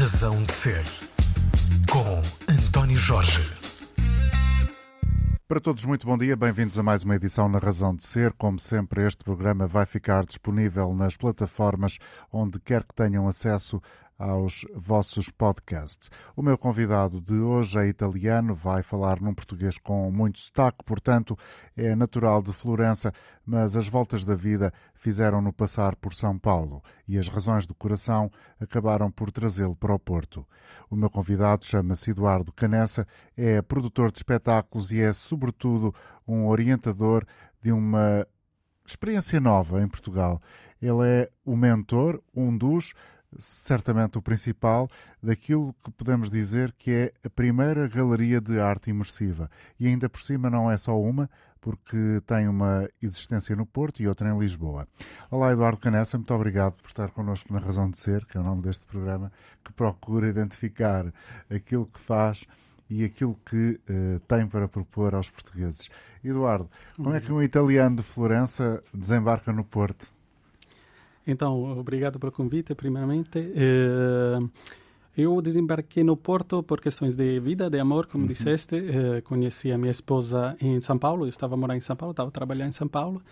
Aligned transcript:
Razão 0.00 0.42
de 0.44 0.50
Ser, 0.50 0.82
com 1.92 2.22
António 2.50 2.96
Jorge. 2.96 3.46
Para 5.46 5.60
todos, 5.60 5.84
muito 5.84 6.06
bom 6.06 6.16
dia. 6.16 6.34
Bem-vindos 6.34 6.78
a 6.78 6.82
mais 6.82 7.02
uma 7.02 7.16
edição 7.16 7.50
na 7.50 7.58
Razão 7.58 7.94
de 7.94 8.02
Ser. 8.02 8.32
Como 8.32 8.58
sempre, 8.58 9.06
este 9.06 9.22
programa 9.22 9.66
vai 9.66 9.84
ficar 9.84 10.24
disponível 10.24 10.94
nas 10.94 11.18
plataformas 11.18 11.98
onde 12.32 12.58
quer 12.58 12.82
que 12.82 12.94
tenham 12.94 13.28
acesso 13.28 13.78
aos 14.20 14.66
vossos 14.74 15.30
podcasts. 15.30 16.10
O 16.36 16.42
meu 16.42 16.58
convidado 16.58 17.22
de 17.22 17.34
hoje 17.34 17.78
é 17.78 17.86
italiano, 17.88 18.54
vai 18.54 18.82
falar 18.82 19.18
num 19.18 19.32
português 19.32 19.78
com 19.78 20.10
muito 20.10 20.38
sotaque, 20.38 20.84
portanto, 20.84 21.38
é 21.74 21.96
natural 21.96 22.42
de 22.42 22.52
Florença, 22.52 23.14
mas 23.46 23.76
as 23.76 23.88
voltas 23.88 24.26
da 24.26 24.34
vida 24.34 24.74
fizeram-no 24.92 25.54
passar 25.54 25.96
por 25.96 26.12
São 26.12 26.38
Paulo 26.38 26.82
e 27.08 27.16
as 27.16 27.28
razões 27.28 27.66
do 27.66 27.74
coração 27.74 28.30
acabaram 28.60 29.10
por 29.10 29.32
trazê-lo 29.32 29.74
para 29.74 29.94
o 29.94 29.98
Porto. 29.98 30.46
O 30.90 30.96
meu 30.96 31.08
convidado 31.08 31.64
chama-se 31.64 32.10
Eduardo 32.10 32.52
Canessa, 32.52 33.06
é 33.34 33.62
produtor 33.62 34.12
de 34.12 34.18
espetáculos 34.18 34.92
e 34.92 35.00
é, 35.00 35.14
sobretudo, 35.14 35.94
um 36.28 36.46
orientador 36.46 37.24
de 37.62 37.72
uma 37.72 38.26
experiência 38.86 39.40
nova 39.40 39.80
em 39.80 39.88
Portugal. 39.88 40.38
Ele 40.80 41.06
é 41.06 41.30
o 41.44 41.56
mentor, 41.56 42.22
um 42.34 42.56
dos 42.56 42.92
certamente 43.38 44.18
o 44.18 44.22
principal, 44.22 44.88
daquilo 45.22 45.74
que 45.84 45.90
podemos 45.90 46.30
dizer 46.30 46.74
que 46.78 46.90
é 46.90 47.12
a 47.24 47.30
primeira 47.30 47.88
galeria 47.88 48.40
de 48.40 48.60
arte 48.60 48.90
imersiva. 48.90 49.50
E 49.78 49.86
ainda 49.86 50.08
por 50.08 50.20
cima 50.20 50.50
não 50.50 50.70
é 50.70 50.76
só 50.76 51.00
uma, 51.00 51.30
porque 51.60 52.22
tem 52.26 52.48
uma 52.48 52.88
existência 53.02 53.54
no 53.54 53.66
Porto 53.66 54.00
e 54.02 54.08
outra 54.08 54.30
em 54.30 54.38
Lisboa. 54.38 54.88
Olá, 55.30 55.52
Eduardo 55.52 55.78
Canessa, 55.78 56.16
muito 56.16 56.32
obrigado 56.34 56.74
por 56.74 56.88
estar 56.88 57.10
connosco 57.10 57.52
na 57.52 57.60
Razão 57.60 57.90
de 57.90 57.98
Ser, 57.98 58.24
que 58.24 58.36
é 58.36 58.40
o 58.40 58.44
nome 58.44 58.62
deste 58.62 58.86
programa, 58.86 59.30
que 59.64 59.72
procura 59.72 60.28
identificar 60.28 61.12
aquilo 61.50 61.86
que 61.86 62.00
faz 62.00 62.46
e 62.88 63.04
aquilo 63.04 63.38
que 63.46 63.78
uh, 63.88 64.20
tem 64.26 64.46
para 64.48 64.66
propor 64.66 65.14
aos 65.14 65.30
portugueses. 65.30 65.88
Eduardo, 66.24 66.68
como 66.96 67.14
é 67.14 67.20
que 67.20 67.32
um 67.32 67.42
italiano 67.42 67.96
de 67.96 68.02
Florença 68.02 68.82
desembarca 68.92 69.52
no 69.52 69.64
Porto? 69.64 70.12
Então, 71.30 71.78
obrigado 71.78 72.18
pelo 72.18 72.32
convite, 72.32 72.74
primeiramente. 72.74 73.38
Eh, 73.38 74.38
eu 75.16 75.40
desembarquei 75.40 76.02
no 76.02 76.16
Porto 76.16 76.62
por 76.62 76.80
questões 76.80 77.14
de 77.16 77.38
vida, 77.40 77.68
de 77.68 77.78
amor, 77.78 78.06
como 78.06 78.24
uhum. 78.24 78.28
disseste. 78.28 78.76
Eh, 78.76 79.20
conheci 79.22 79.70
a 79.70 79.78
minha 79.78 79.90
esposa 79.90 80.56
em 80.60 80.80
São 80.80 80.98
Paulo, 80.98 81.24
eu 81.24 81.28
estava 81.28 81.56
morando 81.56 81.78
em 81.78 81.80
São 81.80 81.96
Paulo, 81.96 82.12
estava 82.12 82.30
trabalhando 82.30 82.68
em 82.68 82.72
São 82.72 82.88
Paulo. 82.88 83.22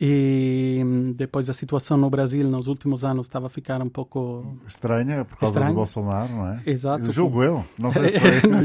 E 0.00 0.80
hum, 0.84 1.12
depois 1.12 1.48
a 1.48 1.52
situação 1.52 1.96
no 1.96 2.10
Brasil 2.10 2.48
nos 2.48 2.66
últimos 2.66 3.04
anos 3.04 3.26
estava 3.26 3.46
a 3.46 3.50
ficar 3.50 3.80
um 3.80 3.88
pouco 3.88 4.58
estranha 4.66 5.24
por 5.24 5.38
causa 5.38 5.52
Estranho. 5.52 5.72
do 5.72 5.76
Bolsonaro, 5.76 6.32
não 6.32 6.48
é? 6.48 6.62
Exato. 6.66 7.12
Julgo 7.12 7.42
eu, 7.44 7.64
não 7.78 7.92
sei 7.92 8.08
se 8.08 8.20
foi. 8.20 8.64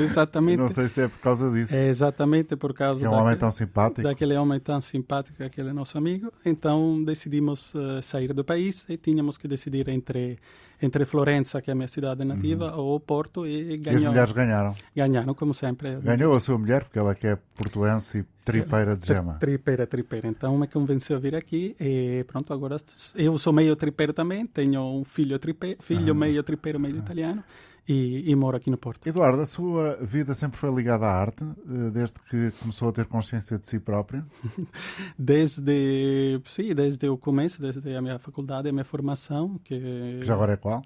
Exatamente. 0.02 0.56
não 0.56 0.68
sei 0.68 0.88
se 0.88 1.02
é 1.02 1.08
por 1.08 1.18
causa 1.18 1.50
disso. 1.50 1.74
É 1.74 1.88
exatamente 1.88 2.56
por 2.56 2.72
causa 2.72 3.00
que 3.00 3.06
é 3.06 3.10
um 3.10 3.12
homem 3.12 3.36
tão 3.36 3.50
simpático. 3.50 4.02
Daquele 4.02 4.34
homem 4.36 4.58
tão 4.58 4.80
simpático, 4.80 5.42
aquele 5.42 5.72
nosso 5.72 5.98
amigo. 5.98 6.32
Então 6.44 7.02
decidimos 7.04 7.74
uh, 7.74 8.02
sair 8.02 8.32
do 8.32 8.44
país 8.44 8.86
e 8.88 8.96
tínhamos 8.96 9.36
que 9.36 9.46
decidir 9.46 9.88
entre 9.88 10.38
entre 10.84 11.04
Florença, 11.06 11.60
que 11.62 11.70
é 11.70 11.72
a 11.72 11.74
minha 11.74 11.88
cidade 11.88 12.24
nativa, 12.24 12.74
uhum. 12.74 12.80
ou 12.80 13.00
Porto 13.00 13.46
e 13.46 13.76
ganhou. 13.78 14.00
E 14.00 14.04
as 14.04 14.04
mulheres 14.04 14.32
ganharam? 14.32 14.74
Ganharam, 14.94 15.34
como 15.34 15.54
sempre. 15.54 15.96
Ganhou 15.96 16.34
a 16.34 16.40
sua 16.40 16.58
mulher, 16.58 16.84
porque 16.84 16.98
ela 16.98 17.14
que 17.14 17.26
é 17.26 17.38
portuense 17.54 18.18
e 18.18 18.24
tripeira 18.44 18.96
de 18.96 19.06
gema. 19.06 19.34
Tripeira, 19.34 19.86
tripeira. 19.86 20.28
Então 20.28 20.56
me 20.58 20.66
convenceu 20.66 21.16
a 21.16 21.20
vir 21.20 21.34
aqui 21.34 21.74
e 21.80 22.24
pronto, 22.24 22.52
agora 22.52 22.76
eu 23.14 23.36
sou 23.38 23.52
meio 23.52 23.74
tripeiro 23.74 24.12
também, 24.12 24.46
tenho 24.46 24.82
um 24.82 25.04
filho 25.04 25.38
tripeiro, 25.38 25.82
filho 25.82 26.12
uhum. 26.12 26.20
meio 26.20 26.42
tripeiro, 26.42 26.78
meio 26.78 26.94
uhum. 26.94 27.00
italiano 27.00 27.44
e, 27.88 28.30
e 28.30 28.34
moro 28.34 28.56
aqui 28.56 28.70
no 28.70 28.78
Porto. 28.78 29.06
Eduardo, 29.06 29.42
a 29.42 29.46
sua 29.46 29.98
vida 30.00 30.34
sempre 30.34 30.58
foi 30.58 30.74
ligada 30.74 31.06
à 31.06 31.12
arte, 31.12 31.44
eh, 31.44 31.90
desde 31.90 32.14
que 32.30 32.50
começou 32.60 32.88
a 32.88 32.92
ter 32.92 33.06
consciência 33.06 33.58
de 33.58 33.68
si 33.68 33.78
próprio? 33.78 34.24
desde, 35.18 36.40
sim, 36.44 36.74
desde 36.74 37.08
o 37.08 37.18
começo, 37.18 37.60
desde 37.60 37.94
a 37.94 38.00
minha 38.00 38.18
faculdade, 38.18 38.68
a 38.68 38.72
minha 38.72 38.84
formação. 38.84 39.58
Que, 39.64 40.18
que 40.20 40.24
já 40.24 40.34
agora 40.34 40.54
é 40.54 40.56
qual? 40.56 40.82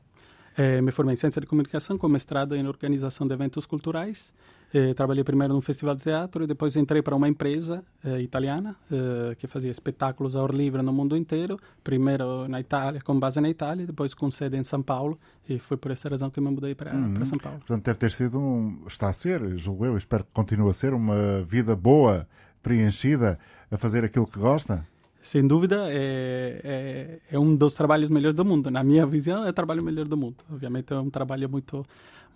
É, 0.56 0.81
me 0.81 0.91
formei 0.91 1.14
em 1.14 1.16
Ciência 1.16 1.41
de 1.41 1.47
Comunicação 1.47 1.97
com 1.97 2.09
mestrado 2.09 2.56
em 2.56 2.66
Organização 2.66 3.28
de 3.28 3.32
Eventos 3.32 3.65
Culturais 3.65 4.34
eh, 4.73 4.93
trabalhei 4.93 5.25
primeiro 5.25 5.55
num 5.55 5.61
festival 5.61 5.95
de 5.95 6.03
teatro 6.03 6.45
e 6.45 6.47
depois 6.47 6.77
entrei 6.77 7.01
para 7.01 7.17
uma 7.17 7.27
empresa 7.27 7.83
eh, 8.05 8.21
italiana 8.21 8.77
eh, 8.93 9.34
que 9.37 9.47
fazia 9.47 9.71
espetáculos 9.71 10.37
ao 10.37 10.45
ar 10.45 10.55
livre 10.55 10.83
no 10.83 10.93
mundo 10.93 11.17
inteiro. 11.17 11.59
Primeiro 11.83 12.47
na 12.49 12.61
Itália, 12.61 13.01
com 13.01 13.19
base 13.19 13.41
na 13.41 13.49
Itália, 13.49 13.87
depois 13.87 14.12
com 14.12 14.31
sede 14.31 14.57
em 14.57 14.65
São 14.65 14.83
Paulo. 14.83 15.19
E 15.49 15.59
foi 15.59 15.78
por 15.78 15.91
essa 15.91 16.09
razão 16.09 16.28
que 16.28 16.41
me 16.41 16.51
mudei 16.51 16.75
para, 16.75 16.95
uhum. 16.95 17.15
para 17.15 17.25
São 17.25 17.39
Paulo. 17.39 17.59
Portanto, 17.61 17.84
deve 17.84 17.99
ter 17.99 18.11
sido 18.11 18.39
um. 18.39 18.84
Está 18.87 19.09
a 19.09 19.12
ser, 19.12 19.59
julgo 19.59 19.87
eu, 19.87 19.97
espero 19.97 20.25
que 20.25 20.31
continue 20.33 20.69
a 20.69 20.73
ser, 20.75 20.93
uma 20.93 21.43
vida 21.43 21.75
boa, 21.75 22.28
preenchida, 22.62 23.39
a 23.71 23.77
fazer 23.78 24.05
aquilo 24.05 24.27
que 24.27 24.39
gosta. 24.39 24.87
Sem 25.21 25.47
dúvida, 25.47 25.87
é, 25.89 26.61
é, 26.65 27.19
é 27.33 27.39
um 27.39 27.57
dos 27.57 27.75
trabalhos 27.75 28.09
melhores 28.09 28.34
do 28.34 28.45
mundo. 28.45 28.71
Na 28.71 28.83
minha 28.84 29.05
visão, 29.07 29.45
é 29.45 29.51
o 29.51 29.53
trabalho 29.53 29.83
melhor 29.83 30.07
do 30.07 30.17
mundo. 30.17 30.37
Obviamente, 30.51 30.93
é 30.93 30.97
um 30.97 31.11
trabalho 31.11 31.49
muito 31.49 31.84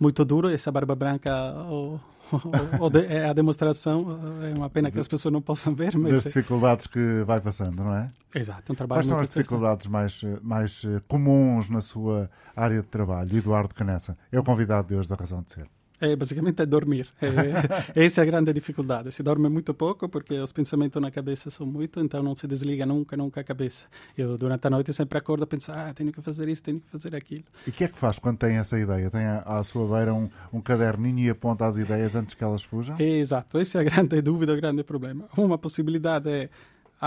muito 0.03 0.23
duro. 0.25 0.49
Essa 0.49 0.71
barba 0.71 0.93
branca 0.93 1.31
o, 1.71 1.99
o, 2.31 2.85
o 2.85 2.89
de, 2.89 3.05
é 3.05 3.25
a 3.29 3.33
demonstração. 3.33 4.19
É 4.43 4.53
uma 4.53 4.69
pena 4.69 4.91
que 4.91 4.99
as 4.99 5.07
pessoas 5.07 5.31
não 5.31 5.41
possam 5.41 5.73
ver. 5.73 5.97
Mas 5.97 6.11
das 6.11 6.23
dificuldades 6.25 6.85
que 6.85 7.23
vai 7.25 7.39
passando, 7.39 7.83
não 7.83 7.95
é? 7.95 8.07
Exato. 8.35 8.71
Um 8.71 8.75
trabalho 8.75 8.99
Quais 8.99 9.07
são 9.07 9.19
as 9.19 9.29
dificuldades 9.29 9.87
mais, 9.87 10.21
mais 10.41 10.83
comuns 11.07 11.69
na 11.69 11.81
sua 11.81 12.29
área 12.55 12.81
de 12.81 12.87
trabalho? 12.87 13.35
Eduardo 13.35 13.73
Canessa 13.73 14.17
é 14.31 14.39
o 14.39 14.43
convidado 14.43 14.89
de 14.89 14.95
hoje 14.95 15.09
da 15.09 15.15
Razão 15.15 15.41
de 15.41 15.51
Ser. 15.51 15.67
É, 16.03 16.17
basicamente 16.17 16.61
é 16.61 16.65
dormir. 16.65 17.07
É, 17.21 17.95
essa 18.03 18.19
é 18.19 18.23
a 18.23 18.25
grande 18.25 18.53
dificuldade. 18.53 19.09
Se 19.13 19.23
dorme 19.23 19.47
muito 19.47 19.73
pouco, 19.73 20.09
porque 20.09 20.37
os 20.37 20.51
pensamentos 20.51 21.01
na 21.01 21.09
cabeça 21.09 21.49
são 21.49 21.65
muito, 21.65 21.97
então 22.01 22.21
não 22.21 22.35
se 22.35 22.45
desliga 22.45 22.85
nunca, 22.85 23.15
nunca 23.15 23.39
a 23.39 23.43
cabeça. 23.43 23.85
Eu, 24.17 24.37
durante 24.37 24.67
a 24.67 24.69
noite, 24.69 24.91
sempre 24.91 25.17
acordo 25.17 25.45
a 25.45 25.47
pensar: 25.47 25.87
ah, 25.87 25.93
tenho 25.93 26.11
que 26.11 26.19
fazer 26.19 26.49
isso, 26.49 26.61
tenho 26.61 26.81
que 26.81 26.89
fazer 26.89 27.15
aquilo. 27.15 27.45
E 27.65 27.69
o 27.69 27.73
que 27.73 27.85
é 27.85 27.87
que 27.87 27.97
faz 27.97 28.19
quando 28.19 28.37
tem 28.37 28.57
essa 28.57 28.77
ideia? 28.77 29.09
Tem 29.09 29.25
à, 29.25 29.63
sua 29.63 29.87
beira 29.87 30.13
um, 30.13 30.29
um 30.51 30.59
caderninho 30.59 31.19
e 31.19 31.29
aponta 31.29 31.65
as 31.65 31.77
ideias 31.77 32.17
antes 32.17 32.35
que 32.35 32.43
elas 32.43 32.63
fujam? 32.63 32.97
É, 32.99 33.03
exato. 33.03 33.57
Essa 33.57 33.77
é 33.77 33.81
a 33.81 33.83
grande 33.85 34.19
dúvida, 34.21 34.51
o 34.51 34.57
grande 34.57 34.83
problema. 34.83 35.29
Uma 35.37 35.57
possibilidade 35.57 36.29
é 36.29 36.49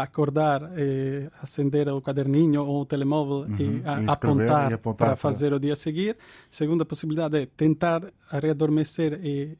acordar, 0.02 0.62
acender 1.42 1.88
o 1.88 2.00
caderninho 2.00 2.62
ou 2.64 2.82
o 2.82 2.86
telemóvel 2.86 3.48
uhum, 3.48 3.56
e, 3.58 3.82
a, 3.84 4.02
e 4.02 4.04
apontar, 4.06 4.72
apontar 4.72 5.08
para 5.08 5.16
fazer 5.16 5.52
o 5.52 5.58
dia 5.58 5.72
a 5.72 5.76
seguir. 5.76 6.16
Segunda 6.50 6.84
possibilidade 6.84 7.36
é 7.36 7.46
tentar 7.46 8.02
readormecer 8.30 9.20
e 9.22 9.56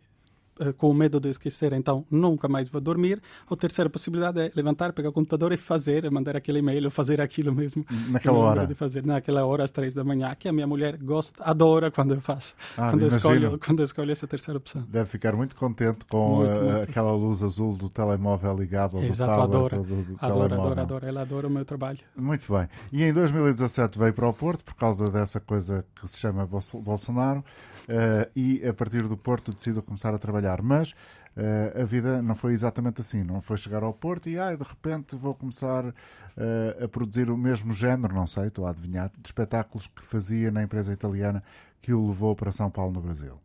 eh, 0.58 0.72
com 0.72 0.92
medo 0.94 1.20
de 1.20 1.28
esquecer, 1.28 1.72
então 1.72 2.04
nunca 2.10 2.48
mais 2.48 2.68
vou 2.68 2.80
dormir. 2.80 3.20
A 3.50 3.56
terceira 3.56 3.90
possibilidade 3.90 4.40
é 4.40 4.52
levantar, 4.54 4.92
pegar 4.92 5.10
o 5.10 5.12
computador 5.12 5.52
e 5.52 5.56
fazer, 5.56 6.10
mandar 6.10 6.36
aquele 6.36 6.60
e-mail 6.60 6.84
ou 6.84 6.90
fazer 6.90 7.20
aquilo 7.20 7.54
mesmo. 7.54 7.84
Naquela 8.08 8.38
hora? 8.38 8.66
De 8.66 8.74
fazer, 8.74 9.04
naquela 9.04 9.44
hora, 9.44 9.64
às 9.64 9.70
três 9.70 9.94
da 9.94 10.02
manhã, 10.02 10.34
que 10.34 10.48
a 10.48 10.52
minha 10.52 10.66
mulher 10.66 10.96
gosta, 10.96 11.42
adora 11.44 11.90
quando 11.90 12.14
eu 12.14 12.20
faço, 12.20 12.54
ah, 12.76 12.90
quando, 12.90 13.02
eu 13.02 13.08
escolho, 13.08 13.58
quando 13.58 13.80
eu 13.80 13.84
escolho 13.84 14.10
essa 14.10 14.26
terceira 14.26 14.58
opção. 14.58 14.82
Deve 14.88 15.08
ficar 15.08 15.34
muito 15.34 15.54
contente 15.56 16.04
com 16.06 16.36
muito, 16.36 16.50
a, 16.50 16.60
muito. 16.60 16.90
aquela 16.90 17.12
luz 17.12 17.42
azul 17.42 17.76
do 17.76 17.88
telemóvel 17.88 18.56
ligado 18.56 18.96
ao 18.96 19.02
Exato, 19.02 19.32
do 19.32 19.36
tablet, 19.36 19.56
adora, 19.56 19.76
do, 19.76 19.84
do 19.84 20.16
adora, 20.18 20.18
telemóvel. 20.18 20.54
adora, 20.54 20.82
adora, 20.82 21.08
ela 21.08 21.20
adora 21.22 21.46
o 21.46 21.50
meu 21.50 21.64
trabalho. 21.64 21.98
Muito 22.16 22.52
bem. 22.52 22.68
E 22.92 23.04
em 23.04 23.12
2017 23.12 23.98
veio 23.98 24.14
para 24.14 24.28
o 24.28 24.32
Porto 24.32 24.64
por 24.64 24.74
causa 24.74 25.08
dessa 25.10 25.40
coisa 25.40 25.84
que 25.94 26.08
se 26.08 26.18
chama 26.18 26.46
Bolsonaro 26.46 27.44
uh, 27.88 28.30
e 28.34 28.66
a 28.66 28.72
partir 28.74 29.02
do 29.08 29.16
Porto 29.16 29.52
decidiu 29.52 29.82
começar 29.82 30.14
a 30.14 30.18
trabalhar. 30.18 30.62
Mas 30.62 30.90
uh, 30.90 31.80
a 31.80 31.84
vida 31.84 32.20
não 32.22 32.34
foi 32.34 32.52
exatamente 32.52 33.00
assim. 33.00 33.22
Não 33.22 33.40
foi 33.40 33.56
chegar 33.56 33.82
ao 33.82 33.92
Porto 33.92 34.28
e, 34.28 34.38
ai, 34.38 34.56
de 34.56 34.64
repente 34.64 35.16
vou 35.16 35.34
começar 35.34 35.86
uh, 35.86 36.84
a 36.84 36.88
produzir 36.88 37.30
o 37.30 37.36
mesmo 37.36 37.72
género, 37.72 38.14
não 38.14 38.26
sei, 38.26 38.48
estou 38.48 38.66
a 38.66 38.70
adivinhar, 38.70 39.10
de 39.10 39.28
espetáculos 39.28 39.86
que 39.86 40.02
fazia 40.02 40.50
na 40.50 40.62
empresa 40.62 40.92
italiana 40.92 41.42
que 41.80 41.92
o 41.92 42.08
levou 42.08 42.34
para 42.34 42.50
São 42.50 42.70
Paulo, 42.70 42.92
no 42.92 43.00
Brasil. 43.00 43.38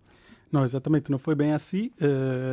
Não, 0.51 0.65
exatamente, 0.65 1.09
não 1.09 1.17
foi 1.17 1.33
bem 1.33 1.53
assim. 1.53 1.91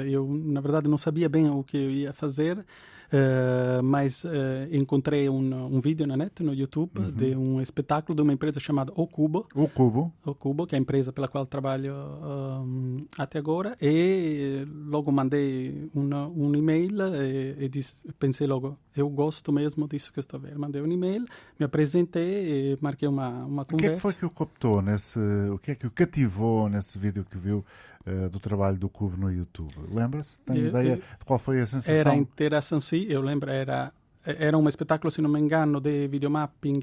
eu, 0.08 0.28
na 0.28 0.60
verdade, 0.60 0.86
não 0.86 0.98
sabia 0.98 1.28
bem 1.28 1.50
o 1.50 1.64
que 1.64 1.76
eu 1.76 1.90
ia 1.90 2.12
fazer. 2.12 2.64
Uh, 3.10 3.82
mas 3.82 4.22
uh, 4.25 4.28
encontrei 4.70 5.31
um, 5.31 5.76
um 5.76 5.81
vídeo 5.81 6.06
na 6.06 6.14
net, 6.14 6.43
no 6.43 6.52
YouTube, 6.52 6.99
uhum. 6.99 7.10
de 7.10 7.34
um 7.34 7.60
espetáculo 7.60 8.14
de 8.14 8.20
uma 8.20 8.34
empresa 8.34 8.60
chamada 8.60 8.93
O 8.94 9.06
Cubo. 9.06 9.46
O 9.55 9.66
Cubo. 9.66 10.12
O 10.26 10.34
Cubo, 10.34 10.66
que 10.66 10.75
é 10.75 10.78
a 10.78 10.81
empresa 10.81 11.10
pela 11.10 11.26
qual 11.26 11.46
trabalho 11.46 11.94
um, 11.94 13.06
até 13.16 13.38
agora. 13.38 13.75
E 13.81 14.66
logo 14.87 15.10
mandei 15.10 15.90
uma, 15.94 16.28
um 16.28 16.55
e-mail 16.55 16.99
e, 17.14 17.64
e 17.64 17.69
disse, 17.69 17.94
pensei 18.19 18.46
logo, 18.46 18.76
eu 18.94 19.08
gosto 19.08 19.50
mesmo 19.52 19.88
disso 19.88 20.12
que 20.12 20.20
estou 20.20 20.38
vendo. 20.38 20.58
Mandei 20.58 20.82
um 20.82 20.93
e-mail, 20.93 21.25
me 21.58 21.64
apresentei 21.64 22.72
e 22.72 22.78
marquei 22.78 23.08
uma, 23.08 23.44
uma 23.44 23.64
conversa. 23.64 23.75
O 23.75 23.78
que 23.78 23.87
é 23.87 23.94
que 23.94 24.00
foi 24.00 24.12
que 24.12 24.26
o 24.26 24.31
captou 24.31 24.82
nesse, 24.82 25.19
o 25.50 25.58
que 25.58 25.70
é 25.70 25.75
que 25.75 25.87
o 25.87 25.90
cativou 25.90 26.69
nesse 26.69 26.99
vídeo 26.99 27.25
que 27.25 27.38
viu 27.38 27.64
uh, 28.08 28.28
do 28.28 28.40
trabalho 28.40 28.78
do 28.78 28.88
Cubo 28.88 29.16
no 29.16 29.31
YouTube? 29.31 29.72
Lembra-se? 29.93 30.40
Tem 30.43 30.56
ideia 30.58 30.96
de 30.96 31.25
qual 31.25 31.38
foi 31.38 31.60
a 31.60 31.66
sensação? 31.66 31.94
Era 31.94 32.12
a 32.12 32.16
interação, 32.16 32.81
sim, 32.81 33.06
eu 33.08 33.20
lembro, 33.20 33.50
era 33.50 33.93
era 34.25 34.58
um 34.58 34.69
espetáculo, 34.69 35.10
se 35.10 35.22
não 35.22 35.31
me 35.31 35.40
engano, 35.40 35.81
de 35.81 36.06
videomapping 36.06 36.81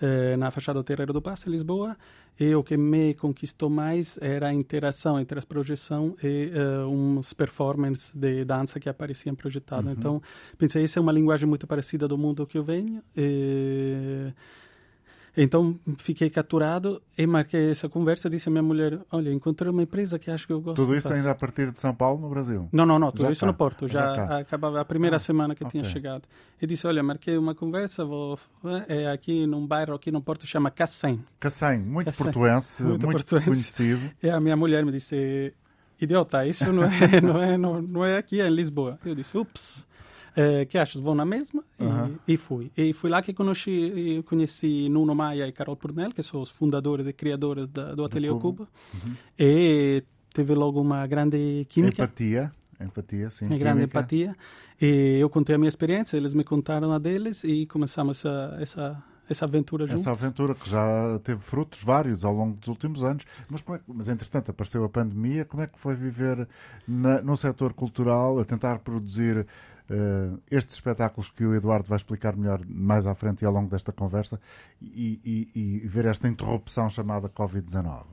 eh, 0.00 0.36
na 0.36 0.50
fachada 0.50 0.80
do 0.80 0.84
Terreiro 0.84 1.12
do 1.12 1.22
Passo, 1.22 1.48
em 1.48 1.52
Lisboa, 1.52 1.96
e 2.40 2.54
o 2.54 2.62
que 2.62 2.76
me 2.76 3.14
conquistou 3.14 3.70
mais 3.70 4.18
era 4.20 4.48
a 4.48 4.54
interação 4.54 5.18
entre 5.20 5.38
as 5.38 5.44
projeções 5.44 6.14
e 6.22 6.52
uh, 6.54 6.86
uns 6.88 7.32
performances 7.32 8.12
de 8.14 8.44
dança 8.44 8.78
que 8.78 8.88
apareciam 8.88 9.34
projetados. 9.34 9.86
Uhum. 9.86 9.92
Então, 9.92 10.22
pensei, 10.56 10.84
essa 10.84 11.00
é 11.00 11.02
uma 11.02 11.10
linguagem 11.10 11.48
muito 11.48 11.66
parecida 11.66 12.06
do 12.06 12.16
mundo 12.16 12.46
que 12.46 12.56
eu 12.56 12.62
venho. 12.62 13.02
E 13.16 14.32
então 15.40 15.78
fiquei 15.98 16.28
capturado 16.28 17.00
e 17.16 17.24
marquei 17.24 17.70
essa 17.70 17.88
conversa. 17.88 18.28
Disse 18.28 18.48
à 18.48 18.50
minha 18.50 18.62
mulher: 18.62 18.98
Olha, 19.12 19.32
encontrei 19.32 19.70
uma 19.70 19.84
empresa 19.84 20.18
que 20.18 20.28
acho 20.32 20.48
que 20.48 20.52
eu 20.52 20.60
gosto. 20.60 20.76
Tudo 20.76 20.96
isso 20.96 21.12
ainda 21.12 21.30
a 21.30 21.34
partir 21.34 21.70
de 21.70 21.78
São 21.78 21.94
Paulo, 21.94 22.20
no 22.20 22.28
Brasil? 22.28 22.68
Não, 22.72 22.84
não, 22.84 22.98
não. 22.98 23.12
Tudo 23.12 23.22
já 23.22 23.26
isso 23.30 23.44
está. 23.44 23.46
no 23.46 23.54
Porto. 23.54 23.88
Já, 23.88 24.14
já 24.14 24.38
acabava 24.38 24.80
a 24.80 24.84
primeira 24.84 25.14
ah, 25.14 25.20
semana 25.20 25.54
que 25.54 25.62
okay. 25.62 25.80
tinha 25.80 25.84
chegado. 25.88 26.24
E 26.60 26.66
disse: 26.66 26.88
Olha, 26.88 27.04
marquei 27.04 27.38
uma 27.38 27.54
conversa. 27.54 28.04
Vou, 28.04 28.36
é 28.88 29.12
aqui 29.12 29.46
num 29.46 29.64
bairro 29.64 29.94
aqui 29.94 30.10
no 30.10 30.20
Porto 30.20 30.44
chama 30.44 30.72
Cacém. 30.72 31.24
Cacém, 31.38 31.78
muito 31.78 32.06
Cacém. 32.06 32.24
portuense, 32.24 32.82
muito, 32.82 33.06
muito 33.06 33.16
portuense. 33.18 33.44
conhecido. 33.44 34.10
E 34.20 34.28
a 34.28 34.40
minha 34.40 34.56
mulher 34.56 34.84
me 34.84 34.90
disse: 34.90 35.54
Idiota, 36.00 36.44
isso 36.46 36.72
não 36.72 36.82
é, 36.82 37.20
não 37.22 37.40
é, 37.40 37.56
não, 37.56 37.80
não 37.80 38.04
é 38.04 38.16
aqui, 38.16 38.40
é 38.40 38.48
em 38.48 38.54
Lisboa. 38.54 38.98
Eu 39.04 39.14
disse: 39.14 39.38
Ups. 39.38 39.86
Uh, 40.38 40.64
que 40.66 40.78
achas? 40.78 41.02
Vou 41.02 41.16
na 41.16 41.24
mesma 41.24 41.64
uhum. 41.80 42.16
e, 42.28 42.34
e, 42.34 42.36
fui. 42.36 42.70
E 42.76 42.92
fui 42.92 43.10
lá 43.10 43.20
que 43.20 43.34
conheci, 43.34 44.22
conheci 44.24 44.88
Nuno 44.88 45.12
Maia 45.12 45.48
e 45.48 45.52
Carol 45.52 45.74
Purnell, 45.74 46.12
que 46.12 46.22
são 46.22 46.40
os 46.40 46.48
fundadores 46.48 47.08
e 47.08 47.12
criadores 47.12 47.66
da, 47.66 47.92
do 47.92 48.04
Ateliê 48.04 48.30
Cuba. 48.38 48.68
Uhum. 48.94 49.14
E 49.36 50.04
teve 50.32 50.54
logo 50.54 50.80
uma 50.80 51.04
grande 51.08 51.66
química. 51.68 52.04
Empatia. 52.04 52.52
Empatia, 52.80 53.30
sim. 53.30 53.46
Uma 53.46 53.58
grande 53.58 53.84
empatia. 53.84 54.36
E 54.80 55.18
eu 55.20 55.28
contei 55.28 55.56
a 55.56 55.58
minha 55.58 55.68
experiência, 55.68 56.16
eles 56.16 56.32
me 56.32 56.44
contaram 56.44 56.92
a 56.92 56.98
deles 57.00 57.42
e 57.42 57.66
começamos 57.66 58.18
essa, 58.18 58.56
essa, 58.60 59.04
essa 59.28 59.44
aventura 59.44 59.88
juntos. 59.88 60.02
Essa 60.02 60.12
aventura 60.12 60.54
que 60.54 60.70
já 60.70 61.18
teve 61.24 61.40
frutos 61.40 61.82
vários 61.82 62.24
ao 62.24 62.32
longo 62.32 62.56
dos 62.56 62.68
últimos 62.68 63.02
anos. 63.02 63.24
Mas, 63.50 63.60
como 63.60 63.76
é, 63.76 63.80
mas 63.88 64.08
entretanto, 64.08 64.52
apareceu 64.52 64.84
a 64.84 64.88
pandemia. 64.88 65.44
Como 65.44 65.62
é 65.62 65.66
que 65.66 65.80
foi 65.80 65.96
viver 65.96 66.46
na, 66.86 67.20
no 67.20 67.36
setor 67.36 67.72
cultural, 67.72 68.38
a 68.38 68.44
tentar 68.44 68.78
produzir 68.78 69.44
uh, 69.90 70.40
estes 70.50 70.74
espetáculos 70.74 71.28
que 71.28 71.44
o 71.44 71.54
Eduardo 71.54 71.88
vai 71.88 71.96
explicar 71.96 72.36
melhor 72.36 72.60
mais 72.66 73.06
à 73.06 73.14
frente 73.14 73.42
e 73.42 73.46
ao 73.46 73.52
longo 73.52 73.70
desta 73.70 73.92
conversa 73.92 74.40
e, 74.80 75.20
e, 75.54 75.82
e 75.82 75.86
ver 75.86 76.06
esta 76.06 76.28
interrupção 76.28 76.88
chamada 76.88 77.28
Covid-19? 77.28 78.04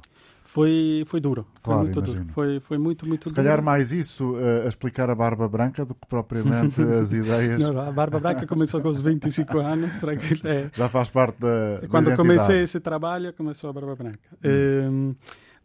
Foi, 0.45 1.03
foi 1.07 1.19
duro, 1.19 1.45
claro, 1.63 1.79
foi 1.79 1.85
muito 1.85 1.99
imagino. 1.99 2.23
duro. 2.25 2.33
Foi, 2.33 2.59
foi 2.59 2.77
muito, 2.77 3.07
muito 3.07 3.27
Se 3.27 3.33
duro. 3.33 3.43
calhar 3.43 3.63
mais 3.63 3.91
isso 3.91 4.33
uh, 4.33 4.65
a 4.65 4.67
explicar 4.67 5.09
a 5.09 5.15
Barba 5.15 5.47
Branca 5.49 5.83
do 5.83 5.95
que 5.95 6.05
propriamente 6.07 6.79
as 7.01 7.11
ideias. 7.11 7.59
Não, 7.59 7.73
não, 7.73 7.81
a 7.81 7.91
Barba 7.91 8.19
Branca 8.19 8.45
começou 8.45 8.79
com 8.79 8.89
os 8.89 9.01
25 9.01 9.57
anos, 9.57 9.99
tranquilo. 9.99 10.41
É. 10.45 10.69
Já 10.71 10.87
faz 10.87 11.09
parte 11.09 11.39
da. 11.39 11.87
Quando 11.89 12.11
da 12.11 12.15
comecei 12.15 12.61
esse 12.61 12.79
trabalho, 12.79 13.33
começou 13.33 13.71
a 13.71 13.73
Barba 13.73 13.95
Branca. 13.95 14.19
Hum. 14.43 15.15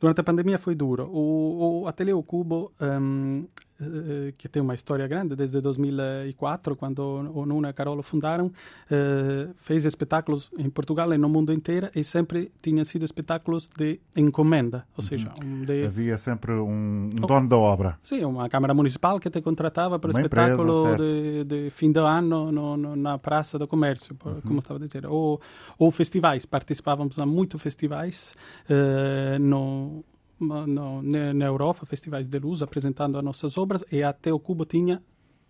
durante 0.01 0.23
a 0.23 0.25
pandemia 0.25 0.59
foi 0.59 0.75
duro. 0.75 1.11
O, 1.13 1.83
o 1.83 1.87
Ateliê 1.87 2.15
O 2.15 2.23
Cubo 2.23 2.73
um, 2.81 3.45
eh, 3.81 4.35
que 4.37 4.49
tem 4.49 4.61
uma 4.61 4.75
história 4.75 5.07
grande, 5.09 5.35
desde 5.35 5.61
2004, 5.61 6.77
quando 6.77 7.01
o 7.01 7.47
Nuno 7.47 7.67
e 7.67 7.71
a 7.71 7.73
Carola 7.73 8.03
fundaram, 8.03 8.53
eh, 8.91 9.49
fez 9.57 9.85
espetáculos 9.85 10.51
em 10.59 10.69
Portugal 10.69 11.13
e 11.15 11.19
no 11.19 11.29
mundo 11.29 11.53
inteiro 11.53 11.89
e 11.95 12.05
sempre 12.05 12.53
tinham 12.61 12.85
sido 12.85 13.05
espetáculos 13.05 13.71
de 13.77 13.99
encomenda, 14.17 14.87
ou 14.97 15.03
seja... 15.03 15.33
Uhum. 15.43 15.65
De... 15.65 15.87
Havia 15.87 16.19
sempre 16.19 16.53
um, 16.53 17.09
um 17.15 17.27
dono 17.27 17.49
da 17.49 17.57
obra. 17.57 17.99
Sim, 18.03 18.25
uma 18.25 18.49
Câmara 18.49 18.75
Municipal 18.75 19.19
que 19.19 19.31
te 19.31 19.41
contratava 19.41 19.99
para 19.99 20.11
uma 20.11 20.21
espetáculo 20.21 20.93
empresa, 20.93 21.09
de, 21.09 21.45
de, 21.45 21.71
fim 21.71 21.91
de 21.91 22.01
ano 22.01 22.53
no, 22.53 22.77
no, 22.77 22.97
na 22.97 23.19
Praça 23.19 23.59
do 23.59 23.67
Comércio, 23.67 24.17
uhum. 24.25 24.41
como 24.43 24.59
estava 24.59 24.79
a 24.79 24.87
dizer. 24.87 25.07
Ou, 25.07 25.41
ou 25.79 25.91
festivais, 25.91 26.45
participávamos 26.45 27.19
a 27.19 27.25
muitos 27.25 27.63
festivais 27.63 28.35
uh, 28.69 29.39
no 29.39 30.05
no, 30.41 31.03
na 31.03 31.45
Europa, 31.45 31.85
festivais 31.87 32.27
de 32.27 32.39
luz, 32.39 32.63
apresentando 32.63 33.19
as 33.19 33.25
nossas 33.25 33.59
obras, 33.59 33.85
e 33.93 34.03
até 34.03 34.33
o 34.33 34.39
Cubo 34.39 34.65
tinha 34.65 35.03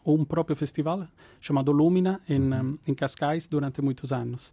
um 0.05 0.25
próprio 0.25 0.57
festival 0.57 1.07
chamado 1.41 1.73
Lumina, 1.73 2.21
em, 2.29 2.41
uhum. 2.41 2.79
em 2.87 2.95
Cascais, 2.95 3.47
durante 3.47 3.81
muitos 3.81 4.13
anos. 4.13 4.53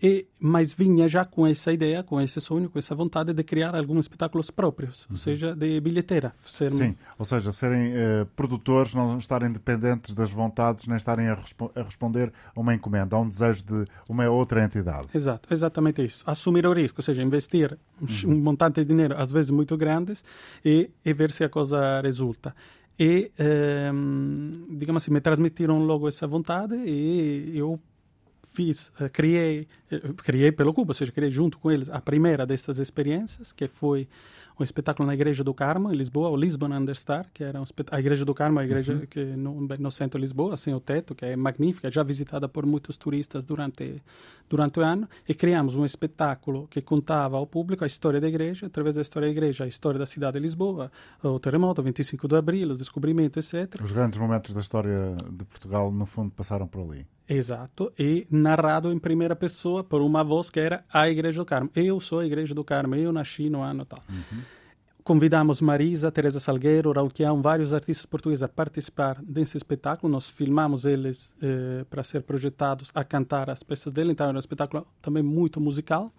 E, 0.00 0.26
mas 0.38 0.72
vinha 0.72 1.08
já 1.08 1.24
com 1.24 1.46
essa 1.46 1.72
ideia, 1.72 2.02
com 2.02 2.20
esse 2.20 2.40
sonho, 2.40 2.70
com 2.70 2.78
essa 2.78 2.94
vontade 2.94 3.32
de 3.32 3.42
criar 3.42 3.74
alguns 3.74 4.04
espetáculos 4.04 4.50
próprios, 4.50 5.02
uhum. 5.02 5.08
ou 5.12 5.16
seja, 5.16 5.54
de 5.56 5.80
bilheteira. 5.80 6.32
Ser... 6.44 6.70
Sim, 6.70 6.96
ou 7.18 7.24
seja, 7.24 7.50
serem 7.50 7.92
uh, 7.92 8.26
produtores, 8.36 8.94
não 8.94 9.18
estarem 9.18 9.50
dependentes 9.50 10.14
das 10.14 10.32
vontades, 10.32 10.86
nem 10.86 10.96
estarem 10.96 11.28
a, 11.28 11.34
respo 11.34 11.72
a, 11.74 11.82
responder 11.82 12.32
a 12.54 12.60
uma 12.60 12.74
encomenda, 12.74 13.16
a 13.16 13.18
um 13.18 13.28
desejo 13.28 13.64
de 13.64 13.84
uma 14.08 14.28
outra 14.28 14.64
entidade. 14.64 15.08
Exato, 15.12 15.52
exatamente 15.52 16.04
isso. 16.04 16.22
Assumir 16.26 16.64
o 16.66 16.72
risco, 16.72 17.00
ou 17.00 17.04
seja, 17.04 17.22
investir 17.22 17.76
uhum. 18.00 18.32
um 18.32 18.40
montante 18.40 18.84
de 18.84 18.86
dinheiro, 18.86 19.16
às 19.18 19.32
vezes 19.32 19.50
muito 19.50 19.76
grandes, 19.76 20.24
e, 20.64 20.90
e 21.04 21.12
ver 21.12 21.32
se 21.32 21.42
a 21.42 21.48
coisa 21.48 22.00
resulta 22.00 22.54
e, 22.98 23.30
um, 23.38 24.66
ehm, 24.68 24.76
digamos 24.76 25.02
assim, 25.02 25.12
me 25.12 25.20
transmitiram 25.20 25.78
logo 25.78 26.08
essa 26.08 26.26
vontade 26.26 26.74
e 26.74 27.52
eu 27.56 27.78
fiz, 28.58 28.90
uh, 29.00 29.08
criei, 29.12 29.68
uh, 29.92 30.14
criei 30.14 30.50
pelo 30.50 30.74
Cuba, 30.74 30.90
ou 30.90 30.94
seja, 30.94 31.12
criei 31.12 31.30
junto 31.30 31.60
com 31.60 31.70
eles 31.70 31.88
a 31.88 32.00
primeira 32.00 32.44
destas 32.44 32.78
experiências, 32.78 33.52
que 33.52 33.68
foi 33.68 34.08
um 34.58 34.64
espetáculo 34.64 35.06
na 35.06 35.14
Igreja 35.14 35.44
do 35.44 35.54
Carmo, 35.54 35.92
em 35.92 35.94
Lisboa, 35.94 36.30
o 36.30 36.36
Lisbon 36.36 36.74
Understar, 36.74 37.26
que 37.32 37.44
era 37.44 37.60
um 37.60 37.64
a 37.92 38.00
Igreja 38.00 38.24
do 38.24 38.34
Carmo, 38.34 38.58
a 38.58 38.64
igreja 38.64 38.94
uhum. 38.94 39.06
que 39.06 39.24
no, 39.36 39.60
no, 39.78 39.90
centro 39.92 40.18
de 40.18 40.22
Lisboa, 40.22 40.54
assim, 40.54 40.74
o 40.74 40.80
teto, 40.80 41.14
que 41.14 41.24
é 41.24 41.36
magnífica, 41.36 41.88
já 41.88 42.02
visitada 42.02 42.48
por 42.48 42.66
muitos 42.66 42.96
turistas 42.96 43.44
durante, 43.44 44.02
durante 44.50 44.80
o 44.80 44.82
ano, 44.82 45.08
e 45.28 45.34
criamos 45.34 45.76
um 45.76 45.84
espetáculo 45.84 46.66
que 46.66 46.82
contava 46.82 47.36
ao 47.36 47.46
público 47.46 47.84
a 47.84 47.86
história 47.86 48.20
da 48.20 48.26
igreja, 48.26 48.66
através 48.66 48.96
da 48.96 49.02
história 49.02 49.28
da 49.28 49.32
igreja, 49.32 49.62
a 49.62 49.68
história 49.68 50.00
da 50.00 50.06
cidade 50.06 50.32
de 50.32 50.42
Lisboa, 50.42 50.90
o 51.22 51.38
terremoto, 51.38 51.80
o 51.80 51.84
25 51.84 52.26
de 52.26 52.34
abril, 52.34 52.70
o 52.72 52.76
descobrimento, 52.76 53.38
etc. 53.38 53.80
Os 53.80 53.92
grandes 53.92 54.18
momentos 54.18 54.52
da 54.52 54.60
história 54.60 55.14
de 55.30 55.44
Portugal, 55.44 55.92
no 55.92 56.04
fundo, 56.04 56.32
passaram 56.32 56.66
por 56.66 56.82
ali. 56.82 57.06
Exato, 57.28 57.92
e 57.98 58.26
narrado 58.30 58.90
em 58.90 58.98
primeira 58.98 59.36
pessoa 59.36 59.84
por 59.84 60.00
uma 60.00 60.24
voz 60.24 60.48
que 60.48 60.58
era 60.58 60.82
a 60.90 61.10
Igreja 61.10 61.40
do 61.40 61.44
Carmo. 61.44 61.70
Eu 61.76 62.00
sou 62.00 62.20
a 62.20 62.26
Igreja 62.26 62.54
do 62.54 62.64
Carmo, 62.64 62.94
eu 62.94 63.12
nasci 63.12 63.50
no 63.50 63.60
ano 63.60 63.84
tal. 63.84 64.02
Uhum. 64.08 64.40
Convidamos 65.04 65.60
Marisa, 65.60 66.10
Teresa 66.10 66.40
Salgueiro, 66.40 66.90
Raul 66.92 67.10
Quião, 67.10 67.42
vários 67.42 67.72
artistas 67.74 68.06
portugueses 68.06 68.42
a 68.42 68.48
participar 68.48 69.22
desse 69.22 69.56
espetáculo. 69.56 70.10
Nós 70.10 70.28
filmamos 70.28 70.84
eles 70.84 71.34
eh, 71.42 71.84
para 71.88 72.04
ser 72.04 72.22
projetados 72.22 72.90
a 72.94 73.02
cantar 73.02 73.48
as 73.48 73.62
peças 73.62 73.90
dele. 73.90 74.12
Então 74.12 74.28
era 74.28 74.36
um 74.36 74.38
espetáculo 74.38 74.86
também 75.00 75.22
muito 75.22 75.60
musical. 75.60 76.12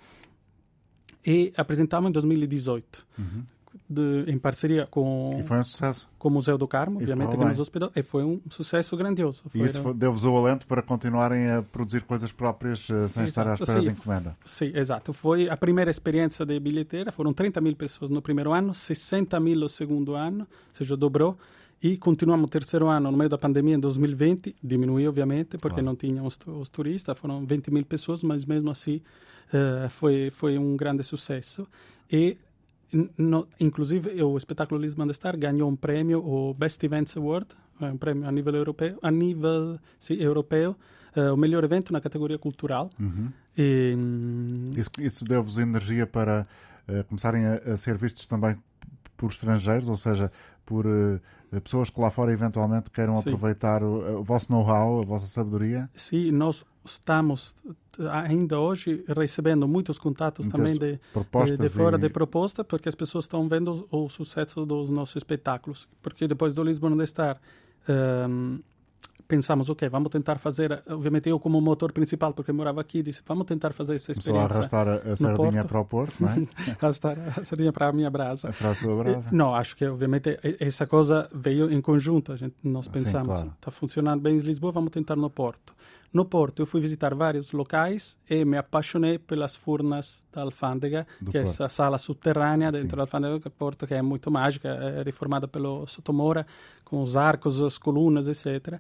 E 1.24 1.54
apresentamos 1.56 2.10
em 2.10 2.12
2018. 2.14 3.06
Uhum 3.18 3.44
de, 3.90 4.26
em 4.28 4.38
parceria 4.38 4.86
com, 4.86 5.26
e 5.40 5.44
foi 5.44 5.58
um 5.58 5.64
sucesso. 5.64 6.08
com 6.18 6.28
o 6.28 6.32
Museu 6.32 6.58
do 6.58 6.68
Carmo, 6.68 7.00
e 7.00 7.04
obviamente, 7.04 7.38
que 7.38 7.44
nos 7.44 7.60
hospedou, 7.60 7.92
e 7.96 8.04
foi 8.04 8.24
um 8.24 8.40
sucesso 8.50 8.96
grandioso. 8.96 9.44
Foi, 9.48 9.62
e 9.62 9.64
isso 9.64 9.94
deu-vos 9.94 10.26
o 10.26 10.36
alento 10.36 10.68
para 10.68 10.82
continuarem 10.82 11.50
a 11.50 11.62
produzir 11.62 12.02
coisas 12.04 12.32
próprias 12.32 12.88
uh, 12.90 13.10
sem 13.10 13.24
exato. 13.24 13.24
estar 13.24 13.48
à 13.48 13.54
espera 13.54 13.80
sim, 13.80 13.86
de 13.86 13.92
encomenda. 13.92 14.38
Sim, 14.46 14.72
exato. 14.76 15.14
Foi 15.14 15.50
a 15.50 15.58
primeira 15.58 15.90
experiência 15.90 16.46
de 16.46 16.60
bilheteira, 16.60 17.12
foram 17.12 17.34
30 17.34 17.62
mil 17.62 17.76
pessoas 17.76 18.12
no 18.12 18.22
primeiro 18.22 18.54
ano, 18.54 18.74
60 18.74 19.40
mil 19.40 19.60
no 19.60 19.70
segundo 19.70 20.16
ano, 20.16 20.42
ou 20.42 20.74
seja, 20.74 20.96
dobrou. 20.96 21.38
E 21.82 21.98
continuamos 21.98 22.46
o 22.46 22.50
terceiro 22.50 22.90
ano, 22.90 23.10
no 23.10 23.18
meio 23.18 23.30
da 23.30 23.38
pandemia, 23.38 23.76
em 23.76 23.80
2020, 23.80 24.56
diminuiu, 24.62 25.10
obviamente, 25.10 25.58
porque 25.58 25.76
claro. 25.76 25.86
não 25.86 25.96
tinham 25.96 26.26
os, 26.26 26.38
os, 26.46 26.70
turistas, 26.70 27.18
foram 27.18 27.46
20 27.46 27.72
mil 27.72 27.86
pessoas, 27.86 28.22
mas 28.22 28.44
mesmo 28.46 28.70
assim 28.70 29.02
uh, 29.54 29.90
foi, 29.90 30.30
foi 30.30 30.58
um 30.58 30.76
grande 30.76 31.04
sucesso. 31.04 31.66
E 32.12 32.36
no, 33.18 33.48
inclusive, 33.60 34.22
o 34.24 34.38
espetáculo 34.38 34.82
Lisbon 34.82 35.12
Star 35.14 35.38
ganhou 35.38 35.70
um 35.70 35.76
prêmio, 35.76 36.26
o 36.26 36.54
Best 36.54 36.84
Events 36.84 37.16
Award, 37.16 37.48
um 37.80 37.98
prêmio 37.98 38.28
a 38.28 38.32
nível 38.32 38.56
europeu, 38.56 38.98
a 39.02 39.12
nível 39.12 39.80
sim, 40.00 40.16
europeu, 40.16 40.76
uh, 41.16 41.34
o 41.34 41.38
melhor 41.38 41.64
evento 41.64 41.94
na 41.94 42.02
categoria 42.02 42.38
cultural. 42.38 42.90
Uhum. 43.00 43.30
E, 43.58 43.96
isso, 44.76 44.90
isso 45.00 45.26
deu-vos 45.26 45.58
energia 45.58 46.08
para 46.08 46.48
uh, 46.88 47.04
começarem 47.06 47.46
a, 47.46 47.56
a, 47.56 47.78
ser 47.78 47.98
vistos 47.98 48.26
também 48.26 48.58
por 49.20 49.30
estrangeiros, 49.30 49.90
ou 49.90 49.98
seja, 49.98 50.32
por 50.66 50.88
uh, 50.88 51.20
pessoas 51.62 51.90
que 51.90 52.00
lá 52.00 52.10
fora 52.10 52.32
eventualmente 52.32 52.90
queiram 52.90 53.18
sim. 53.18 53.30
aproveitar 53.30 53.84
o, 53.84 54.22
o 54.22 54.24
vosso 54.24 54.52
know-how, 54.52 55.02
a 55.02 55.06
vossa 55.06 55.28
sabedoria? 55.28 55.90
Sim, 55.94 56.32
nós 56.32 56.66
estamos 56.86 57.54
ainda 58.12 58.58
hoje 58.58 59.04
recebendo 59.08 59.68
muitos 59.68 60.00
contatos 60.00 60.48
Muitas 60.48 60.58
também 60.58 60.80
de, 60.80 61.58
de, 61.58 61.70
fora 61.70 61.98
e... 61.98 62.00
de 62.00 62.10
proposta, 62.10 62.64
porque 62.64 62.88
as 62.88 62.96
pessoas 62.96 63.26
estão 63.26 63.48
vendo 63.50 63.86
o, 63.92 64.06
o, 64.06 64.10
sucesso 64.10 64.66
dos 64.66 64.90
nossos 64.90 65.18
espetáculos. 65.18 65.88
Porque 66.02 66.26
depois 66.28 66.54
do 66.54 66.64
Lisbon 66.64 66.96
de 66.96 67.04
estar, 67.04 67.42
um, 68.30 68.60
pensamos, 69.30 69.70
ok, 69.70 69.88
vamos 69.90 70.10
tentar 70.10 70.38
fazer, 70.40 70.84
obviamente 70.90 71.30
eu 71.30 71.40
como 71.40 71.62
motor 71.62 71.92
principal, 71.92 72.34
porque 72.34 72.52
morava 72.52 72.82
aqui, 72.82 73.04
disse, 73.04 73.22
vamos 73.26 73.46
tentar 73.46 73.74
fazer 73.74 73.96
essa 73.96 74.12
experiência. 74.12 74.48
Começou 74.48 74.76
a 74.76 74.82
arrastar 74.82 75.12
a, 75.12 75.16
sardinha 75.16 75.64
para 75.64 75.80
o 75.80 75.86
Porto, 75.86 76.16
não 76.20 76.30
é? 76.30 76.48
arrastar 76.82 77.18
a 77.38 77.44
sardinha 77.44 77.72
para 77.72 77.88
a 77.88 77.94
minha 77.94 78.10
brasa. 78.10 78.52
Para 78.52 78.72
a 78.72 78.76
sua 78.76 78.96
brasa. 78.96 79.30
Não, 79.32 79.54
acho 79.54 79.76
que 79.76 79.86
obviamente 79.86 80.40
essa 80.60 80.88
coisa 80.88 81.30
veio 81.32 81.72
em 81.72 81.80
conjunto, 81.80 82.34
a 82.34 82.38
gente, 82.38 82.56
nós 82.64 82.88
pensamos, 82.88 83.40
está 83.40 83.52
claro. 83.62 83.72
funcionando 83.72 84.20
bem 84.20 84.36
em 84.36 84.40
Lisboa, 84.40 84.72
vamos 84.72 84.90
tentar 84.90 85.16
no 85.16 85.30
Porto. 85.30 85.76
No 86.12 86.26
Porto 86.26 86.62
eu 86.62 86.66
fui 86.66 86.82
visitar 86.82 87.14
vários 87.14 87.52
locais 87.52 88.18
e 88.30 88.44
me 88.44 88.58
apaixonei 88.58 89.20
pelas 89.20 89.56
furnas 89.56 90.24
da 90.32 90.42
Alfândega, 90.42 91.06
Do 91.22 91.32
que 91.32 91.38
Porto. 91.38 91.48
é 91.48 91.50
essa 91.50 91.70
sala 91.70 91.98
subterrânea 91.98 92.72
dentro 92.72 92.90
Sim. 92.90 92.96
da 92.96 93.04
Alfândega 93.04 93.40
do 93.40 93.52
Porto, 93.52 93.86
que 93.86 93.94
é 93.94 94.02
muito 94.02 94.32
mágica, 94.32 94.70
é 94.70 95.04
reformada 95.04 95.48
pelo 95.48 95.86
Sotomora, 95.86 96.48
com 96.84 97.02
os 97.02 97.16
arcos, 97.16 97.62
as 97.62 97.78
colunas, 97.78 98.28
etc. 98.28 98.80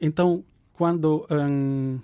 Então, 0.00 0.44
quando 0.72 1.26
um, 1.30 1.98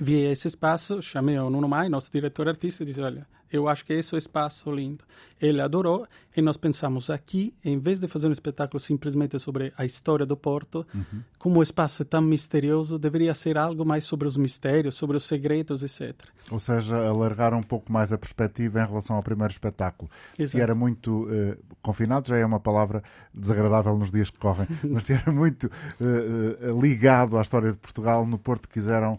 vi 0.00 0.20
esse 0.22 0.46
espaço, 0.46 1.02
chamei 1.02 1.36
o 1.38 1.50
Nuno 1.50 1.68
Mai, 1.68 1.88
nosso 1.88 2.12
diretor 2.12 2.48
artista, 2.48 2.84
e 2.84 2.86
disse, 2.86 3.00
olha, 3.00 3.26
eu 3.54 3.68
acho 3.68 3.84
que 3.84 3.92
esse 3.92 4.12
é 4.12 4.16
o 4.16 4.18
espaço 4.18 4.70
lindo. 4.72 5.04
Ele 5.40 5.60
adorou 5.60 6.06
e 6.36 6.42
nós 6.42 6.56
pensamos 6.56 7.08
aqui, 7.10 7.54
em 7.64 7.78
vez 7.78 8.00
de 8.00 8.08
fazer 8.08 8.26
um 8.26 8.32
espetáculo 8.32 8.80
simplesmente 8.80 9.38
sobre 9.38 9.72
a 9.76 9.84
história 9.84 10.26
do 10.26 10.36
Porto, 10.36 10.84
uhum. 10.92 11.22
como 11.38 11.60
o 11.60 11.62
espaço 11.62 12.02
é 12.02 12.04
tão 12.04 12.20
misterioso, 12.20 12.98
deveria 12.98 13.32
ser 13.34 13.56
algo 13.56 13.84
mais 13.84 14.04
sobre 14.04 14.26
os 14.26 14.36
mistérios, 14.36 14.96
sobre 14.96 15.16
os 15.16 15.24
segredos, 15.24 15.84
etc. 15.84 16.14
Ou 16.50 16.58
seja, 16.58 16.96
alargar 16.96 17.54
um 17.54 17.62
pouco 17.62 17.92
mais 17.92 18.12
a 18.12 18.18
perspectiva 18.18 18.82
em 18.82 18.86
relação 18.86 19.14
ao 19.14 19.22
primeiro 19.22 19.52
espetáculo. 19.52 20.10
Exato. 20.36 20.50
Se 20.50 20.60
era 20.60 20.74
muito 20.74 21.24
uh, 21.24 21.56
confinado, 21.80 22.26
já 22.26 22.36
é 22.36 22.44
uma 22.44 22.58
palavra 22.58 23.02
desagradável 23.32 23.96
nos 23.96 24.10
dias 24.10 24.30
que 24.30 24.38
correm, 24.38 24.66
mas 24.90 25.04
se 25.04 25.12
era 25.12 25.30
muito 25.30 25.64
uh, 25.64 26.72
uh, 26.72 26.80
ligado 26.80 27.38
à 27.38 27.42
história 27.42 27.70
de 27.70 27.78
Portugal, 27.78 28.26
no 28.26 28.38
Porto 28.38 28.68
quiseram 28.68 29.18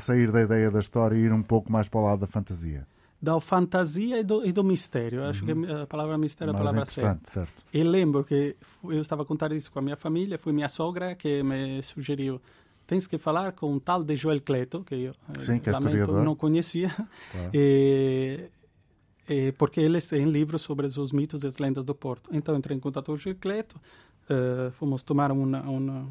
sair 0.00 0.32
da 0.32 0.42
ideia 0.42 0.70
da 0.70 0.80
história 0.80 1.14
e 1.14 1.20
ir 1.20 1.32
um 1.32 1.42
pouco 1.42 1.70
mais 1.70 1.88
para 1.88 2.00
o 2.00 2.02
lado 2.02 2.20
da 2.20 2.26
fantasia 2.26 2.86
da 3.20 3.38
fantasia 3.40 4.18
e 4.20 4.24
do, 4.24 4.44
e 4.46 4.52
do 4.52 4.64
mistério. 4.64 5.24
Acho 5.24 5.44
uhum. 5.44 5.62
que 5.62 5.72
a 5.72 5.86
palavra 5.86 6.16
mistério 6.16 6.52
é 6.52 6.54
a 6.54 6.58
palavra 6.58 6.86
certa. 6.86 7.30
Certo. 7.30 7.64
E 7.72 7.82
lembro 7.82 8.24
que 8.24 8.56
eu 8.84 9.00
estava 9.00 9.22
a 9.22 9.24
contar 9.26 9.52
isso 9.52 9.70
com 9.70 9.78
a 9.78 9.82
minha 9.82 9.96
família, 9.96 10.38
foi 10.38 10.52
minha 10.52 10.68
sogra 10.68 11.14
que 11.14 11.42
me 11.42 11.82
sugeriu 11.82 12.40
tens 12.90 13.06
que 13.06 13.16
falar 13.18 13.52
com 13.52 13.72
um 13.72 13.78
tal 13.78 14.02
de 14.02 14.16
Joel 14.16 14.40
Cleto, 14.40 14.82
que 14.82 14.96
eu 14.96 15.12
eh, 15.12 15.38
Sim, 15.38 15.60
que 15.60 15.70
é 15.70 15.72
lamento, 15.72 16.10
não 16.24 16.34
conhecia, 16.34 16.88
claro. 17.30 17.50
e, 17.54 18.50
e, 19.28 19.52
porque 19.52 19.80
ele 19.80 20.00
tem 20.00 20.24
livros 20.24 20.62
sobre 20.62 20.88
os 20.88 21.12
mitos 21.12 21.44
e 21.44 21.46
as 21.46 21.58
lendas 21.58 21.84
do 21.84 21.94
Porto. 21.94 22.28
Então 22.32 22.56
entrei 22.56 22.76
em 22.76 22.80
contato 22.80 23.06
com 23.06 23.12
o 23.12 23.16
Joel 23.16 23.36
Cleto, 23.36 23.80
uh, 24.28 24.72
fomos 24.72 25.04
tomar 25.04 25.30
uma, 25.30 25.60
uma, 25.60 26.08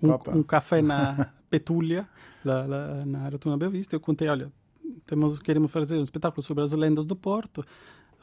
um, 0.00 0.38
um, 0.38 0.42
café 0.44 0.80
na 0.80 1.32
Petúlia, 1.50 2.08
lá, 2.44 2.66
lá 2.66 3.04
na 3.04 3.28
Rotunda 3.28 3.56
Bela 3.56 3.72
Vista, 3.72 3.96
eu 3.96 4.00
contei, 4.00 4.28
olha, 4.28 4.52
temos, 5.06 5.38
queremos 5.38 5.70
fazer 5.70 5.98
um 5.98 6.02
espetáculo 6.02 6.42
sobre 6.42 6.64
as 6.64 6.72
lendas 6.72 7.06
do 7.06 7.16
Porto. 7.16 7.64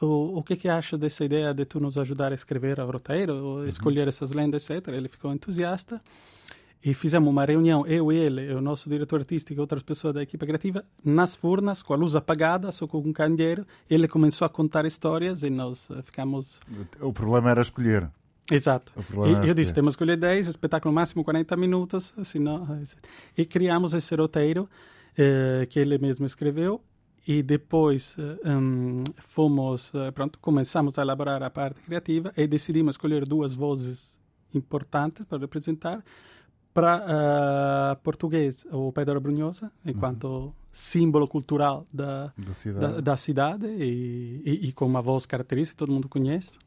O, 0.00 0.38
o 0.38 0.42
que 0.42 0.56
que 0.56 0.68
acha 0.68 0.96
dessa 0.96 1.24
ideia 1.24 1.52
de 1.52 1.64
tu 1.64 1.78
nos 1.78 1.98
ajudar 1.98 2.32
a 2.32 2.34
escrever 2.34 2.80
o 2.80 2.90
roteiro, 2.90 3.34
uhum. 3.34 3.66
escolher 3.66 4.08
essas 4.08 4.32
lendas, 4.32 4.68
etc. 4.68 4.88
Ele 4.88 5.08
ficou 5.08 5.32
entusiasta 5.32 6.00
e 6.82 6.94
fizemos 6.94 7.28
uma 7.28 7.44
reunião, 7.44 7.86
eu 7.86 8.10
e 8.10 8.16
ele, 8.16 8.54
o 8.54 8.60
nosso 8.60 8.88
diretor 8.88 9.20
artístico 9.20 9.58
e 9.58 9.60
outras 9.60 9.82
pessoas 9.82 10.14
da 10.14 10.22
equipe 10.22 10.44
criativa, 10.46 10.82
nas 11.04 11.36
furnas, 11.36 11.82
com 11.82 11.92
a 11.92 11.96
luz 11.96 12.16
apagada, 12.16 12.72
só 12.72 12.86
com 12.86 12.98
um 12.98 13.12
candeeiro. 13.12 13.66
Ele 13.88 14.08
começou 14.08 14.46
a 14.46 14.48
contar 14.48 14.86
histórias 14.86 15.42
e 15.42 15.50
nós 15.50 15.90
eh, 15.90 16.00
ficamos... 16.02 16.58
O 16.98 17.12
problema 17.12 17.50
era 17.50 17.60
escolher. 17.60 18.08
Exato. 18.50 18.92
E, 19.44 19.48
eu 19.48 19.54
disse, 19.54 19.74
temos 19.74 19.94
que 19.94 20.02
escolher 20.02 20.16
10, 20.16 20.48
espetáculo 20.48 20.94
máximo 20.94 21.22
40 21.22 21.54
minutos, 21.56 22.14
senão... 22.24 22.80
E 23.36 23.44
criamos 23.44 23.92
esse 23.92 24.14
roteiro 24.14 24.66
eh, 25.20 25.66
que 25.66 25.78
ele 25.78 25.98
mesmo 25.98 26.24
escreveu. 26.24 26.80
E 27.26 27.42
depois 27.42 28.16
um, 28.44 29.04
fomos 29.18 29.92
eh, 29.94 30.10
pronto 30.10 30.38
começamos 30.38 30.98
a 30.98 31.02
elaborar 31.02 31.42
a 31.42 31.50
parte 31.50 31.78
criativa 31.82 32.32
e 32.34 32.46
decidimos 32.46 32.94
escolher 32.94 33.26
duas 33.26 33.54
vozes 33.54 34.18
importantes 34.54 35.26
para 35.26 35.38
representar 35.38 36.02
para 36.72 37.04
uh, 37.04 38.02
português 38.02 38.64
o 38.72 38.90
Pedro 38.90 39.20
Brunhosa 39.20 39.70
enquanto 39.84 40.24
uhum. 40.24 40.52
símbolo 40.72 41.28
cultural 41.28 41.86
da, 41.92 42.32
da 42.38 42.54
cidade, 42.54 42.80
da, 42.80 43.00
da 43.00 43.16
cidade 43.16 43.66
e, 43.66 44.42
e, 44.44 44.68
e, 44.68 44.72
com 44.72 44.86
uma 44.86 45.02
voz 45.02 45.26
característica 45.26 45.78
todo 45.78 45.92
mundo 45.92 46.08
conhece 46.08 46.58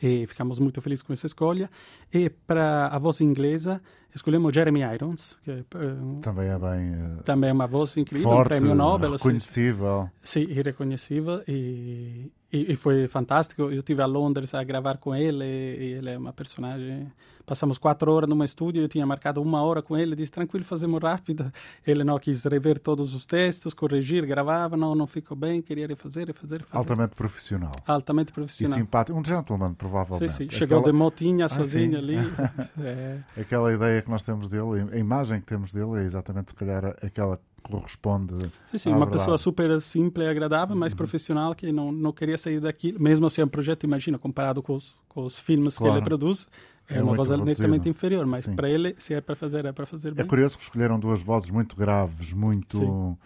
e 0.00 0.26
ficamos 0.26 0.58
muito 0.58 0.80
felizes 0.80 1.02
com 1.02 1.12
essa 1.12 1.26
escolha. 1.26 1.70
E 2.12 2.30
para 2.30 2.86
a 2.86 2.98
voz 2.98 3.20
inglesa, 3.20 3.80
escolhemos 4.14 4.52
Jeremy 4.52 4.80
Irons, 4.94 5.38
que 5.42 5.50
uh, 5.50 6.20
também 6.20 6.48
é 6.48 6.58
bem. 6.58 6.94
Uh, 6.94 7.22
também 7.24 7.50
é 7.50 7.52
uma 7.52 7.66
voz 7.66 7.96
incrível, 7.96 8.30
forte, 8.30 8.40
um 8.40 8.44
prêmio 8.44 8.74
Nobel. 8.74 9.12
Reconhecível. 9.12 10.10
Sim, 10.22 10.42
irreconhecível. 10.42 11.42
E, 11.46 12.30
e, 12.52 12.72
e, 12.72 12.76
foi 12.76 13.08
fantástico. 13.08 13.62
Eu 13.62 13.72
estive 13.72 14.02
a 14.02 14.06
Londres 14.06 14.54
a 14.54 14.62
gravar 14.62 14.98
com 14.98 15.14
ele, 15.14 15.44
e 15.44 15.92
ele 15.94 16.10
é 16.10 16.18
uma 16.18 16.32
personagem 16.32 17.10
Passamos 17.48 17.78
quatro 17.78 18.12
horas 18.12 18.28
numa 18.28 18.44
estúdio, 18.44 18.82
eu 18.82 18.88
tinha 18.88 19.06
marcado 19.06 19.40
uma 19.40 19.62
hora 19.62 19.80
com 19.80 19.96
ele, 19.96 20.14
disse, 20.14 20.30
tranquilo, 20.30 20.66
fazemos 20.66 21.00
rápido. 21.02 21.50
Ele 21.86 22.04
não 22.04 22.18
quis 22.18 22.44
rever 22.44 22.78
todos 22.78 23.14
os 23.14 23.24
textos, 23.24 23.72
corrigir, 23.72 24.26
gravava, 24.26 24.76
não, 24.76 24.94
não 24.94 25.06
ficou 25.06 25.34
bem, 25.34 25.62
queria 25.62 25.86
refazer, 25.86 26.26
refazer, 26.26 26.58
refazer. 26.58 26.78
Altamente 26.78 27.16
profissional. 27.16 27.72
Altamente 27.86 28.32
profissional. 28.32 28.76
E 28.76 28.80
simpático, 28.82 29.18
um 29.18 29.24
gentleman, 29.24 29.72
provavelmente. 29.72 30.30
Sim, 30.30 30.44
sim. 30.44 30.50
Chegou 30.50 30.80
Aquela... 30.80 30.92
de 30.92 30.98
motinha, 30.98 31.46
ah, 31.46 31.48
sozinho 31.48 31.92
sim. 31.92 31.96
ali. 31.96 32.16
é. 32.84 33.20
Aquela 33.40 33.72
ideia 33.72 34.02
que 34.02 34.10
nós 34.10 34.22
temos 34.22 34.46
dele, 34.48 34.90
a 34.92 34.98
imagem 34.98 35.40
que 35.40 35.46
temos 35.46 35.72
dele 35.72 36.02
é 36.02 36.04
exatamente, 36.04 36.50
se 36.50 36.54
calhar, 36.54 36.84
aquela 37.02 37.40
corresponde. 37.62 38.34
Sim, 38.66 38.78
sim, 38.78 38.90
uma 38.90 39.00
verdade. 39.00 39.18
pessoa 39.18 39.38
super 39.38 39.80
simples 39.80 40.26
e 40.26 40.30
agradável, 40.30 40.76
mas 40.76 40.92
uhum. 40.92 40.98
profissional 40.98 41.54
que 41.54 41.72
não, 41.72 41.92
não 41.92 42.12
queria 42.12 42.36
sair 42.36 42.60
daquilo, 42.60 43.00
mesmo 43.00 43.28
se 43.30 43.40
é 43.40 43.44
um 43.44 43.48
projeto, 43.48 43.84
imagina, 43.84 44.18
comparado 44.18 44.62
com 44.62 44.74
os, 44.74 44.96
com 45.08 45.24
os 45.24 45.38
filmes 45.38 45.76
claro. 45.76 45.94
que 45.94 45.98
ele 45.98 46.04
produz, 46.04 46.48
é, 46.88 46.98
é 46.98 47.02
uma 47.02 47.14
voz 47.14 47.30
netamente 47.30 47.88
inferior, 47.88 48.26
mas 48.26 48.44
Sim. 48.44 48.56
para 48.56 48.68
ele, 48.68 48.94
se 48.98 49.14
é 49.14 49.20
para 49.20 49.36
fazer, 49.36 49.64
é 49.64 49.72
para 49.72 49.84
fazer 49.84 50.08
é 50.08 50.12
bem. 50.12 50.24
É 50.24 50.28
curioso 50.28 50.56
que 50.56 50.62
escolheram 50.62 50.98
duas 50.98 51.22
vozes 51.22 51.50
muito 51.50 51.76
graves, 51.76 52.32
muito 52.32 52.82
uh, 52.82 53.18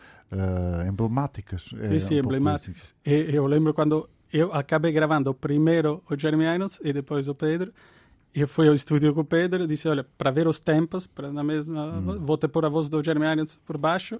emblemáticas. 0.89 1.65
Sim, 1.65 1.95
é 1.95 1.99
sim, 1.99 2.17
um 2.17 2.19
emblemáticas. 2.19 2.95
eu 3.05 3.47
lembro 3.47 3.73
quando 3.73 4.09
eu 4.33 4.53
acabei 4.53 4.91
gravando 4.91 5.33
primeiro 5.33 6.03
o 6.11 6.19
Jeremy 6.19 6.45
Irons 6.45 6.81
e 6.83 6.93
depois 6.93 7.29
o 7.29 7.35
Pedro. 7.35 7.73
Eu 8.35 8.49
fui 8.49 8.67
ao 8.67 8.75
estúdio 8.75 9.13
com 9.13 9.21
o 9.21 9.25
Pedro 9.25 9.65
e 9.65 9.67
disse: 9.67 9.87
Olha, 9.89 10.05
para 10.17 10.31
ver 10.31 10.49
os 10.49 10.59
tempos, 10.59 11.07
para 11.07 11.31
na 11.31 11.45
mesma, 11.45 11.99
hum. 11.99 12.19
vou 12.19 12.39
ter 12.39 12.49
pôr 12.49 12.65
a 12.65 12.69
voz 12.69 12.89
do 12.89 13.05
Jeremy 13.05 13.27
Irons 13.27 13.61
por 13.65 13.77
baixo 13.77 14.19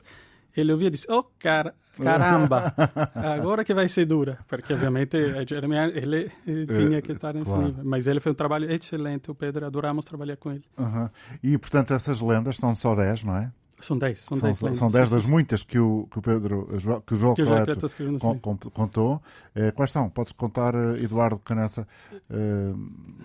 ele 0.57 0.73
ouvia 0.73 0.89
e 0.89 0.91
disse, 0.91 1.07
oh, 1.11 1.25
cara, 1.39 1.75
caramba, 1.97 2.75
agora 3.15 3.65
que 3.65 3.75
vai 3.75 3.89
ser 3.89 4.07
dura. 4.07 4.39
Porque, 4.49 4.73
obviamente, 4.73 5.17
Jeremy, 5.49 5.77
ele 5.95 6.33
tinha 6.67 7.03
que 7.03 7.13
estar 7.13 7.35
nesse 7.35 7.51
claro. 7.51 7.67
nível. 7.67 7.85
Mas 7.85 8.07
ele 8.07 8.21
foi 8.21 8.33
um 8.33 8.35
trabalho 8.35 8.71
excelente, 8.71 9.31
o 9.31 9.35
Pedro, 9.35 9.67
adoramos 9.67 10.05
trabalhar 10.05 10.37
com 10.37 10.51
ele. 10.51 10.65
Uhum. 10.79 11.09
E, 11.43 11.59
portanto, 11.59 11.95
essas 11.95 12.21
lendas 12.21 12.57
são 12.57 12.75
só 12.75 12.95
10, 12.95 13.25
não 13.25 13.37
é? 13.37 13.51
São 13.83 13.99
10, 13.99 14.19
são 14.21 14.39
10 14.39 14.59
são, 14.59 14.75
são 14.75 14.89
10 14.89 15.11
das 15.11 15.27
muitas 15.27 15.65
que 15.65 15.77
o, 15.77 16.07
que 16.09 16.21
o 16.21 16.23
Pedro, 16.23 16.69
que 17.05 17.15
o 17.15 17.17
João 17.17 17.35
que 17.35 17.45
Cleto 17.45 17.87
con, 18.21 18.39
con, 18.39 18.57
contou. 18.71 19.21
Eh, 19.57 19.73
quais 19.73 19.91
são? 19.91 20.09
Podes 20.09 20.33
contar, 20.33 20.73
eh, 20.73 21.03
Eduardo 21.03 21.41
Canessa, 21.41 21.87
eh, 22.31 22.73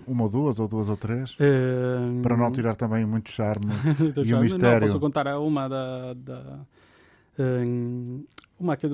uma 0.08 0.24
ou 0.24 0.30
duas, 0.30 0.60
ou 0.60 0.68
duas 0.68 0.90
ou 0.90 0.98
três? 0.98 1.36
Eh, 1.40 2.22
para 2.24 2.36
não 2.36 2.52
tirar 2.52 2.76
também 2.76 3.06
muito 3.06 3.30
charme 3.30 3.68
e 4.02 4.14
charme. 4.16 4.34
o 4.34 4.40
mistério. 4.40 4.80
Não, 4.80 4.88
posso 4.88 5.00
contar 5.00 5.40
uma 5.40 5.68
da, 5.68 6.14
da 6.16 6.60
uma 8.60 8.76
que, 8.76 8.88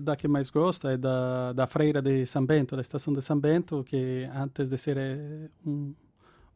da, 0.00 0.16
que 0.16 0.26
mais 0.28 0.50
gosto 0.50 0.88
é 0.88 0.96
da, 0.96 1.52
da 1.52 1.66
Freira 1.66 2.02
de 2.02 2.26
São 2.26 2.44
Bento, 2.44 2.74
da 2.74 2.82
estação 2.82 3.12
de 3.12 3.22
São 3.22 3.38
Bento, 3.38 3.84
que 3.84 4.28
antes 4.34 4.68
de 4.68 4.76
ser 4.76 4.96
eh, 4.96 5.48
um, 5.64 5.94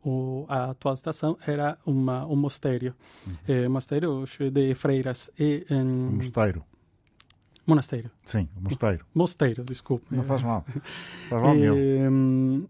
o, 0.04 0.44
a 0.48 0.70
atual 0.70 0.94
estação 0.94 1.36
era 1.46 1.78
uma, 1.86 2.26
um 2.26 2.36
mosteiro, 2.36 2.94
uhum. 3.26 3.34
é, 3.46 3.68
um 3.68 3.72
mosteiro 3.72 4.24
de 4.52 4.74
freiras. 4.74 5.30
E, 5.38 5.66
um, 5.70 6.16
mosteiro? 6.16 6.64
Monasteiro. 7.66 8.10
Sim, 8.24 8.48
mosteiro. 8.58 9.04
Mosteiro, 9.14 9.62
desculpe. 9.62 10.06
Não 10.10 10.24
faz 10.24 10.42
mal. 10.42 10.64
Faz 11.28 11.42
mal 11.42 11.54
e, 11.54 12.68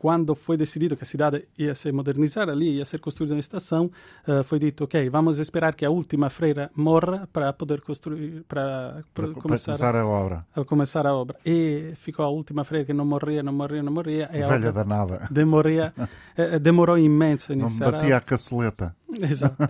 quando 0.00 0.32
foi 0.32 0.56
decidido 0.56 0.96
que 0.96 1.02
a 1.02 1.06
cidade 1.06 1.48
ia 1.58 1.74
se 1.74 1.90
modernizar 1.90 2.48
ali, 2.48 2.76
ia 2.76 2.84
ser 2.84 3.00
construída 3.00 3.34
uma 3.34 3.40
estação, 3.40 3.90
uh, 4.28 4.44
foi 4.44 4.60
dito, 4.60 4.84
ok, 4.84 5.10
vamos 5.10 5.40
esperar 5.40 5.74
que 5.74 5.84
a 5.84 5.90
última 5.90 6.30
freira 6.30 6.70
morra 6.76 7.28
para 7.32 7.52
poder 7.52 7.80
construir, 7.80 8.44
para, 8.46 9.02
para, 9.12 9.26
começar, 9.32 9.72
começar 9.72 9.96
a, 9.96 10.02
a, 10.02 10.06
obra. 10.06 10.46
A 10.54 10.64
começar 10.64 11.04
a 11.04 11.12
obra. 11.12 11.36
E 11.44 11.94
ficou 11.96 12.24
a 12.24 12.28
última 12.28 12.62
freira 12.62 12.86
que 12.86 12.92
não 12.92 13.04
morria, 13.04 13.42
não 13.42 13.52
morria, 13.52 13.82
não 13.82 13.92
morria. 13.92 14.30
E 14.32 14.40
Velha 14.46 14.70
danada. 14.70 15.26
Demoria, 15.32 15.92
eh, 16.38 16.60
demorou 16.60 16.96
imenso 16.96 17.50
a 17.50 17.56
iniciar. 17.56 17.90
Não 17.90 17.98
batia 17.98 18.14
a, 18.14 18.18
a 18.18 18.20
caçoleta. 18.20 18.94
Exato. 19.20 19.68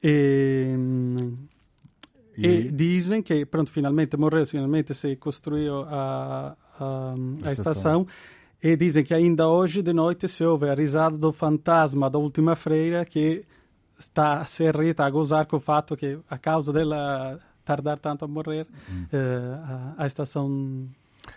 e, 0.00 0.76
e... 2.36 2.46
e, 2.46 2.70
dizem 2.70 3.20
que, 3.20 3.44
pronto, 3.44 3.72
finalmente 3.72 4.16
morreu, 4.16 4.46
finalmente 4.46 4.94
se 4.94 5.16
construiu 5.16 5.82
a, 5.82 6.56
a, 6.78 6.84
a, 6.84 7.14
a 7.48 7.52
estação. 7.52 8.02
estação 8.02 8.06
e 8.62 8.76
dizem 8.76 9.04
que 9.04 9.14
ainda 9.14 9.48
hoje 9.48 9.82
de 9.82 9.92
noite 9.92 10.26
se 10.26 10.44
ouve 10.44 10.68
a 10.68 10.74
risada 10.74 11.16
do 11.16 11.32
fantasma 11.32 12.10
da 12.10 12.18
última 12.18 12.56
freira 12.56 13.04
que 13.04 13.44
está 13.98 14.40
a 14.40 14.44
se 14.44 14.64
irrita, 14.64 15.04
a 15.04 15.10
gozar 15.10 15.46
com 15.46 15.56
o 15.56 15.60
fato 15.60 15.96
que, 15.96 16.18
a 16.28 16.38
causa 16.38 16.72
dela 16.72 17.38
tardar 17.64 17.98
tanto 17.98 18.24
a 18.24 18.28
morrer, 18.28 18.66
hum. 18.90 19.04
uh, 19.12 19.94
a, 19.98 20.04
a, 20.04 20.06
estação 20.06 20.88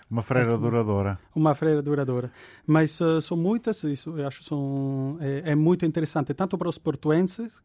uma 0.10 0.22
freira 0.22 0.58
duradoura. 0.58 1.20
Uma 1.36 1.54
freira 1.54 1.82
duradoura. 1.82 2.32
Mas 2.66 3.00
uh, 3.02 3.22
são 3.22 3.36
muitas, 3.36 3.84
isso 3.84 4.18
eu 4.18 4.26
acho 4.26 4.44
são, 4.44 5.18
é, 5.20 5.52
é, 5.52 5.56
muito 5.56 5.86
interessante, 5.86 6.34
tanto 6.34 6.58
para 6.58 6.70
os 6.70 6.78
portuenses 6.78 7.62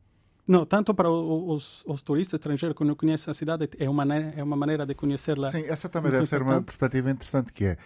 não, 0.46 0.64
tanto 0.64 0.94
para 0.94 1.10
os, 1.10 1.82
os, 1.84 2.02
turistas 2.02 2.38
estrangeiros 2.38 2.78
que 2.78 2.84
não 2.84 2.94
conhecem 2.94 3.30
a 3.30 3.34
cidade, 3.34 3.68
é 3.78 3.90
uma, 3.90 4.04
é 4.14 4.42
uma 4.42 4.56
maneira 4.56 4.86
de 4.86 4.94
conhecê-la. 4.94 5.48
Sim, 5.48 5.64
essa 5.66 5.88
também 5.88 6.12
deve 6.12 6.26
ser 6.26 6.40
uma 6.40 6.62
perspectiva 6.62 7.10
interessante, 7.10 7.52
que 7.52 7.64
é 7.64 7.76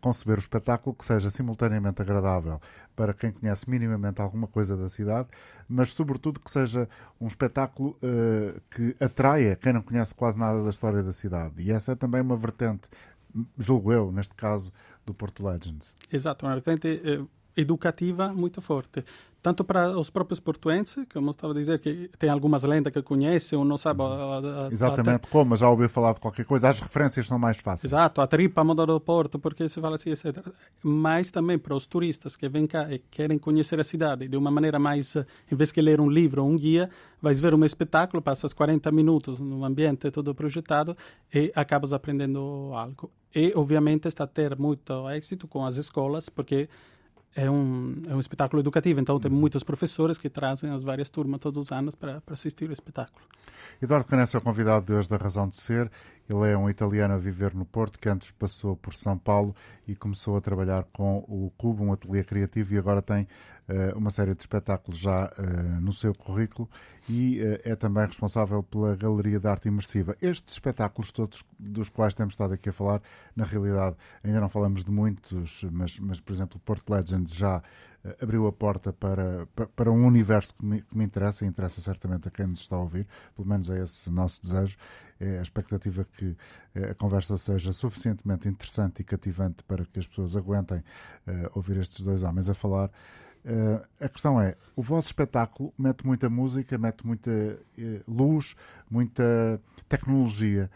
conceber 0.00 0.36
o 0.36 0.40
espetáculo 0.40 0.94
que 0.94 1.04
seja 1.04 1.30
simultaneamente 1.30 2.02
agradável 2.02 2.60
para 2.94 3.14
quem 3.14 3.32
conhece 3.32 3.70
minimamente 3.70 4.20
alguma 4.20 4.46
coisa 4.46 4.76
da 4.76 4.88
cidade, 4.88 5.28
mas 5.66 5.92
sobretudo 5.92 6.40
que 6.40 6.50
seja 6.50 6.86
um 7.18 7.26
espetáculo 7.26 7.96
uh, 8.02 8.60
que 8.70 8.94
atraia 9.00 9.56
quem 9.56 9.72
não 9.72 9.80
conhece 9.80 10.14
quase 10.14 10.38
nada 10.38 10.62
da 10.62 10.68
história 10.68 11.02
da 11.02 11.12
cidade. 11.12 11.54
E 11.62 11.72
essa 11.72 11.92
é 11.92 11.94
também 11.94 12.20
uma 12.20 12.36
vertente, 12.36 12.90
julgo 13.56 13.92
eu, 13.92 14.12
neste 14.12 14.34
caso, 14.34 14.70
do 15.06 15.14
Porto 15.14 15.42
Legends. 15.46 15.96
Exato, 16.12 16.44
uma 16.44 16.52
vertente 16.52 17.00
eh, 17.02 17.24
educativa 17.56 18.32
muito 18.32 18.60
forte 18.60 19.04
tanto 19.42 19.64
para 19.64 19.98
os 19.98 20.10
próprios 20.10 20.38
portuenses, 20.38 21.04
como 21.12 21.30
estava 21.30 21.52
a 21.52 21.56
dizer, 21.56 21.78
que 21.78 22.10
tem 22.18 22.28
algumas 22.28 22.62
lendas 22.62 22.92
que 22.92 23.02
conhecem 23.02 23.58
ou 23.58 23.64
não 23.64 23.78
sabe. 23.78 24.02
A, 24.02 24.66
a, 24.66 24.72
Exatamente, 24.72 25.26
a, 25.26 25.30
como 25.30 25.56
já 25.56 25.68
ouviu 25.68 25.88
falar 25.88 26.12
de 26.12 26.20
qualquer 26.20 26.44
coisa, 26.44 26.68
as 26.68 26.80
referências 26.80 27.26
são 27.26 27.38
mais 27.38 27.58
fáceis. 27.58 27.92
Exato, 27.92 28.20
a 28.20 28.26
tripa 28.26 28.62
muda 28.62 28.84
do 28.84 29.00
porto, 29.00 29.38
porque 29.38 29.68
se 29.68 29.80
fala 29.80 29.96
assim, 29.96 30.10
etc. 30.10 30.46
Mas 30.82 31.30
também 31.30 31.58
para 31.58 31.74
os 31.74 31.86
turistas 31.86 32.36
que 32.36 32.48
vêm 32.48 32.66
cá 32.66 32.92
e 32.92 32.98
querem 32.98 33.38
conhecer 33.38 33.80
a 33.80 33.84
cidade 33.84 34.28
de 34.28 34.36
uma 34.36 34.50
maneira 34.50 34.78
mais, 34.78 35.16
em 35.50 35.56
vez 35.56 35.72
de 35.72 35.80
ler 35.80 36.00
um 36.00 36.08
livro 36.08 36.42
ou 36.42 36.50
um 36.50 36.56
guia, 36.56 36.90
vais 37.20 37.40
ver 37.40 37.54
um 37.54 37.64
espetáculo, 37.64 38.22
passas 38.22 38.52
40 38.52 38.90
minutos 38.92 39.40
num 39.40 39.64
ambiente 39.64 40.10
todo 40.10 40.34
projetado 40.34 40.96
e 41.32 41.50
acabas 41.54 41.92
aprendendo 41.92 42.72
algo. 42.74 43.10
E, 43.34 43.52
obviamente, 43.54 44.08
está 44.08 44.24
a 44.24 44.26
ter 44.26 44.58
muito 44.58 45.08
êxito 45.10 45.46
com 45.46 45.64
as 45.64 45.76
escolas, 45.76 46.28
porque 46.28 46.68
é 47.34 47.50
um, 47.50 48.02
é 48.08 48.14
um 48.14 48.20
espetáculo 48.20 48.60
educativo, 48.60 49.00
então 49.00 49.18
tem 49.20 49.30
uhum. 49.30 49.38
muitos 49.38 49.62
professores 49.62 50.18
que 50.18 50.28
trazem 50.28 50.70
as 50.70 50.82
várias 50.82 51.10
turmas 51.10 51.40
todos 51.40 51.58
os 51.58 51.72
anos 51.72 51.94
para, 51.94 52.20
para 52.20 52.34
assistir 52.34 52.68
o 52.68 52.72
espetáculo. 52.72 53.24
Eduardo 53.80 54.06
Canessa 54.06 54.36
é 54.36 54.38
o 54.38 54.40
convidado 54.40 54.86
de 54.86 54.92
hoje 54.92 55.08
da 55.08 55.16
Razão 55.16 55.48
de 55.48 55.56
Ser. 55.56 55.90
Ele 56.30 56.48
é 56.48 56.56
um 56.56 56.70
italiano 56.70 57.14
a 57.14 57.16
viver 57.16 57.52
no 57.54 57.64
Porto, 57.64 57.98
que 57.98 58.08
antes 58.08 58.30
passou 58.30 58.76
por 58.76 58.94
São 58.94 59.18
Paulo 59.18 59.52
e 59.86 59.96
começou 59.96 60.36
a 60.36 60.40
trabalhar 60.40 60.84
com 60.92 61.18
o 61.26 61.52
Cubo, 61.58 61.82
um 61.82 61.92
ateliê 61.92 62.22
criativo, 62.22 62.72
e 62.72 62.78
agora 62.78 63.02
tem 63.02 63.26
uh, 63.68 63.98
uma 63.98 64.10
série 64.10 64.32
de 64.32 64.40
espetáculos 64.40 65.00
já 65.00 65.24
uh, 65.26 65.80
no 65.80 65.92
seu 65.92 66.14
currículo 66.14 66.70
e 67.08 67.40
uh, 67.40 67.60
é 67.64 67.74
também 67.74 68.06
responsável 68.06 68.62
pela 68.62 68.94
Galeria 68.94 69.40
de 69.40 69.48
Arte 69.48 69.66
Imersiva. 69.66 70.16
Estes 70.22 70.54
espetáculos 70.54 71.10
todos 71.10 71.44
dos 71.58 71.88
quais 71.88 72.14
temos 72.14 72.34
estado 72.34 72.54
aqui 72.54 72.68
a 72.68 72.72
falar, 72.72 73.02
na 73.34 73.44
realidade 73.44 73.96
ainda 74.22 74.40
não 74.40 74.48
falamos 74.48 74.84
de 74.84 74.90
muitos, 74.92 75.64
mas, 75.72 75.98
mas 75.98 76.20
por 76.20 76.32
exemplo, 76.32 76.60
Porto 76.60 76.92
Legends 76.92 77.34
já 77.34 77.60
abriu 78.22 78.46
a 78.46 78.52
porta 78.52 78.92
para, 78.92 79.46
para 79.74 79.90
um 79.90 80.06
universo 80.06 80.54
que 80.54 80.64
me, 80.64 80.80
que 80.80 80.96
me 80.96 81.04
interessa 81.04 81.44
e 81.44 81.48
interessa 81.48 81.80
certamente 81.80 82.28
a 82.28 82.30
quem 82.30 82.46
nos 82.46 82.60
está 82.60 82.76
a 82.76 82.80
ouvir, 82.80 83.06
pelo 83.34 83.46
menos 83.46 83.68
é 83.68 83.82
esse 83.82 84.08
nosso 84.10 84.40
desejo 84.40 84.76
é 85.20 85.38
a 85.38 85.42
expectativa 85.42 86.06
que 86.16 86.34
eh, 86.74 86.90
a 86.90 86.94
conversa 86.94 87.36
seja 87.36 87.72
suficientemente 87.72 88.48
interessante 88.48 89.00
e 89.00 89.04
cativante 89.04 89.62
para 89.64 89.84
que 89.84 89.98
as 89.98 90.06
pessoas 90.06 90.34
aguentem 90.34 90.78
uh, 90.78 91.50
ouvir 91.54 91.76
estes 91.76 92.02
dois 92.02 92.22
homens 92.22 92.48
a 92.48 92.54
falar. 92.54 92.90
Uh, 93.44 93.86
a 94.00 94.08
questão 94.08 94.40
é: 94.40 94.56
o 94.74 94.82
vosso 94.82 95.08
espetáculo 95.08 95.74
mete 95.78 96.06
muita 96.06 96.30
música, 96.30 96.78
mete 96.78 97.06
muita 97.06 97.30
uh, 97.30 97.58
luz, 98.08 98.56
muita 98.90 99.60
tecnologia. 99.88 100.70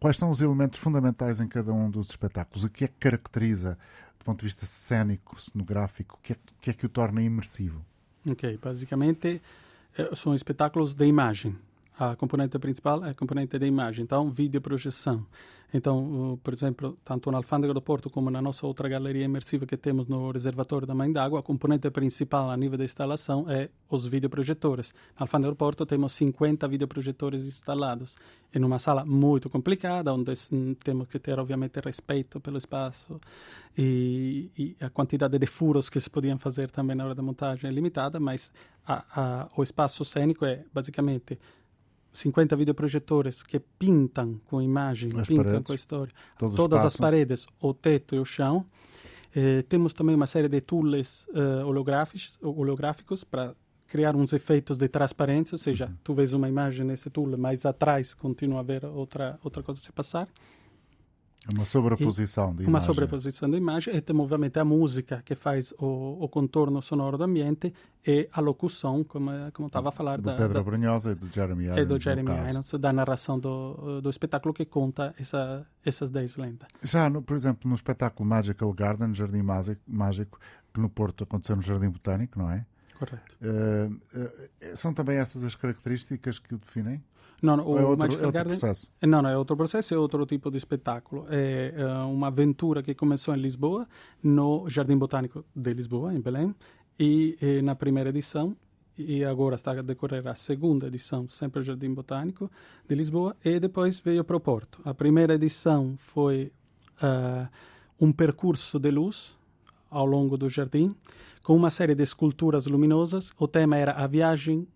quais 0.00 0.16
são 0.16 0.30
os 0.30 0.40
elementos 0.40 0.80
fundamentais 0.80 1.40
em 1.40 1.46
cada 1.46 1.72
um 1.72 1.88
dos 1.88 2.08
espetáculos? 2.08 2.64
O 2.64 2.70
que 2.70 2.84
é 2.84 2.88
que 2.88 2.94
caracteriza, 2.98 3.78
do 4.18 4.24
ponto 4.24 4.40
de 4.40 4.46
vista 4.46 4.66
cênico, 4.66 5.40
cenográfico, 5.40 6.16
o 6.18 6.22
que 6.22 6.32
é, 6.32 6.36
que, 6.60 6.70
é 6.70 6.72
que 6.72 6.86
o 6.86 6.88
torna 6.88 7.22
imersivo? 7.22 7.84
Ok, 8.28 8.58
basicamente 8.60 9.40
são 10.14 10.34
espetáculos 10.34 10.94
de 10.94 11.06
imagem 11.06 11.56
a 11.98 12.14
componente 12.14 12.58
principal 12.58 13.04
é 13.04 13.10
a 13.10 13.14
componente 13.14 13.58
da 13.58 13.66
imagem, 13.66 14.04
então 14.04 14.30
videoprojeção. 14.30 15.26
Então, 15.74 16.32
uh, 16.32 16.36
por 16.38 16.54
exemplo, 16.54 16.96
tanto 17.04 17.30
na 17.30 17.38
Alfândega 17.38 17.74
do 17.74 17.82
Porto 17.82 18.08
como 18.08 18.30
na 18.30 18.40
nossa 18.40 18.66
outra 18.66 18.88
galeria 18.88 19.24
imersiva 19.24 19.66
que 19.66 19.76
temos 19.76 20.06
no 20.06 20.30
reservatório 20.30 20.86
da 20.86 20.94
Mãe 20.94 21.12
d'Água, 21.12 21.40
a 21.40 21.42
componente 21.42 21.90
principal 21.90 22.50
a 22.50 22.56
nível 22.56 22.78
de 22.78 22.84
instalação 22.84 23.50
é 23.50 23.68
os 23.90 24.06
videoprojetores. 24.06 24.94
Na 25.18 25.24
Alfândega 25.24 25.50
do 25.50 25.56
Porto 25.56 25.84
temos 25.84 26.12
50 26.12 26.68
videoprojetores 26.68 27.46
instalados 27.46 28.16
em 28.54 28.62
uma 28.62 28.78
sala 28.78 29.04
muito 29.04 29.50
complicada, 29.50 30.14
onde 30.14 30.32
temos 30.84 31.08
que 31.08 31.18
ter, 31.18 31.38
obviamente, 31.38 31.80
respeito 31.80 32.40
pelo 32.40 32.58
espaço 32.58 33.20
e, 33.76 34.50
e 34.56 34.76
a 34.80 34.88
quantidade 34.88 35.38
de 35.38 35.46
furos 35.46 35.90
que 35.90 35.98
se 35.98 36.08
podiam 36.08 36.38
fazer 36.38 36.70
também 36.70 36.94
na 36.94 37.04
hora 37.04 37.14
da 37.14 37.22
montagem 37.22 37.68
é 37.68 37.72
limitada, 37.72 38.20
mas 38.20 38.52
a, 38.86 39.04
a, 39.10 39.48
o 39.56 39.62
espaço 39.62 40.04
cênico 40.04 40.44
é 40.44 40.64
basicamente 40.72 41.38
50 42.16 42.56
videoprojetores 42.56 43.42
que 43.42 43.60
pintam 43.60 44.40
com 44.46 44.62
imagem, 44.62 45.10
as 45.18 45.28
pintam 45.28 45.44
paredes, 45.44 45.66
com 45.66 45.72
a 45.72 45.76
história, 45.76 46.12
todas 46.54 46.84
as 46.84 46.96
paredes, 46.96 47.46
o 47.60 47.74
teto 47.74 48.14
e 48.14 48.18
o 48.18 48.24
chão. 48.24 48.64
Eh, 49.34 49.62
temos 49.68 49.92
também 49.92 50.14
uma 50.14 50.26
série 50.26 50.48
de 50.48 50.62
tools 50.62 51.26
uh, 51.28 51.66
holográficos, 51.66 52.38
holográficos 52.40 53.22
para 53.22 53.54
criar 53.86 54.16
uns 54.16 54.32
efeitos 54.32 54.78
de 54.78 54.88
transparência, 54.88 55.54
ou 55.54 55.58
seja, 55.58 55.86
uhum. 55.86 55.96
tu 56.02 56.14
vês 56.14 56.32
uma 56.32 56.48
imagem 56.48 56.86
nesse 56.86 57.10
tool, 57.10 57.36
mas 57.36 57.66
atrás 57.66 58.14
continua 58.14 58.60
a 58.60 58.62
ver 58.62 58.86
outra 58.86 59.38
outra 59.44 59.62
coisa 59.62 59.78
se 59.78 59.92
passar. 59.92 60.26
Uma 61.54 61.64
sobreposição 61.64 62.46
de 62.50 62.62
imagem. 62.62 62.68
Uma 62.68 62.80
sobreposição 62.80 63.48
de 63.48 63.56
imagem 63.56 63.94
e 63.94 64.00
tem 64.00 64.18
obviamente 64.18 64.58
a 64.58 64.64
música 64.64 65.22
que 65.24 65.34
faz 65.34 65.72
o, 65.78 66.24
o 66.24 66.28
contorno 66.28 66.82
sonoro 66.82 67.16
do 67.16 67.24
ambiente 67.24 67.72
e 68.04 68.28
a 68.32 68.40
locução, 68.40 69.04
como, 69.04 69.30
como 69.52 69.68
estava 69.68 69.90
a 69.90 69.92
falar. 69.92 70.16
Do 70.16 70.24
da, 70.24 70.34
Pedro 70.34 70.54
da, 70.54 70.62
Brunhosa 70.62 71.12
e 71.12 71.14
do 71.14 71.28
Jeremy 71.32 71.64
Irons. 71.64 71.78
E 71.78 71.84
do 71.84 71.98
Jeremy 71.98 72.30
Irons, 72.50 72.72
da 72.72 72.92
narração 72.92 73.38
do, 73.38 74.00
do 74.00 74.10
espetáculo 74.10 74.52
que 74.52 74.64
conta 74.64 75.14
essa, 75.18 75.64
essas 75.84 76.10
10 76.10 76.36
lendas. 76.36 76.68
Já, 76.82 77.08
no, 77.08 77.22
por 77.22 77.36
exemplo, 77.36 77.68
no 77.68 77.76
espetáculo 77.76 78.28
Magical 78.28 78.72
Garden, 78.72 79.14
Jardim 79.14 79.42
Mágico, 79.86 80.40
que 80.74 80.80
no 80.80 80.88
Porto 80.88 81.24
aconteceu 81.24 81.54
no 81.54 81.62
Jardim 81.62 81.88
Botânico, 81.88 82.38
não 82.38 82.50
é? 82.50 82.66
Correto. 82.98 83.36
Uh, 83.42 83.92
uh, 83.92 84.76
são 84.76 84.92
também 84.92 85.18
essas 85.18 85.44
as 85.44 85.54
características 85.54 86.38
que 86.38 86.54
o 86.54 86.58
definem? 86.58 87.02
Não, 87.42 87.56
o 87.56 87.78
é 87.78 87.84
outro, 87.84 88.06
é 88.06 88.10
outro 88.10 88.32
Garden, 88.32 88.58
processo? 88.58 88.88
Não, 89.02 89.20
não, 89.22 89.30
é 89.30 89.36
outro 89.36 89.56
processo, 89.56 89.94
é 89.94 89.98
outro 89.98 90.24
tipo 90.24 90.50
de 90.50 90.56
espetáculo. 90.56 91.26
É, 91.28 91.74
é 91.76 91.86
uma 92.04 92.28
aventura 92.28 92.82
que 92.82 92.94
começou 92.94 93.34
em 93.34 93.38
Lisboa, 93.38 93.86
no 94.22 94.68
Jardim 94.68 94.96
Botânico 94.96 95.44
de 95.54 95.74
Lisboa, 95.74 96.14
em 96.14 96.20
Belém, 96.20 96.54
e, 96.98 97.36
e 97.40 97.62
na 97.62 97.74
primeira 97.74 98.08
edição, 98.08 98.56
e 98.96 99.22
agora 99.24 99.54
está 99.54 99.72
a 99.72 99.82
decorrer 99.82 100.26
a 100.26 100.34
segunda 100.34 100.86
edição, 100.86 101.28
sempre 101.28 101.62
Jardim 101.62 101.92
Botânico 101.92 102.50
de 102.88 102.94
Lisboa, 102.94 103.36
e 103.44 103.60
depois 103.60 104.00
veio 104.00 104.24
para 104.24 104.36
o 104.36 104.40
Porto. 104.40 104.80
A 104.84 104.94
primeira 104.94 105.34
edição 105.34 105.94
foi 105.98 106.50
uh, 107.02 107.46
um 108.00 108.12
percurso 108.12 108.78
de 108.78 108.90
luz 108.90 109.36
ao 109.90 110.06
longo 110.06 110.36
do 110.36 110.48
jardim, 110.48 110.94
com 111.42 111.54
uma 111.54 111.70
série 111.70 111.94
de 111.94 112.02
esculturas 112.02 112.66
luminosas. 112.66 113.32
O 113.38 113.46
tema 113.46 113.76
era 113.76 113.92
a 113.92 114.06
viagem 114.06 114.66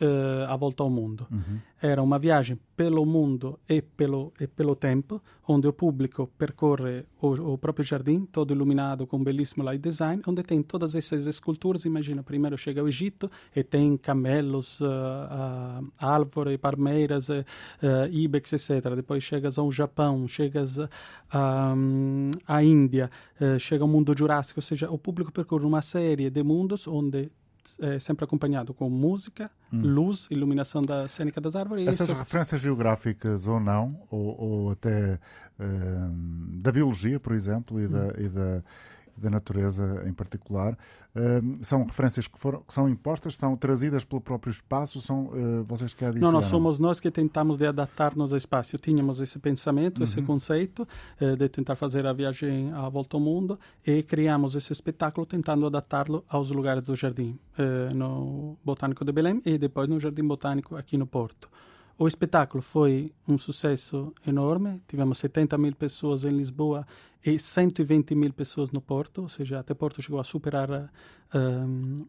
uh, 0.00 0.50
a 0.50 0.56
volta 0.56 0.82
ao 0.82 0.90
mundo. 0.90 1.26
Uhum. 1.30 1.58
Era 1.80 2.02
uma 2.02 2.18
viagem 2.18 2.58
pelo 2.74 3.04
mundo 3.04 3.58
e 3.68 3.80
pelo, 3.82 4.32
e 4.40 4.46
pelo 4.46 4.74
tempo, 4.74 5.22
onde 5.46 5.68
o 5.68 5.72
público 5.72 6.28
percorre 6.38 7.04
o, 7.20 7.52
o, 7.52 7.58
próprio 7.58 7.84
jardim, 7.84 8.24
todo 8.24 8.52
iluminado 8.52 9.06
com 9.06 9.18
um 9.18 9.24
belíssimo 9.24 9.62
light 9.62 9.80
design, 9.80 10.22
onde 10.26 10.42
tem 10.42 10.62
todas 10.62 10.94
essas 10.94 11.26
esculturas. 11.26 11.84
Imagina, 11.84 12.22
primeiro 12.22 12.56
chega 12.56 12.80
ao 12.80 12.88
Egito 12.88 13.30
e 13.54 13.62
tem 13.62 13.96
camelos, 13.96 14.80
uh, 14.80 14.84
uh, 14.84 15.90
árvore, 16.00 16.58
palmeiras, 16.58 17.28
uh, 17.28 17.44
ibex, 18.10 18.52
etc. 18.52 18.94
Depois 18.94 19.22
chegas 19.22 19.58
ao 19.58 19.70
Japão, 19.70 20.26
chegas 20.26 20.78
à 21.30 22.62
Índia, 22.62 23.10
chega 23.58 23.84
ao 23.84 23.88
mundo 23.88 24.16
jurássico, 24.16 24.60
ou 24.60 24.62
seja, 24.62 24.90
o 24.90 24.98
público 24.98 25.32
percorre 25.32 25.64
uma 25.64 25.82
série 25.82 26.30
de 26.30 26.42
mundos 26.42 26.86
onde 26.86 27.30
é 27.80 27.98
sempre 27.98 28.24
acompanhado 28.24 28.72
com 28.72 28.88
música, 28.88 29.50
hum. 29.72 29.80
luz, 29.82 30.28
iluminação 30.30 30.82
da 30.82 31.08
cênica 31.08 31.40
das 31.40 31.56
árvores. 31.56 31.86
Essas 31.86 32.08
essas... 32.08 32.18
referências 32.18 32.60
geográficas 32.60 33.46
ou 33.46 33.60
não, 33.60 34.00
ou, 34.10 34.40
ou 34.40 34.70
até 34.70 35.14
uh, 35.58 36.60
da 36.60 36.72
biologia, 36.72 37.18
por 37.18 37.32
exemplo, 37.32 37.80
e, 37.80 37.86
hum. 37.86 37.90
da, 37.90 38.20
e, 38.20 38.28
da, 38.28 38.62
da 39.16 39.30
natureza 39.30 40.04
em 40.06 40.12
particular. 40.12 40.76
Uh, 41.14 41.64
são 41.64 41.84
referências 41.84 42.28
que, 42.28 42.38
foram, 42.38 42.60
que 42.60 42.72
são 42.72 42.88
impostas, 42.88 43.36
são 43.36 43.56
trazidas 43.56 44.04
pelo 44.04 44.20
próprio 44.20 44.50
espaço, 44.50 45.00
são 45.00 45.26
uh, 45.26 45.64
vocês 45.64 45.94
que 45.94 46.04
adicionam? 46.04 46.32
Não, 46.32 46.40
não, 46.40 46.46
somos 46.46 46.78
nós 46.78 47.00
que 47.00 47.10
tentamos 47.10 47.56
de 47.56 47.66
adaptar-nos 47.66 48.32
ao 48.32 48.38
espaço. 48.38 48.76
Tínhamos 48.76 49.20
esse 49.20 49.38
pensamento, 49.38 49.98
uhum. 49.98 50.04
esse 50.04 50.20
conceito 50.22 50.86
uh, 51.20 51.36
de 51.36 51.48
tentar 51.48 51.76
fazer 51.76 52.06
a 52.06 52.12
viagem 52.12 52.72
à 52.72 52.88
volta 52.88 53.16
ao 53.16 53.20
mundo 53.20 53.58
e 53.86 54.02
criamos 54.02 54.54
esse 54.54 54.72
espetáculo 54.72 55.26
tentando 55.26 55.66
adaptá-lo 55.66 56.24
aos 56.28 56.50
lugares 56.50 56.84
do 56.84 56.94
jardim, 56.94 57.38
no 57.94 58.56
Botânico 58.64 59.04
de 59.04 59.12
Belém 59.12 59.40
e 59.44 59.56
depois 59.56 59.88
no 59.88 59.98
Jardim 59.98 60.24
Botânico 60.24 60.76
aqui 60.76 60.96
no 60.96 61.06
Porto. 61.06 61.48
O 61.98 62.06
espetáculo 62.06 62.62
foi 62.62 63.12
um 63.26 63.38
sucesso 63.38 64.12
enorme. 64.26 64.82
Tivemos 64.86 65.16
70 65.18 65.56
mil 65.56 65.74
pessoas 65.74 66.24
em 66.24 66.30
Lisboa 66.30 66.86
e 67.24 67.38
120 67.38 68.14
mil 68.14 68.32
pessoas 68.32 68.70
no 68.70 68.80
Porto, 68.82 69.22
ou 69.22 69.28
seja, 69.28 69.60
até 69.60 69.72
Porto 69.72 70.02
chegou 70.02 70.20
a 70.20 70.24
superar 70.24 70.90
um, 71.34 72.04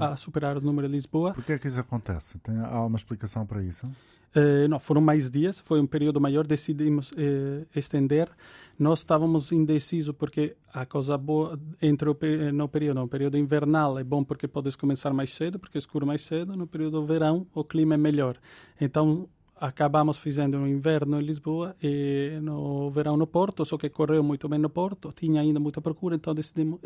a, 0.00 0.08
a, 0.08 0.16
superar 0.16 0.56
o 0.56 0.60
número 0.62 0.88
de 0.88 0.94
Lisboa. 0.94 1.34
Por 1.34 1.44
que 1.44 1.52
é 1.52 1.58
que 1.58 1.66
isso 1.66 1.78
acontece? 1.78 2.38
Tem, 2.38 2.58
há 2.58 2.84
uma 2.84 2.96
explicação 2.96 3.44
para 3.46 3.62
isso? 3.62 3.86
Uh, 4.34 4.66
não, 4.68 4.80
foram 4.80 5.02
mais 5.02 5.30
dias, 5.30 5.60
foi 5.60 5.78
um 5.78 5.86
período 5.86 6.18
maior, 6.18 6.46
decidimos 6.46 7.12
uh, 7.12 7.66
estender. 7.76 8.30
Nós 8.78 9.00
estávamos 9.00 9.52
indecisos 9.52 10.14
porque 10.14 10.56
a 10.72 10.86
coisa 10.86 11.16
boa 11.18 11.58
entre 11.80 12.08
o 12.08 12.16
no 12.52 12.68
período, 12.68 13.00
no 13.00 13.08
período 13.08 13.36
invernal 13.36 13.98
é 13.98 14.04
bom 14.04 14.24
porque 14.24 14.48
podes 14.48 14.76
começar 14.76 15.12
mais 15.12 15.30
cedo, 15.30 15.58
porque 15.58 15.78
escuro 15.78 16.06
mais 16.06 16.22
cedo. 16.22 16.56
No 16.56 16.66
período 16.66 17.00
do 17.00 17.06
verão 17.06 17.46
o 17.54 17.62
clima 17.62 17.94
é 17.94 17.98
melhor. 17.98 18.38
Então 18.80 19.28
acabamos 19.62 20.16
fazendo 20.16 20.58
no 20.58 20.66
inverno 20.66 21.20
em 21.20 21.22
Lisboa 21.22 21.76
e 21.80 22.36
no 22.42 22.90
verão 22.90 23.16
no 23.16 23.28
Porto, 23.28 23.64
só 23.64 23.78
que 23.78 23.88
correu 23.88 24.20
muito 24.20 24.48
bem 24.48 24.58
no 24.58 24.68
Porto, 24.68 25.12
tinha 25.12 25.40
ainda 25.40 25.60
muita 25.60 25.80
procura, 25.80 26.16
então 26.16 26.34
decidimos 26.34 26.80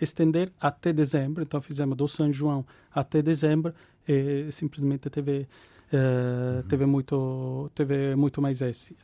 estender 0.00 0.50
até 0.60 0.92
dezembro. 0.92 1.44
Então 1.44 1.60
fizemos 1.60 1.96
do 1.96 2.08
São 2.08 2.32
João 2.32 2.66
até 2.92 3.22
dezembro 3.22 3.72
e 4.08 4.50
simplesmente 4.50 5.08
teve 5.08 5.46
Uh, 5.92 6.62
teve 6.68 6.86
muito 6.86 7.68
teve 7.74 8.14
muito 8.14 8.40
mais 8.40 8.60
êxito. 8.60 8.94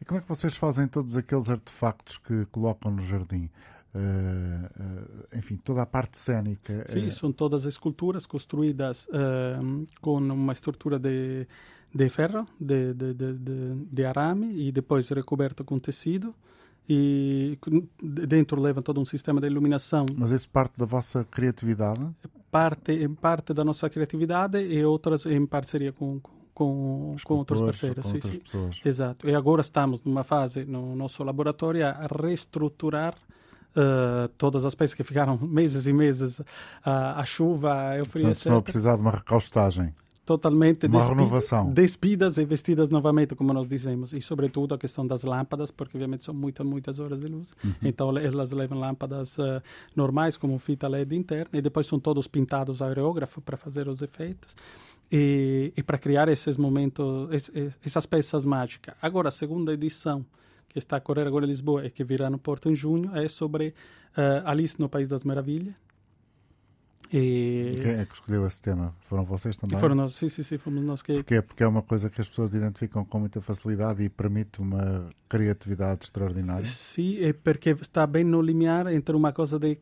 E 0.00 0.04
como 0.04 0.18
é 0.18 0.20
que 0.20 0.28
vocês 0.28 0.56
fazem 0.56 0.88
todos 0.88 1.16
aqueles 1.16 1.48
artefactos 1.48 2.18
que 2.18 2.44
colocam 2.46 2.90
no 2.90 3.02
jardim? 3.02 3.48
Uh, 3.94 3.98
uh, 4.00 5.38
enfim, 5.38 5.56
toda 5.56 5.82
a 5.82 5.86
parte 5.86 6.18
cênica. 6.18 6.84
Sim, 6.88 7.08
são 7.10 7.32
todas 7.32 7.64
esculturas 7.66 8.26
construídas 8.26 9.06
com 10.00 10.16
uma 10.16 10.52
estrutura 10.52 10.98
de, 10.98 11.46
de 11.94 12.08
ferro, 12.08 12.44
de, 12.60 12.92
de, 12.92 13.14
de, 13.14 13.74
de, 13.92 14.04
arame 14.04 14.56
e 14.56 14.72
depois 14.72 15.08
recoberto 15.10 15.64
com 15.64 15.78
tecido 15.78 16.34
e 16.88 17.58
dentro 18.02 18.60
leva 18.60 18.82
todo 18.82 19.00
um 19.00 19.04
sistema 19.04 19.40
de 19.40 19.46
iluminação. 19.46 20.06
Mas 20.16 20.32
isso 20.32 20.48
parte 20.48 20.74
da 20.76 20.84
vossa 20.84 21.24
criatividade? 21.24 22.06
Parte, 22.50 22.92
em 22.92 23.14
parte 23.14 23.52
da 23.52 23.64
nossa 23.64 23.88
criatividade 23.88 24.58
e 24.58 24.84
outras 24.84 25.26
em 25.26 25.44
parceria 25.46 25.92
com, 25.92 26.20
com, 26.52 27.16
com 27.24 27.34
outros 27.34 27.60
parceiros. 27.60 28.04
Com 28.04 28.10
sim, 28.10 28.16
outras 28.16 28.34
sim. 28.34 28.40
pessoas. 28.40 28.80
Exato. 28.84 29.28
E 29.28 29.34
agora 29.34 29.62
estamos 29.62 30.02
numa 30.02 30.24
fase 30.24 30.64
no 30.64 30.94
nosso 30.94 31.22
laboratório 31.24 31.86
a 31.86 32.06
reestruturar 32.06 33.14
Uh, 33.76 34.28
todas 34.38 34.64
as 34.64 34.72
peças 34.72 34.94
que 34.94 35.02
ficaram 35.02 35.36
meses 35.42 35.88
e 35.88 35.92
meses 35.92 36.38
uh, 36.38 36.44
a 36.84 37.24
chuva, 37.24 37.88
a 37.88 37.98
euforia, 37.98 38.28
Portanto, 38.28 38.62
precisar 38.62 38.94
de 38.94 39.00
uma 39.00 39.10
recaustagem 39.10 39.92
totalmente 40.24 40.86
uma 40.86 41.06
renovação. 41.06 41.70
despidas 41.70 42.38
e 42.38 42.44
vestidas 42.44 42.90
novamente, 42.90 43.34
como 43.34 43.52
nós 43.52 43.68
dizemos. 43.68 44.12
E, 44.12 44.20
sobretudo, 44.20 44.74
a 44.74 44.78
questão 44.78 45.06
das 45.06 45.22
lâmpadas, 45.22 45.70
porque, 45.70 45.96
obviamente, 45.96 46.24
são 46.24 46.34
muitas, 46.34 46.66
muitas 46.66 46.98
horas 46.98 47.20
de 47.20 47.28
luz. 47.28 47.50
Uhum. 47.62 47.74
Então, 47.82 48.16
elas 48.16 48.52
levam 48.52 48.78
lâmpadas 48.78 49.36
uh, 49.38 49.62
normais, 49.94 50.36
como 50.36 50.58
fita 50.58 50.88
LED 50.88 51.14
interna, 51.14 51.58
e 51.58 51.60
depois 51.60 51.86
são 51.86 52.00
todos 52.00 52.26
pintados 52.26 52.80
a 52.80 52.86
aerógrafo 52.86 53.40
para 53.40 53.56
fazer 53.56 53.86
os 53.86 54.00
efeitos. 54.00 54.56
E, 55.12 55.72
e 55.76 55.82
para 55.82 55.98
criar 55.98 56.28
esses 56.28 56.56
momentos, 56.56 57.28
essas 57.84 58.06
peças 58.06 58.46
mágicas. 58.46 58.94
Agora, 59.02 59.28
a 59.28 59.32
segunda 59.32 59.72
edição, 59.72 60.24
que 60.68 60.78
está 60.78 60.96
a 60.96 61.00
correr 61.00 61.26
agora 61.26 61.44
em 61.44 61.48
Lisboa 61.48 61.86
e 61.86 61.90
que 61.90 62.02
virá 62.02 62.30
no 62.30 62.38
Porto 62.38 62.70
em 62.70 62.74
junho, 62.74 63.10
é 63.14 63.28
sobre 63.28 63.68
uh, 64.16 64.46
Alice 64.46 64.80
no 64.80 64.88
País 64.88 65.08
das 65.08 65.22
Maravilhas 65.22 65.74
e... 67.12 67.74
Quem 67.80 67.92
é 67.92 68.06
que 68.06 68.14
escolheu 68.14 68.46
esse 68.46 68.62
tema? 68.62 68.94
Foram 69.00 69.24
vocês 69.24 69.56
também? 69.56 69.78
Foram 69.78 69.94
nós, 69.94 70.14
sim, 70.14 70.28
sim, 70.28 70.42
sim, 70.42 70.58
fomos 70.58 70.82
nós 70.82 71.02
que... 71.02 71.14
Porquê? 71.14 71.42
Porque 71.42 71.62
é 71.62 71.66
uma 71.66 71.82
coisa 71.82 72.10
que 72.10 72.20
as 72.20 72.28
pessoas 72.28 72.54
identificam 72.54 73.04
com 73.04 73.20
muita 73.20 73.40
facilidade 73.40 74.02
e 74.02 74.08
permite 74.08 74.60
uma 74.60 75.08
criatividade 75.28 76.04
extraordinária? 76.04 76.64
Sim, 76.64 77.22
é 77.22 77.32
porque 77.32 77.70
está 77.70 78.06
bem 78.06 78.24
no 78.24 78.40
limiar 78.40 78.92
entre 78.92 79.14
uma 79.14 79.32
coisa 79.32 79.58
de... 79.58 79.78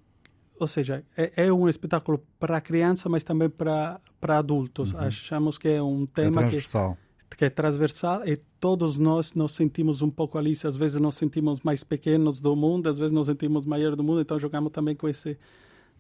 Ou 0.59 0.67
seja, 0.67 1.05
é, 1.17 1.33
é 1.47 1.53
um 1.53 1.69
espetáculo 1.69 2.23
para 2.39 2.61
criança, 2.61 3.09
mas 3.09 3.25
também 3.25 3.49
para, 3.49 4.01
para 4.21 4.39
adultos. 4.39 4.93
Uhum. 4.93 5.01
Achamos 5.01 5.59
que 5.59 5.69
é 5.69 5.83
um 5.83 6.07
tema 6.07 6.43
é 6.43 6.45
transversal. 6.45 6.99
Que, 7.29 7.37
que 7.37 7.45
é 7.45 7.51
transversal 7.51 8.29
e 8.29 8.37
todos 8.61 8.99
nós 8.99 9.33
nos 9.35 9.53
sentimos 9.53 10.03
um 10.03 10.11
pouco 10.11 10.39
ali. 10.39 10.53
Às 10.53 10.77
vezes 10.77 11.01
nos 11.01 11.17
sentimos 11.17 11.61
mais 11.63 11.83
pequenos 11.83 12.41
do 12.41 12.55
mundo, 12.55 12.89
às 12.89 12.99
vezes 12.99 13.13
nos 13.13 13.27
sentimos 13.27 13.65
maior 13.65 13.97
do 13.97 14.05
mundo, 14.05 14.21
então 14.21 14.39
jogamos 14.39 14.71
também 14.71 14.95
com 14.95 15.09
esse 15.09 15.37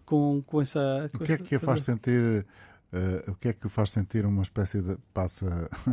com, 0.04 0.42
com 0.46 0.60
essa. 0.60 1.10
Com 1.12 1.22
o 1.22 1.26
que 1.26 1.32
é 1.32 1.38
que 1.38 1.54
a 1.54 1.60
faz 1.60 1.82
sentir? 1.82 2.46
Uh, 2.92 3.30
o 3.30 3.34
que 3.36 3.48
é 3.48 3.52
que 3.54 3.66
o 3.66 3.70
faz 3.70 3.90
sentir 3.90 4.26
uma 4.26 4.42
espécie 4.42 4.82
de. 4.82 4.98
passa 5.14 5.46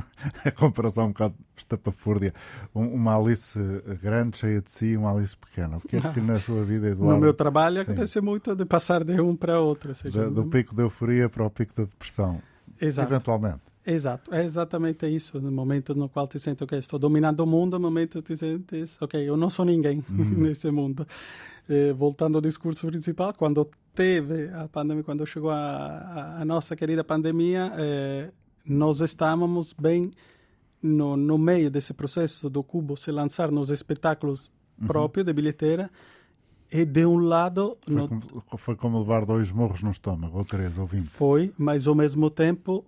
a 0.44 0.52
comparação 0.52 1.06
um 1.06 1.10
bocado 1.10 1.36
estapafúrdia. 1.56 2.34
Um, 2.76 2.94
uma 2.94 3.18
Alice 3.18 3.58
grande, 4.02 4.36
cheia 4.36 4.62
de 4.62 4.70
si, 4.70 4.98
uma 4.98 5.14
Alice 5.14 5.38
pequena. 5.38 5.78
O 5.78 5.82
que 5.82 5.96
é 5.96 6.02
que 6.02 6.20
na 6.20 6.38
sua 6.40 6.66
vida, 6.66 6.90
Eduardo? 6.90 7.16
No 7.16 7.22
meu 7.22 7.34
trabalho 7.34 7.78
Sim. 7.84 7.92
acontece 7.92 8.20
muito 8.20 8.54
de 8.54 8.66
passar 8.66 9.06
de 9.06 9.20
um 9.22 9.34
para 9.34 9.62
outro. 9.62 9.96
Seja, 9.96 10.30
do, 10.30 10.44
do 10.44 10.50
pico 10.50 10.76
da 10.76 10.84
euforia 10.84 11.30
para 11.30 11.46
o 11.46 11.50
pico 11.50 11.74
da 11.74 11.84
depressão. 11.84 12.42
Exato. 12.82 13.14
Eventualmente. 13.14 13.62
Exato, 13.90 14.34
é 14.34 14.44
exatamente 14.44 15.08
isso. 15.08 15.42
No 15.42 15.52
momento 15.52 15.96
no 15.96 16.08
qual 16.08 16.28
te 16.28 16.40
sentes, 16.40 16.62
ok, 16.62 16.78
estou 16.78 17.00
dominando 17.00 17.40
o 17.40 17.48
mundo, 17.48 17.80
no 17.80 17.88
momento 17.88 18.22
te 18.22 18.38
sentes, 18.38 19.02
ok, 19.02 19.28
eu 19.28 19.36
não 19.36 19.50
sou 19.50 19.66
ninguém 19.66 20.04
uhum. 20.10 20.42
nesse 20.42 20.70
mundo. 20.70 21.08
Eh, 21.68 21.94
voltando 21.94 22.36
ao 22.36 22.42
discurso 22.42 22.88
principal, 22.88 23.34
quando 23.34 23.68
teve 23.94 24.50
a 24.50 24.68
pandemia, 24.68 25.04
quando 25.04 25.26
chegou 25.26 25.50
a, 25.50 25.58
a, 25.58 26.42
a 26.42 26.46
nossa 26.46 26.76
querida 26.76 27.04
pandemia, 27.04 27.72
eh, 27.78 28.32
nós 28.66 29.00
estávamos 29.02 29.74
bem 29.74 30.12
no, 30.82 31.18
no 31.18 31.38
meio 31.38 31.72
desse 31.72 31.94
processo 31.94 32.50
do 32.50 32.64
Cubo 32.64 32.96
se 32.96 33.12
lançar 33.12 33.52
nos 33.52 33.70
espetáculos 33.70 34.52
uhum. 34.80 34.88
próprios 34.88 35.26
de 35.26 35.34
bilheteira 35.34 35.90
e 36.72 36.86
de 36.86 37.06
um 37.06 37.18
lado... 37.18 37.78
Foi, 37.84 37.96
no... 37.96 38.08
como, 38.08 38.58
foi 38.58 38.76
como 38.76 39.00
levar 39.00 39.26
dois 39.26 39.52
morros 39.52 39.82
no 39.82 39.90
estômago, 39.90 40.38
ou 40.38 40.46
três, 40.46 40.78
ou 40.78 40.86
vinte. 40.86 41.08
Foi, 41.08 41.52
mas 41.58 41.88
ao 41.88 41.96
mesmo 41.96 42.30
tempo 42.30 42.86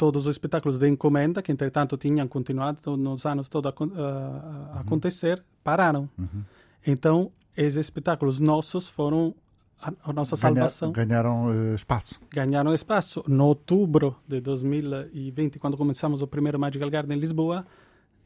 todos 0.00 0.26
os 0.26 0.30
espetáculos 0.32 0.78
de 0.78 0.88
encomenda, 0.88 1.42
que 1.42 1.52
entretanto 1.52 1.94
tinham 1.98 2.26
continuado 2.26 2.96
nos 2.96 3.26
anos 3.26 3.50
todos 3.50 3.70
a, 3.70 3.74
a, 3.74 3.84
a 3.84 4.72
uhum. 4.72 4.80
acontecer, 4.80 5.44
pararam. 5.62 6.08
Uhum. 6.18 6.42
Então, 6.86 7.30
esses 7.54 7.76
espetáculos 7.76 8.40
nossos 8.40 8.88
foram 8.88 9.34
a, 9.78 9.92
a 10.04 10.12
nossa 10.14 10.36
Ganha, 10.36 10.54
salvação. 10.54 10.92
Ganharam 10.92 11.48
uh, 11.48 11.74
espaço. 11.74 12.18
Ganharam 12.30 12.72
espaço. 12.72 13.22
No 13.28 13.44
outubro 13.44 14.16
de 14.26 14.40
2020, 14.40 15.58
quando 15.58 15.76
começamos 15.76 16.22
o 16.22 16.26
primeiro 16.26 16.58
Magical 16.58 16.88
Garden 16.88 17.18
em 17.18 17.20
Lisboa, 17.20 17.66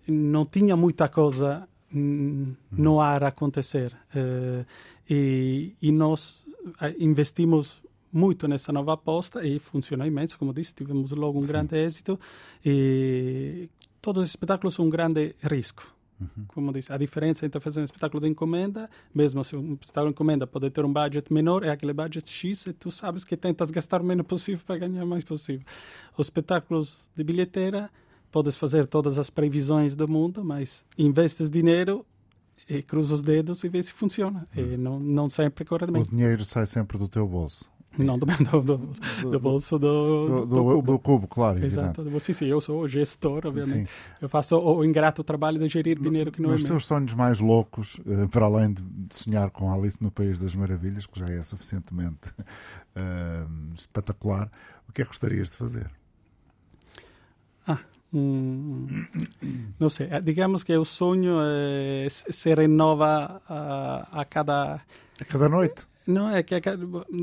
não 0.07 0.47
tinha 0.47 0.77
muita 0.77 1.09
coisa 1.09 1.67
uhum. 1.93 2.55
no 2.71 3.01
ar 3.01 3.25
acontecer. 3.25 3.93
Uh, 4.15 4.65
e, 5.11 5.75
e 5.83 5.91
nós 5.91 6.47
eh, 6.81 6.95
investimos 7.01 7.83
muito 8.15 8.47
nessa 8.47 8.73
nova 8.73 8.93
aposta 8.93 9.45
e 9.45 9.59
funcionou 9.59 10.07
imenso, 10.07 10.39
como 10.39 10.55
disse, 10.55 10.73
tivemos 10.73 11.11
logo 11.11 11.41
um 11.41 11.43
Sim. 11.43 11.49
grande 11.49 11.77
êxito 11.77 12.19
e 12.65 13.69
todos 14.01 14.23
os 14.23 14.29
espetáculos 14.31 14.75
são 14.75 14.87
um 14.87 14.91
grande 14.91 15.35
risco. 15.43 15.93
Uhum. 16.21 16.45
Como 16.47 16.73
disse, 16.73 16.93
a 16.93 16.97
diferença 16.97 17.45
entre 17.45 17.61
fazer 17.61 17.81
um 17.81 17.85
espetáculo 17.85 18.23
de 18.23 18.29
encomenda, 18.29 18.89
mesmo 19.13 19.43
se 19.43 19.57
um 19.57 19.73
espetáculo 19.73 20.11
de 20.11 20.15
encomenda 20.15 20.47
pode 20.47 20.71
ter 20.71 20.85
um 20.85 20.93
budget 20.93 21.33
menor, 21.33 21.65
é 21.65 21.71
aquele 21.71 21.93
budget 21.93 22.31
X 22.31 22.67
e 22.67 22.73
tu 22.73 22.89
sabes 22.93 23.25
que 23.25 23.37
tentas 23.37 23.73
gastar 23.73 24.01
o 24.01 24.05
menos 24.05 24.25
possível 24.25 24.63
para 24.65 24.79
ganhar 24.79 25.05
mais 25.05 25.25
possível. 25.25 25.67
Os 26.17 26.27
espetáculos 26.27 27.11
de 27.17 27.25
bilheteira, 27.25 27.91
podes 28.31 28.57
fazer 28.57 28.87
todas 28.87 29.19
as 29.19 29.29
previsões 29.29 29.97
do 29.97 30.07
mundo, 30.07 30.45
mas 30.45 30.85
investes 30.97 31.51
dinheiro 31.51 32.07
e 32.69 32.83
cruza 32.83 33.15
os 33.15 33.23
dedos 33.23 33.63
e 33.65 33.69
vê 33.69 33.83
se 33.83 33.93
funciona. 33.93 34.49
Uhum. 34.57 34.73
E 34.73 34.77
não, 34.77 35.01
não 35.01 35.29
sempre 35.29 35.65
corre 35.65 35.87
bem. 35.87 36.03
O 36.03 36.07
dinheiro 36.07 36.45
sai 36.45 36.67
sempre 36.67 36.97
do 36.97 37.09
teu 37.09 37.27
bolso. 37.27 37.74
Não, 37.97 38.19
do, 38.19 38.27
do, 38.27 38.61
do, 38.63 39.31
do 39.31 39.41
bolso 39.41 39.79
do, 39.79 40.47
do, 40.47 40.65
cubo. 40.65 40.99
cubo, 40.99 41.29
claro. 41.29 41.65
Exato. 41.65 42.21
Sim, 42.21 42.33
sim, 42.33 42.47
eu 42.47 42.61
sou 42.61 42.87
gestor, 42.89 43.47
obviamente. 43.47 43.89
Sim. 43.89 43.95
Eu 44.21 44.29
faço 44.29 44.59
o 44.59 44.85
ingrato 44.85 45.23
trabalho 45.23 45.59
de 45.59 45.69
gerir 45.69 45.99
dinheiro 45.99 46.33
que 46.33 46.43
não 46.43 46.51
Nos 46.51 46.61
é 46.61 46.63
Nos 46.63 46.71
teus 46.71 46.87
sonhos 46.87 47.15
mais 47.15 47.41
loucos, 47.41 48.01
eh, 48.07 48.27
para 48.27 48.47
além 48.47 48.73
de 48.73 48.83
sonhar 49.11 49.51
com 49.51 49.73
Alice 49.73 50.03
no 50.03 50.11
País 50.11 50.41
das 50.41 50.55
Maravilhas, 50.55 51.07
que 51.07 51.19
já 51.19 51.27
é 51.27 51.43
suficientemente 51.43 52.31
uh, 52.31 53.75
espetacular, 53.77 54.51
o 54.89 54.93
que 54.93 55.03
é 55.03 55.05
que 55.05 55.09
gostarias 55.09 55.51
de 55.51 55.57
fazer? 55.57 55.91
Ah, 57.67 57.79
um, 58.13 59.07
não 59.79 59.89
sei, 59.89 60.09
digamos 60.23 60.65
que 60.65 60.77
o 60.77 60.85
sonho 60.85 61.37
é, 61.41 62.09
se 62.09 62.55
renova 62.55 63.41
a, 63.49 64.21
a 64.21 64.25
cada 64.25 64.81
a 65.21 65.25
cada 65.25 65.49
noite. 65.49 65.87
Não, 66.07 66.29
é 66.31 66.43
que, 66.43 66.55
é 66.55 66.61
que, 66.61 66.71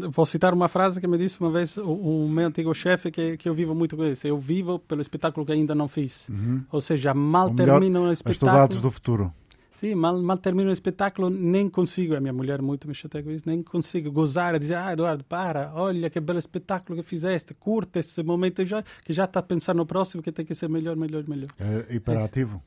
vou 0.10 0.26
citar 0.26 0.54
uma 0.54 0.68
frase 0.68 1.00
que 1.00 1.08
me 1.08 1.18
disse 1.18 1.40
uma 1.40 1.52
vez 1.52 1.78
o, 1.78 1.92
o 1.92 2.30
meu 2.30 2.48
antigo 2.48 2.74
chefe, 2.74 3.12
que, 3.12 3.38
que 3.38 3.48
eu 3.48 3.54
vivo 3.54 3.76
muito 3.76 3.96
com 3.96 4.04
isso. 4.04 4.26
Eu 4.26 4.38
vivo 4.38 4.80
pelo 4.80 5.02
espetáculo 5.02 5.46
que 5.46 5.52
ainda 5.52 5.76
não 5.76 5.88
fiz. 5.88 6.28
Uhum. 6.30 6.64
Ou 6.72 6.82
seja, 6.82 7.14
mal 7.14 7.54
termino 7.54 8.02
um 8.02 8.12
espetáculo. 8.12 8.50
Estudados 8.50 8.82
do 8.82 8.90
futuro. 8.90 9.34
Sim, 9.82 9.96
mal, 9.96 10.20
mal 10.22 10.38
termino 10.38 10.70
o 10.70 10.74
espetáculo, 10.74 11.30
nem 11.30 11.68
consigo. 11.68 12.16
A 12.16 12.20
minha 12.20 12.34
mulher 12.34 12.62
muito 12.62 12.88
me 12.88 12.94
chateia 12.94 13.24
com 13.24 13.32
isso. 13.32 13.48
Nem 13.48 13.64
consigo 13.64 14.12
gozar, 14.12 14.58
dizer: 14.60 14.76
Ah, 14.76 14.94
Eduardo, 14.94 15.24
para, 15.24 15.72
olha 15.74 16.10
que 16.10 16.20
belo 16.20 16.38
espetáculo 16.38 17.02
que 17.02 17.08
fizeste, 17.08 17.56
curta 17.56 18.00
esse 18.00 18.22
momento 18.22 18.64
já, 18.64 18.84
que 19.04 19.12
já 19.12 19.26
está 19.26 19.42
pensando 19.42 19.78
no 19.78 19.86
próximo 19.86 20.22
que 20.22 20.32
tem 20.32 20.46
que 20.46 20.54
ser 20.54 20.70
melhor, 20.70 20.96
melhor, 20.96 21.28
melhor. 21.28 21.50
É 21.60 21.96
hiperativo? 21.96 22.62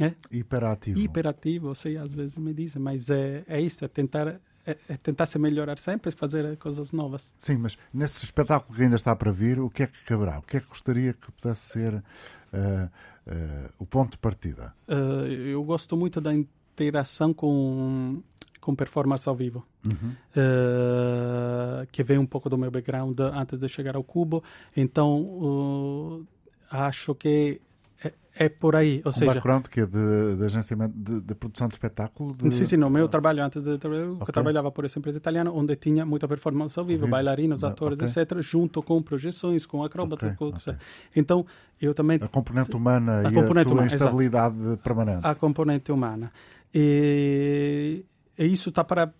É? 0.00 0.14
Hiperativo. 0.30 0.98
Hiperativo, 0.98 1.74
sei, 1.74 1.96
às 1.96 2.12
vezes 2.12 2.36
me 2.38 2.54
dizem, 2.54 2.80
mas 2.80 3.10
é, 3.10 3.44
é 3.46 3.60
isso, 3.60 3.84
é 3.84 3.88
tentar 3.88 4.40
é, 4.68 4.76
é 4.88 4.96
tentar 4.98 5.24
se 5.24 5.38
melhorar 5.38 5.78
sempre, 5.78 6.10
fazer 6.10 6.56
coisas 6.58 6.92
novas. 6.92 7.32
Sim, 7.38 7.56
mas 7.56 7.78
nesse 7.92 8.22
espetáculo 8.22 8.76
que 8.76 8.82
ainda 8.82 8.96
está 8.96 9.16
para 9.16 9.32
vir, 9.32 9.58
o 9.58 9.70
que 9.70 9.84
é 9.84 9.86
que 9.86 10.04
caberá? 10.04 10.38
O 10.38 10.42
que 10.42 10.58
é 10.58 10.60
que 10.60 10.68
gostaria 10.68 11.14
que 11.14 11.32
pudesse 11.32 11.72
ser 11.72 11.94
uh, 11.94 12.00
uh, 12.52 13.72
o 13.78 13.86
ponto 13.86 14.12
de 14.12 14.18
partida? 14.18 14.74
Uh, 14.86 15.26
eu 15.26 15.64
gosto 15.64 15.96
muito 15.96 16.20
da 16.20 16.34
interação 16.34 17.32
com 17.32 18.22
com 18.60 18.74
performance 18.74 19.26
ao 19.26 19.34
vivo, 19.34 19.64
uhum. 19.86 20.12
que 21.90 22.02
vem 22.02 22.18
um 22.18 22.26
pouco 22.26 22.50
do 22.50 22.58
meu 22.58 22.70
background 22.70 23.18
antes 23.18 23.58
de 23.58 23.66
chegar 23.66 23.96
ao 23.96 24.04
Cubo. 24.04 24.44
Então, 24.76 26.26
acho 26.70 27.14
que 27.14 27.62
é 28.40 28.48
por 28.48 28.76
aí, 28.76 29.02
ou 29.04 29.08
um 29.08 29.12
seja... 29.12 29.32
background 29.32 29.66
que 29.66 29.80
é 29.80 29.86
de, 29.86 30.36
de 30.36 30.44
agenciamento, 30.44 30.94
de, 30.96 31.20
de, 31.20 31.34
produção 31.34 31.66
de 31.66 31.74
espetáculo? 31.74 32.32
De... 32.36 32.54
Sim, 32.54 32.64
sim, 32.64 32.76
no 32.76 32.88
meu 32.88 33.08
trabalho, 33.08 33.42
antes 33.42 33.60
de 33.64 33.70
eu 33.70 34.12
okay. 34.12 34.32
trabalhava 34.32 34.70
por 34.70 34.84
essa 34.84 34.96
empresa 34.96 35.18
italiana, 35.18 35.50
onde 35.50 35.74
tinha 35.74 36.06
muita 36.06 36.28
performance 36.28 36.78
ao 36.78 36.84
vivo, 36.84 37.08
bailarinos, 37.08 37.64
atores, 37.64 37.98
okay. 37.98 38.22
etc., 38.22 38.40
junto 38.40 38.80
com 38.80 39.02
projeções, 39.02 39.66
com 39.66 39.82
acróbatas, 39.82 40.36
com... 40.36 40.52
Então, 41.16 41.44
eu 41.80 41.92
também... 41.92 42.20
A 42.22 42.28
componente 42.28 42.76
humana 42.76 43.26
a 43.26 43.30
e 43.30 43.34
componente 43.34 43.58
a 43.58 43.62
sua 43.64 43.72
humana, 43.72 43.86
instabilidade 43.86 44.60
exato. 44.60 44.82
permanente. 44.84 45.20
A 45.26 45.34
componente 45.34 45.90
humana. 45.90 46.30
E, 46.72 48.04
e 48.38 48.46
isso 48.46 48.68
está 48.68 48.84
para 48.84 49.12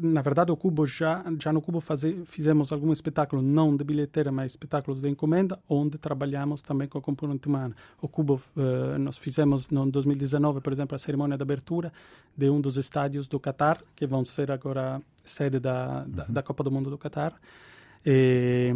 na 0.00 0.22
verdade, 0.22 0.52
o 0.52 0.56
Cubo 0.56 0.86
já, 0.86 1.24
já 1.40 1.52
no 1.52 1.60
Cubo 1.60 1.80
faze, 1.80 2.22
fizemos 2.24 2.70
algum 2.70 2.92
espetáculo, 2.92 3.42
não 3.42 3.76
de 3.76 3.82
bilheteira, 3.82 4.30
mas 4.30 4.52
espetáculos 4.52 5.00
de 5.00 5.08
encomenda, 5.08 5.58
onde 5.68 5.98
trabalhamos 5.98 6.62
também 6.62 6.86
com 6.86 6.98
a 6.98 7.02
componente 7.02 7.48
humana. 7.48 7.74
O 8.00 8.06
Cubo, 8.06 8.40
uh, 8.56 8.98
nós 8.98 9.16
fizemos 9.16 9.68
no 9.70 9.90
2019, 9.90 10.60
por 10.60 10.72
exemplo, 10.72 10.94
a 10.94 10.98
cerimônia 10.98 11.36
de 11.36 11.42
abertura 11.42 11.92
de 12.36 12.48
um 12.48 12.60
dos 12.60 12.76
estádios 12.76 13.26
do 13.26 13.40
Catar, 13.40 13.82
que 13.96 14.06
vão 14.06 14.24
ser 14.24 14.52
agora 14.52 15.02
sede 15.24 15.58
da, 15.58 16.04
da, 16.04 16.24
uhum. 16.24 16.32
da 16.32 16.42
Copa 16.42 16.62
do 16.62 16.70
Mundo 16.70 16.88
do 16.88 16.98
Catar. 16.98 17.34
E, 18.04 18.72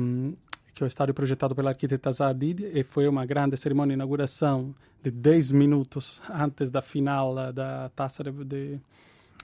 que 0.74 0.82
é 0.82 0.84
o 0.84 0.88
estádio 0.88 1.14
projetado 1.14 1.54
pela 1.54 1.70
arquiteta 1.70 2.10
Zardid, 2.10 2.64
e 2.74 2.82
foi 2.82 3.06
uma 3.06 3.24
grande 3.24 3.56
cerimônia 3.56 3.92
de 3.92 3.94
inauguração 3.94 4.74
de 5.02 5.10
10 5.10 5.52
minutos 5.52 6.20
antes 6.28 6.70
da 6.70 6.82
final 6.82 7.52
da 7.52 7.90
taça 7.90 8.24
de, 8.24 8.32
de 8.44 8.80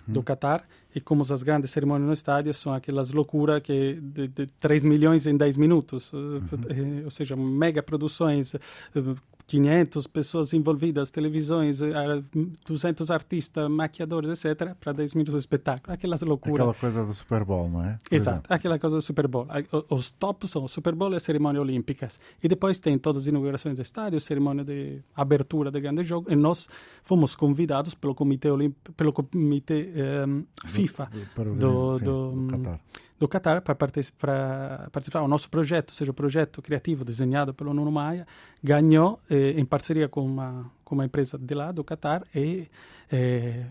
do 0.06 0.22
Catar 0.22 0.66
e 0.96 1.00
como 1.00 1.20
as 1.20 1.42
grandes 1.42 1.70
cerimônias 1.72 2.06
no 2.06 2.14
estádio 2.14 2.54
são 2.54 2.72
aquelas 2.72 3.12
loucuras 3.12 3.60
que 3.60 4.00
de, 4.00 4.28
de 4.28 4.46
3 4.58 4.82
milhões 4.86 5.26
em 5.26 5.36
10 5.36 5.58
minutos, 5.58 6.10
uhum. 6.10 7.02
ou 7.04 7.10
seja, 7.10 7.36
mega 7.36 7.82
produções 7.82 8.56
500 9.46 10.06
pessoas 10.08 10.52
envolvidas, 10.52 11.10
televisões, 11.10 11.78
200 12.66 13.10
artistas, 13.10 13.70
maquiadores, 13.70 14.44
etc., 14.44 14.74
para 14.74 14.92
10 14.92 15.14
minutos 15.14 15.34
de 15.34 15.40
espetáculo. 15.40 15.94
Aquelas 15.94 16.20
loucuras. 16.22 16.58
Aquela 16.58 16.74
coisa 16.74 17.04
do 17.04 17.14
Super 17.14 17.44
Bowl, 17.44 17.68
não 17.68 17.84
é? 17.84 17.98
Por 18.08 18.14
Exato, 18.14 18.38
exemplo. 18.38 18.54
aquela 18.54 18.78
coisa 18.78 18.96
do 18.96 19.02
Super 19.02 19.28
Bowl. 19.28 19.46
Os 19.88 20.10
tops 20.10 20.50
são 20.50 20.64
o 20.64 20.68
Super 20.68 20.94
Bowl 20.96 21.12
e 21.12 21.16
a 21.16 21.20
cerimônia 21.20 21.60
olímpicas. 21.60 22.18
E 22.42 22.48
depois 22.48 22.80
tem 22.80 22.98
todas 22.98 23.22
as 23.22 23.28
inaugurações 23.28 23.76
do 23.76 23.82
estádio, 23.82 24.20
cerimônia 24.20 24.64
de 24.64 25.00
abertura 25.14 25.70
de 25.70 25.80
grande 25.80 26.02
jogo. 26.02 26.30
E 26.30 26.34
nós 26.34 26.68
fomos 27.04 27.36
convidados 27.36 27.94
pelo 27.94 28.16
Comitê, 28.16 28.50
Olimp... 28.50 28.74
pelo 28.96 29.12
comitê 29.12 29.92
um, 30.26 30.44
FIFA 30.66 30.85
do, 30.86 31.54
do, 31.54 31.98
do, 31.98 32.30
do 32.32 32.48
Qatar 32.50 32.80
do 33.18 33.26
Qatar 33.26 33.62
para 33.62 33.74
participar, 33.74 34.90
participar. 34.90 35.22
O 35.22 35.28
nosso 35.28 35.48
projeto, 35.48 35.90
ou 35.90 35.94
seja, 35.94 36.10
o 36.10 36.14
projeto 36.14 36.60
criativo 36.60 37.04
desenhado 37.04 37.54
pelo 37.54 37.72
Nuno 37.72 37.90
Maia, 37.90 38.26
ganhou 38.62 39.18
eh, 39.30 39.52
em 39.56 39.64
parceria 39.64 40.08
com 40.08 40.24
uma, 40.24 40.70
com 40.84 40.94
uma 40.94 41.04
empresa 41.04 41.38
de 41.38 41.54
lá, 41.54 41.72
do 41.72 41.82
Qatar, 41.82 42.24
e 42.34 42.68
eh, 43.10 43.64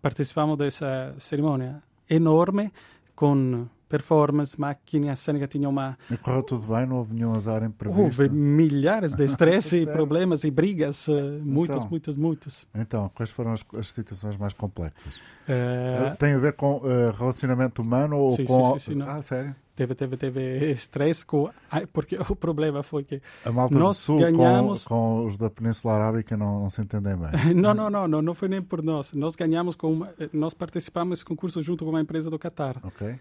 participamos 0.00 0.56
dessa 0.56 1.14
cerimônia 1.18 1.82
enorme 2.08 2.72
com 3.14 3.66
performance, 3.88 4.58
máquina 4.60 5.16
cênica 5.16 5.46
tinha 5.46 5.68
uma... 5.68 5.98
E 6.10 6.16
correu 6.16 6.42
tudo 6.42 6.66
bem? 6.66 6.86
Não 6.86 6.96
houve 6.96 7.14
nenhum 7.14 7.32
azar 7.32 7.62
imprevisto? 7.62 8.02
Houve 8.02 8.28
milhares 8.28 9.14
de 9.14 9.24
estresse 9.26 9.82
e 9.82 9.86
problemas 9.86 10.44
e 10.44 10.50
brigas, 10.50 11.06
muitos, 11.42 11.76
então, 11.76 11.90
muitos, 11.90 12.14
muitos. 12.14 12.68
Então, 12.74 13.10
quais 13.14 13.30
foram 13.30 13.52
as, 13.52 13.64
as 13.76 13.92
situações 13.92 14.36
mais 14.36 14.52
complexas? 14.52 15.16
Uh... 15.16 16.16
Tem 16.18 16.34
a 16.34 16.38
ver 16.38 16.52
com 16.52 16.76
uh, 16.76 17.10
relacionamento 17.18 17.82
humano 17.82 18.16
ou 18.18 18.36
sim, 18.36 18.44
com... 18.44 18.78
Sim, 18.78 18.94
sim, 18.94 19.02
ah, 19.02 19.22
sério? 19.22 19.54
Teve, 19.78 19.94
teve, 19.94 20.16
teve 20.16 20.72
estresse 20.72 21.24
com... 21.24 21.48
Porque 21.92 22.18
o 22.28 22.34
problema 22.34 22.82
foi 22.82 23.04
que 23.04 23.22
a 23.44 23.52
Malta 23.52 23.78
nós 23.78 23.96
do 23.96 24.00
Sul 24.00 24.18
ganhamos... 24.18 24.84
Com, 24.84 24.94
com, 24.94 25.26
os 25.26 25.38
da 25.38 25.48
Península 25.48 25.94
Arábica 25.94 26.36
não, 26.36 26.62
não 26.62 26.68
se 26.68 26.82
entendem 26.82 27.16
bem. 27.16 27.54
não, 27.54 27.72
não, 27.72 27.88
não, 27.88 28.08
não, 28.08 28.20
não 28.20 28.34
foi 28.34 28.48
nem 28.48 28.60
por 28.60 28.82
nós. 28.82 29.12
Nós 29.12 29.36
ganhamos 29.36 29.76
com 29.76 29.92
uma... 29.92 30.12
Nós 30.32 30.52
participamos 30.52 31.18
desse 31.18 31.24
concurso 31.24 31.62
junto 31.62 31.84
com 31.84 31.90
uma 31.90 32.00
empresa 32.00 32.28
do 32.28 32.38
Catar. 32.40 32.80
Ok. 32.82 33.16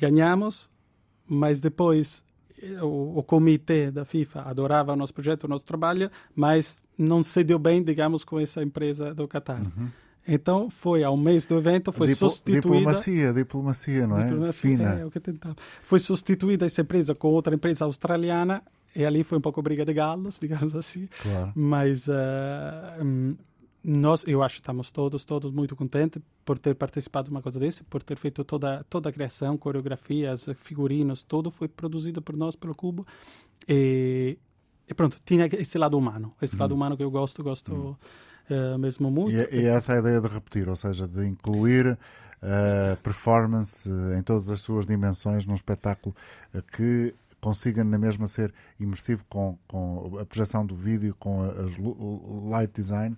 Ganhamos 0.00 0.70
mas 1.30 1.60
depois 1.60 2.24
eh, 2.60 2.82
o, 2.82 3.18
o, 3.18 3.22
comitê 3.22 3.88
da 3.92 4.04
FIFA 4.04 4.42
adorava 4.42 4.92
o 4.92 4.96
nosso 4.96 5.14
projeto, 5.14 5.44
o 5.44 5.48
nosso 5.48 5.64
trabalho, 5.64 6.10
mas 6.34 6.82
não 6.98 7.22
se 7.22 7.44
deu 7.44 7.58
bem, 7.58 7.82
digamos, 7.82 8.24
com 8.24 8.40
essa 8.40 8.60
empresa 8.60 9.14
do 9.14 9.28
Qatar. 9.28 9.62
Uhum. 9.62 9.88
Então 10.26 10.68
foi 10.68 11.04
ao 11.04 11.16
mês 11.16 11.46
do 11.46 11.56
evento, 11.56 11.92
foi 11.92 12.08
substituída. 12.08 12.60
Diplomacia, 12.60 13.32
diplomacia, 13.32 14.06
não 14.06 14.18
é? 14.18 14.24
Diplomacia, 14.24 14.70
Fina. 14.70 14.94
É, 14.96 15.00
é 15.02 15.06
o 15.06 15.10
que 15.10 15.20
tentava. 15.20 15.54
Foi 15.80 16.00
substituída 16.00 16.66
essa 16.66 16.80
empresa 16.82 17.14
com 17.14 17.28
outra 17.28 17.54
empresa 17.54 17.84
australiana 17.84 18.62
e 18.94 19.04
ali 19.04 19.22
foi 19.22 19.38
um 19.38 19.40
pouco 19.40 19.62
briga 19.62 19.84
de 19.84 19.94
galos, 19.94 20.38
digamos 20.42 20.74
assim. 20.74 21.08
Claro. 21.22 21.52
Mas 21.54 22.08
uh, 22.08 23.36
nós, 23.82 24.24
eu 24.26 24.42
acho 24.42 24.56
estamos 24.56 24.90
todos, 24.90 25.24
todos 25.24 25.50
muito 25.50 25.74
contentes 25.74 26.20
por 26.44 26.58
ter 26.58 26.74
participado 26.74 27.26
de 27.26 27.30
uma 27.30 27.40
coisa 27.40 27.58
desse, 27.58 27.82
por 27.84 28.02
ter 28.02 28.16
feito 28.16 28.44
toda, 28.44 28.84
toda 28.90 29.08
a 29.08 29.12
criação, 29.12 29.56
coreografias, 29.56 30.46
figurinos, 30.54 31.22
tudo 31.22 31.50
foi 31.50 31.66
produzido 31.66 32.20
por 32.20 32.36
nós, 32.36 32.54
pelo 32.54 32.74
Cubo. 32.74 33.06
E, 33.66 34.38
e 34.86 34.92
pronto, 34.92 35.16
tinha 35.24 35.46
esse 35.46 35.78
lado 35.78 35.96
humano, 35.96 36.34
esse 36.42 36.56
lado 36.56 36.72
hum. 36.72 36.76
humano 36.76 36.96
que 36.96 37.02
eu 37.02 37.10
gosto, 37.10 37.42
gosto 37.42 37.98
uh, 38.50 38.78
mesmo 38.78 39.10
muito. 39.10 39.34
E, 39.34 39.62
e, 39.62 39.64
essa 39.64 39.94
é 39.94 39.96
a 39.96 40.00
ideia 40.00 40.20
de 40.20 40.28
repetir, 40.28 40.68
ou 40.68 40.76
seja, 40.76 41.08
de 41.08 41.26
incluir 41.26 41.86
uh, 41.92 42.96
performance 43.02 43.88
em 44.18 44.22
todas 44.22 44.50
as 44.50 44.60
suas 44.60 44.86
dimensões 44.86 45.46
num 45.46 45.54
espetáculo 45.54 46.14
uh, 46.54 46.62
que 46.62 47.14
consiga 47.40 47.82
na 47.82 47.96
mesma 47.96 48.26
ser 48.26 48.52
imersivo 48.78 49.24
com, 49.26 49.56
com 49.66 50.18
a 50.20 50.26
projeção 50.26 50.66
do 50.66 50.76
vídeo, 50.76 51.16
com 51.18 51.38
o 51.38 52.50
light 52.50 52.70
design 52.74 53.16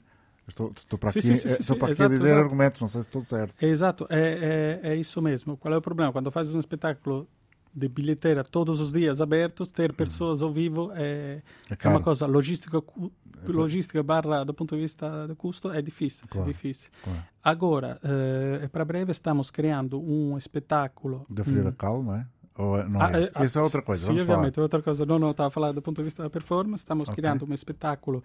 Estou, 0.52 0.70
estou 0.76 0.98
para 0.98 1.08
aqui, 1.08 1.22
sim, 1.22 1.34
sim, 1.34 1.48
sim, 1.48 1.56
estou 1.60 1.76
para 1.76 1.86
aqui 1.86 1.94
exato, 1.94 2.12
a 2.12 2.14
dizer 2.14 2.28
exato. 2.28 2.44
argumentos, 2.44 2.80
não 2.82 2.88
sei 2.88 3.02
se 3.02 3.08
estou 3.08 3.20
certo. 3.22 3.54
É 3.64 3.66
exato, 3.66 4.06
é, 4.10 4.80
é, 4.82 4.90
é, 4.90 4.96
isso 4.96 5.20
mesmo. 5.22 5.56
Qual 5.56 5.72
é 5.72 5.76
o 5.76 5.80
problema? 5.80 6.12
Quando 6.12 6.30
fazes 6.30 6.54
um 6.54 6.60
espetáculo 6.60 7.26
de 7.74 7.88
bilheteira 7.88 8.44
todos 8.44 8.78
os 8.78 8.92
dias 8.92 9.22
abertos, 9.22 9.72
ter 9.72 9.90
uhum. 9.90 9.96
pessoas 9.96 10.42
ao 10.42 10.52
vivo 10.52 10.92
é, 10.94 11.40
é, 11.70 11.76
é 11.82 11.88
uma 11.88 12.02
coisa 12.02 12.26
logística, 12.26 12.76
é 12.76 13.50
logística 13.50 14.02
barra 14.02 14.44
do 14.44 14.52
ponto 14.52 14.74
de 14.74 14.82
vista 14.82 15.26
do 15.26 15.34
custo 15.34 15.72
é 15.72 15.80
difícil. 15.80 16.26
Claro, 16.28 16.46
é 16.46 16.52
difícil. 16.52 16.90
Claro. 17.02 17.22
Agora, 17.42 17.98
eh, 18.04 18.68
para 18.68 18.84
breve 18.84 19.10
estamos 19.10 19.50
criando 19.50 19.98
um 19.98 20.36
espetáculo... 20.36 21.24
Da 21.30 21.42
Frida 21.42 21.70
hum, 21.70 21.72
Kahlo, 21.72 22.02
não 22.02 22.14
é? 22.14 22.26
Ou 22.56 22.86
não 22.88 23.00
é? 23.02 23.30
Ah, 23.34 23.44
isso 23.44 23.58
é 23.58 23.62
outra 23.62 23.82
coisa. 23.82 24.06
Sim, 24.06 24.12
obviamente, 24.12 24.58
é 24.58 24.62
outra 24.62 24.82
coisa. 24.82 25.06
Não, 25.06 25.18
não, 25.18 25.30
estava 25.30 25.48
a 25.48 25.50
falar 25.50 25.72
do 25.72 25.80
ponto 25.80 25.96
de 25.96 26.02
vista 26.04 26.22
da 26.22 26.30
performance. 26.30 26.82
Estamos 26.82 27.08
okay. 27.08 27.22
criando 27.22 27.46
um 27.48 27.54
espetáculo 27.54 28.22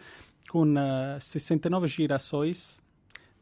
com 0.50 0.64
uh, 0.64 1.20
69 1.20 1.88
girassóis 1.88 2.82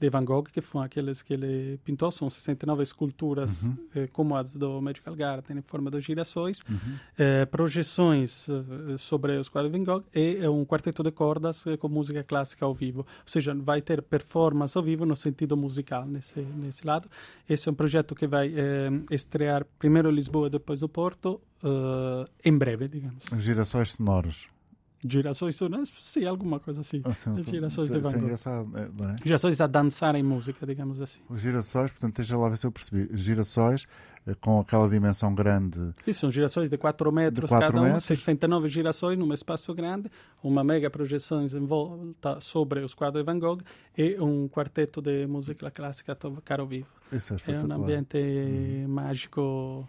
de 0.06 0.10
Van 0.10 0.24
Gogh, 0.24 0.44
que 0.44 0.62
foram 0.62 0.86
aqueles 0.86 1.24
que 1.24 1.34
ele 1.34 1.80
pintou, 1.84 2.12
são 2.12 2.30
69 2.30 2.84
esculturas 2.84 3.64
uhum. 3.64 3.78
eh, 3.96 4.08
como 4.12 4.36
as 4.36 4.54
do 4.54 4.82
Magical 4.82 5.16
Garden, 5.16 5.58
em 5.58 5.62
forma 5.62 5.90
de 5.90 6.00
girassóis, 6.02 6.60
uhum. 6.70 6.98
eh, 7.18 7.46
projeções 7.46 8.48
eh, 8.48 8.98
sobre 8.98 9.38
os 9.38 9.50
quadros 9.50 9.72
de 9.72 9.80
Van 9.80 9.84
Gogh 9.84 10.04
e 10.14 10.38
eh, 10.42 10.50
um 10.50 10.64
quarteto 10.66 11.02
de 11.02 11.12
cordas 11.12 11.66
eh, 11.66 11.78
com 11.78 11.90
música 11.90 12.24
clássica 12.24 12.66
ao 12.66 12.74
vivo. 12.74 13.00
Ou 13.00 13.06
seja, 13.26 13.56
vai 13.56 13.82
ter 13.82 14.02
performance 14.02 14.78
ao 14.78 14.84
vivo 14.84 15.06
no 15.06 15.16
sentido 15.16 15.58
musical 15.58 16.06
nesse, 16.06 16.40
nesse 16.40 16.86
lado. 16.86 17.10
Esse 17.50 17.68
é 17.68 17.72
um 17.72 17.76
projeto 17.76 18.14
que 18.14 18.28
vai 18.28 18.54
eh, 18.56 18.92
estrear 19.10 19.66
primeiro 19.80 20.10
em 20.10 20.14
Lisboa 20.14 20.48
e 20.48 20.52
depois 20.52 20.82
no 20.82 20.90
Porto, 20.90 21.42
em 22.44 22.56
breve, 22.56 22.88
digamos. 22.88 23.24
Girassóis 23.40 23.94
sonoros. 23.94 24.55
Girassóis 25.04 25.56
sono, 25.56 25.86
sì, 25.86 26.26
alguma 26.26 26.60
coisa 26.60 26.82
assim. 26.82 27.02
Ah, 27.04 27.14
sim, 27.14 27.42
girassóis 27.44 27.90
de 27.90 28.00
Van 28.00 28.12
Gogh. 28.12 28.30
É, 28.30 28.82
é? 28.82 29.16
Girassóis 29.24 29.62
a 29.62 29.68
dançar 29.68 30.16
em 30.16 30.24
música, 30.24 30.66
digamos 30.66 31.02
assim. 31.02 31.22
Os 31.30 31.42
girassóis, 31.42 31.92
portanto, 31.92 32.16
deixa 32.16 32.38
lá 32.38 32.50
ver 32.50 32.58
se 32.58 32.66
eu 32.66 32.72
percebi. 32.72 33.10
Girassóis 33.14 33.86
eh, 34.26 34.34
com 34.42 34.60
aquela 34.60 34.90
dimensão 34.90 35.34
grande. 35.34 35.94
Isso, 36.08 36.22
são 36.22 36.32
girassóis 36.32 36.70
de 36.70 36.78
4 36.78 37.12
metros 37.12 37.50
de 37.50 37.56
4 37.56 37.68
cada 37.68 37.84
metros. 37.84 38.04
um, 38.04 38.08
69 38.08 38.70
girassóis 38.70 39.18
num 39.18 39.32
espaço 39.34 39.74
grande, 39.74 40.10
uma 40.44 40.64
mega 40.64 40.90
projeção 40.90 41.46
em 41.46 41.66
volta 41.66 42.40
sobre 42.40 42.80
os 42.80 42.96
quadros 42.96 43.24
de 43.24 43.32
Van 43.32 43.40
Gogh 43.40 43.62
e 43.96 44.18
um 44.20 44.48
quarteto 44.48 45.02
de 45.02 45.28
música 45.28 45.70
clássica 45.70 46.16
tocar 46.16 46.60
ao 46.60 46.68
vivo. 46.68 46.88
Isso 47.12 47.36
é, 47.36 47.52
é 47.52 47.60
um 47.60 47.72
ambiente 47.72 48.18
hum. 48.18 48.88
mágico 48.88 49.88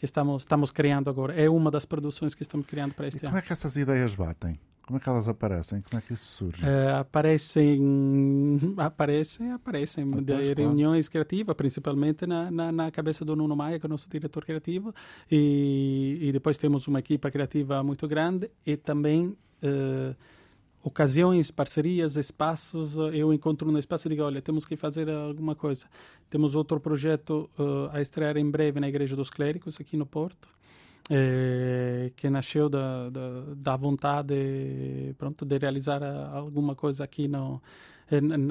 que 0.00 0.06
estamos, 0.06 0.44
estamos 0.44 0.70
criando 0.70 1.10
agora. 1.10 1.34
É 1.34 1.50
uma 1.50 1.70
das 1.70 1.84
produções 1.84 2.34
que 2.34 2.40
estamos 2.40 2.66
criando 2.66 2.94
para 2.94 3.06
este 3.06 3.18
e 3.18 3.26
ano. 3.26 3.32
Como 3.32 3.38
é 3.38 3.42
que 3.42 3.52
essas 3.52 3.76
ideias 3.76 4.14
batem? 4.14 4.58
Como 4.80 4.96
é 4.96 5.00
que 5.00 5.06
elas 5.06 5.28
aparecem? 5.28 5.82
Como 5.82 5.98
é 5.98 6.02
que 6.02 6.14
isso 6.14 6.24
surge? 6.24 6.64
Uh, 6.64 6.96
aparecem, 7.04 8.58
aparecem, 8.78 9.52
aparecem 9.52 10.10
de 10.10 10.24
claro. 10.24 10.54
reuniões 10.56 11.06
criativas, 11.06 11.54
principalmente 11.54 12.26
na, 12.26 12.50
na, 12.50 12.72
na, 12.72 12.90
cabeça 12.90 13.26
do 13.26 13.36
Nuno 13.36 13.54
Maia, 13.54 13.78
que 13.78 13.84
é 13.84 13.88
o 13.88 13.90
nosso 13.90 14.08
diretor 14.08 14.42
criativo, 14.42 14.94
e, 15.30 16.18
e 16.22 16.32
depois 16.32 16.56
temos 16.56 16.88
uma 16.88 17.00
equipa 17.00 17.30
criativa 17.30 17.82
muito 17.82 18.08
grande 18.08 18.50
e 18.64 18.78
também 18.78 19.26
uh, 19.62 20.16
ocasiões, 20.82 21.50
parcerias, 21.50 22.16
espaços, 22.16 22.96
eh, 22.96 23.18
eu 23.18 23.32
encontro 23.32 23.70
um 23.70 23.78
espaço 23.78 24.08
e 24.08 24.10
digo, 24.10 24.22
olha, 24.22 24.40
temos 24.40 24.64
que 24.64 24.76
fazer 24.76 25.08
alguma 25.10 25.54
coisa. 25.54 25.86
Temos 26.28 26.54
outro 26.54 26.80
projeto 26.80 27.50
uh, 27.58 27.90
a 27.92 28.00
estrear 28.00 28.36
em 28.36 28.50
breve 28.50 28.80
na 28.80 28.88
Igreja 28.88 29.14
dos 29.14 29.30
Clérigos, 29.30 29.78
aqui 29.80 29.96
no 29.96 30.06
Porto, 30.06 30.48
eh, 31.10 32.12
que 32.16 32.30
nasceu 32.30 32.68
da, 32.68 33.10
da, 33.10 33.42
da, 33.56 33.76
vontade 33.76 35.14
pronto, 35.18 35.44
de 35.44 35.58
realizar 35.58 36.02
alguma 36.02 36.76
coisa 36.76 37.02
aqui 37.02 37.26
no, 37.26 37.60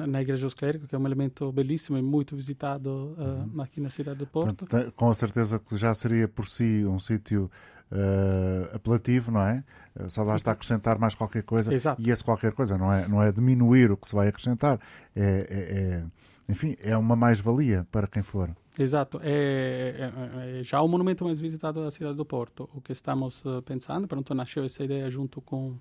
na, 0.06 0.20
Igreja 0.22 0.44
dos 0.44 0.54
Clérigos, 0.54 0.86
que 0.86 0.94
é 0.94 0.98
um 0.98 1.06
elemento 1.06 1.50
belíssimo 1.50 1.98
e 1.98 2.02
muito 2.02 2.36
visitado 2.36 3.16
uh, 3.18 3.60
aqui 3.62 3.80
na 3.80 3.88
cidade 3.88 4.18
do 4.18 4.26
Porto. 4.26 4.66
Pronto, 4.66 4.92
com 4.92 5.12
certeza 5.14 5.58
que 5.58 5.76
já 5.76 5.92
seria 5.94 6.28
por 6.28 6.46
si 6.46 6.84
um 6.84 6.98
sítio 6.98 7.50
uh, 7.92 8.74
apelativo, 8.74 9.30
não 9.30 9.42
é? 9.42 9.64
Eh, 9.98 10.08
só 10.08 10.24
basta 10.24 10.50
acrescentar 10.50 10.98
mais 10.98 11.14
qualquer 11.14 11.42
coisa. 11.42 11.72
Exato. 11.72 12.00
E 12.00 12.10
esse 12.10 12.22
qualquer 12.22 12.52
coisa 12.52 12.78
não 12.78 12.92
é, 12.92 13.08
não 13.08 13.22
é 13.22 13.32
diminuir 13.32 13.90
o 13.90 13.96
que 13.96 14.06
se 14.06 14.14
vai 14.14 14.28
acrescentar, 14.28 14.78
é, 15.14 15.22
é, 15.22 15.56
é 15.58 16.04
enfim, 16.48 16.76
é 16.82 16.96
uma 16.96 17.14
mais-valia 17.14 17.86
para 17.92 18.06
quem 18.06 18.22
for. 18.22 18.50
Exato, 18.78 19.20
é, 19.22 19.94
é, 19.98 20.60
é, 20.60 20.64
já 20.64 20.80
o 20.80 20.88
monumento 20.88 21.24
mais 21.24 21.40
visitado 21.40 21.82
da 21.84 21.90
cidade 21.90 22.16
do 22.16 22.24
Porto. 22.24 22.68
O 22.74 22.80
que 22.80 22.92
estamos 22.92 23.44
uh, 23.44 23.62
pensando, 23.62 24.08
pronto, 24.08 24.34
nasceu 24.34 24.64
essa 24.64 24.82
ideia 24.82 25.08
junto 25.10 25.40
com, 25.40 25.76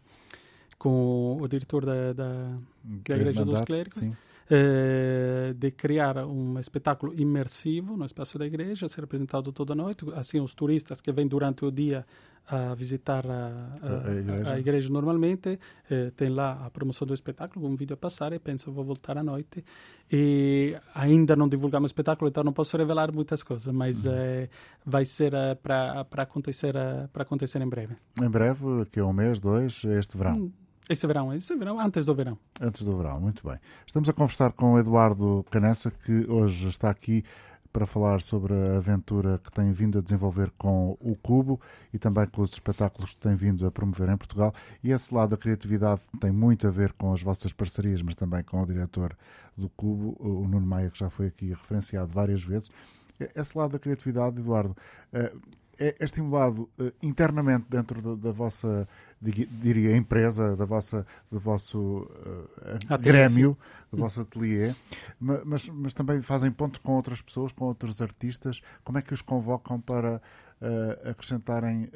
com 0.77 1.37
o 1.41 1.47
diretor 1.47 1.85
da, 1.85 2.13
da, 2.13 2.55
da 2.83 3.15
Igreja 3.15 3.43
dos 3.45 3.61
Clérigos. 3.61 3.99
Sim 3.99 4.15
eh, 4.49 5.53
de 5.55 5.71
criar 5.71 6.25
um 6.25 6.57
espetáculo 6.57 7.13
imersivo 7.13 7.95
no 7.95 8.05
espaço 8.05 8.39
da 8.39 8.45
igreja, 8.45 8.89
ser 8.89 9.03
apresentado 9.03 9.51
toda 9.51 9.75
noite. 9.75 10.05
Assim, 10.15 10.39
os 10.39 10.55
turistas 10.55 11.01
que 11.01 11.11
vêm 11.11 11.27
durante 11.27 11.65
o 11.65 11.71
dia 11.71 12.05
a 12.49 12.73
visitar 12.73 13.25
a, 13.27 13.77
a, 13.79 14.09
a, 14.09 14.15
igreja. 14.15 14.51
a 14.51 14.59
igreja. 14.59 14.89
normalmente 14.89 15.59
eh, 15.89 16.11
tem 16.15 16.29
lá 16.29 16.65
a 16.65 16.69
promoção 16.71 17.07
do 17.07 17.13
espetáculo, 17.13 17.67
um 17.67 17.75
vídeo 17.75 17.93
a 17.93 17.97
passar 17.97 18.33
e 18.33 18.39
pensam 18.39 18.73
vou 18.73 18.83
voltar 18.83 19.17
à 19.19 19.23
noite. 19.23 19.63
E 20.11 20.75
ainda 20.95 21.35
não 21.35 21.47
divulgamos 21.47 21.89
o 21.89 21.91
espetáculo, 21.91 22.27
então 22.27 22.43
não 22.43 22.51
posso 22.51 22.75
revelar 22.75 23.13
muitas 23.13 23.43
coisas, 23.43 23.71
mas 23.71 24.05
uhum. 24.05 24.13
eh, 24.15 24.49
vai 24.83 25.05
ser 25.05 25.31
eh, 25.35 25.53
para 25.53 26.07
acontecer 26.17 26.73
para 27.13 27.21
acontecer 27.21 27.61
em 27.61 27.69
breve. 27.69 27.95
Em 28.19 28.29
breve, 28.29 28.65
que 28.91 28.99
é 28.99 29.03
um 29.03 29.13
mês, 29.13 29.39
dois, 29.39 29.83
este 29.83 30.17
verão. 30.17 30.33
Hum. 30.33 30.51
Este 30.89 31.05
verão, 31.05 31.31
este 31.31 31.55
verão, 31.55 31.79
antes 31.79 32.03
do 32.03 32.15
verão. 32.15 32.35
Antes 32.59 32.81
do 32.81 32.97
verão, 32.97 33.21
muito 33.21 33.47
bem. 33.47 33.59
Estamos 33.85 34.09
a 34.09 34.13
conversar 34.13 34.53
com 34.53 34.73
o 34.73 34.79
Eduardo 34.79 35.45
Canessa, 35.51 35.91
que 35.91 36.25
hoje 36.27 36.67
está 36.67 36.89
aqui 36.89 37.23
para 37.71 37.85
falar 37.85 38.21
sobre 38.21 38.55
a 38.55 38.77
aventura 38.77 39.37
que 39.37 39.51
tem 39.51 39.71
vindo 39.71 39.99
a 39.99 40.01
desenvolver 40.01 40.51
com 40.57 40.97
o 40.99 41.15
Cubo 41.15 41.61
e 41.93 41.99
também 41.99 42.25
com 42.25 42.41
os 42.41 42.53
espetáculos 42.53 43.13
que 43.13 43.19
tem 43.19 43.35
vindo 43.35 43.67
a 43.67 43.71
promover 43.71 44.09
em 44.09 44.17
Portugal. 44.17 44.51
E 44.83 44.89
esse 44.91 45.13
lado 45.13 45.29
da 45.29 45.37
criatividade 45.37 46.01
tem 46.19 46.31
muito 46.31 46.65
a 46.65 46.71
ver 46.71 46.91
com 46.93 47.13
as 47.13 47.21
vossas 47.21 47.53
parcerias, 47.53 48.01
mas 48.01 48.15
também 48.15 48.43
com 48.43 48.59
o 48.59 48.65
diretor 48.65 49.15
do 49.55 49.69
Cubo, 49.69 50.17
o 50.19 50.47
Nuno 50.47 50.65
Maia, 50.65 50.89
que 50.89 50.97
já 50.97 51.11
foi 51.11 51.27
aqui 51.27 51.49
referenciado 51.49 52.11
várias 52.11 52.43
vezes. 52.43 52.67
Esse 53.35 53.55
lado 53.55 53.73
da 53.73 53.79
criatividade, 53.79 54.39
Eduardo, 54.39 54.75
eh, 55.13 55.31
é, 55.79 55.95
é 55.99 56.03
estimulado 56.03 56.69
uh, 56.77 56.91
internamente 57.01 57.65
dentro 57.69 58.01
da, 58.01 58.15
da 58.15 58.31
vossa, 58.31 58.87
diria, 59.21 59.95
empresa, 59.95 60.55
da 60.55 60.65
vossa, 60.65 61.07
do 61.31 61.39
vosso 61.39 62.07
uh, 62.89 62.97
grêmio, 62.99 63.57
do 63.91 63.97
vosso 63.97 64.21
ateliê, 64.21 64.75
mas, 65.19 65.69
mas 65.69 65.93
também 65.93 66.21
fazem 66.21 66.51
pontos 66.51 66.79
com 66.79 66.93
outras 66.93 67.21
pessoas, 67.21 67.51
com 67.51 67.65
outros 67.65 68.01
artistas. 68.01 68.61
Como 68.83 68.97
é 68.97 69.01
que 69.01 69.13
os 69.13 69.21
convocam 69.21 69.79
para 69.79 70.21
uh, 70.61 71.09
acrescentarem 71.09 71.89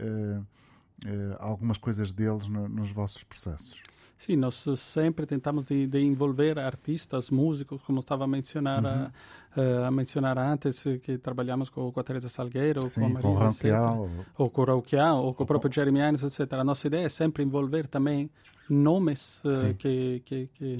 algumas 1.38 1.78
coisas 1.78 2.13
deles 2.13 2.48
no, 2.48 2.69
nos 2.69 2.89
vossos 2.89 3.24
processos? 3.24 3.84
Sim, 4.24 4.38
nós 4.38 4.64
sempre 4.78 5.26
tentamos 5.26 5.66
de, 5.66 5.86
de 5.86 6.00
envolver 6.00 6.58
artistas, 6.58 7.30
músicos, 7.30 7.82
como 7.82 8.00
estava 8.00 8.24
a 8.24 8.28
mencionar, 8.28 8.82
uhum. 8.82 9.84
a, 9.84 9.88
a, 9.88 9.92
mencionar 9.92 10.38
antes, 10.38 10.82
que 11.02 11.18
trabalhamos 11.18 11.70
com, 11.70 11.92
com 11.92 12.00
a 12.00 12.04
Teresa 12.04 12.30
Salgueiro, 12.30 12.88
Sim, 12.88 13.02
com 13.02 13.06
a 13.08 13.10
Marisa, 13.10 13.78
com 13.78 14.10
ou 14.38 14.50
com 14.50 14.62
o 14.62 14.66
Rauquian, 14.66 15.16
ou 15.16 15.34
com 15.34 15.44
o 15.44 15.46
próprio 15.46 15.70
Jeremy 15.70 16.00
Irons, 16.00 16.24
etc. 16.24 16.54
A 16.54 16.64
nossa 16.64 16.88
ideia 16.88 17.06
é 17.06 17.10
sempre 17.10 17.44
envolver 17.44 17.86
também 17.86 18.32
nomes 18.70 19.42
uh, 19.44 19.74
que, 19.78 20.22
que, 20.24 20.48
que 20.54 20.78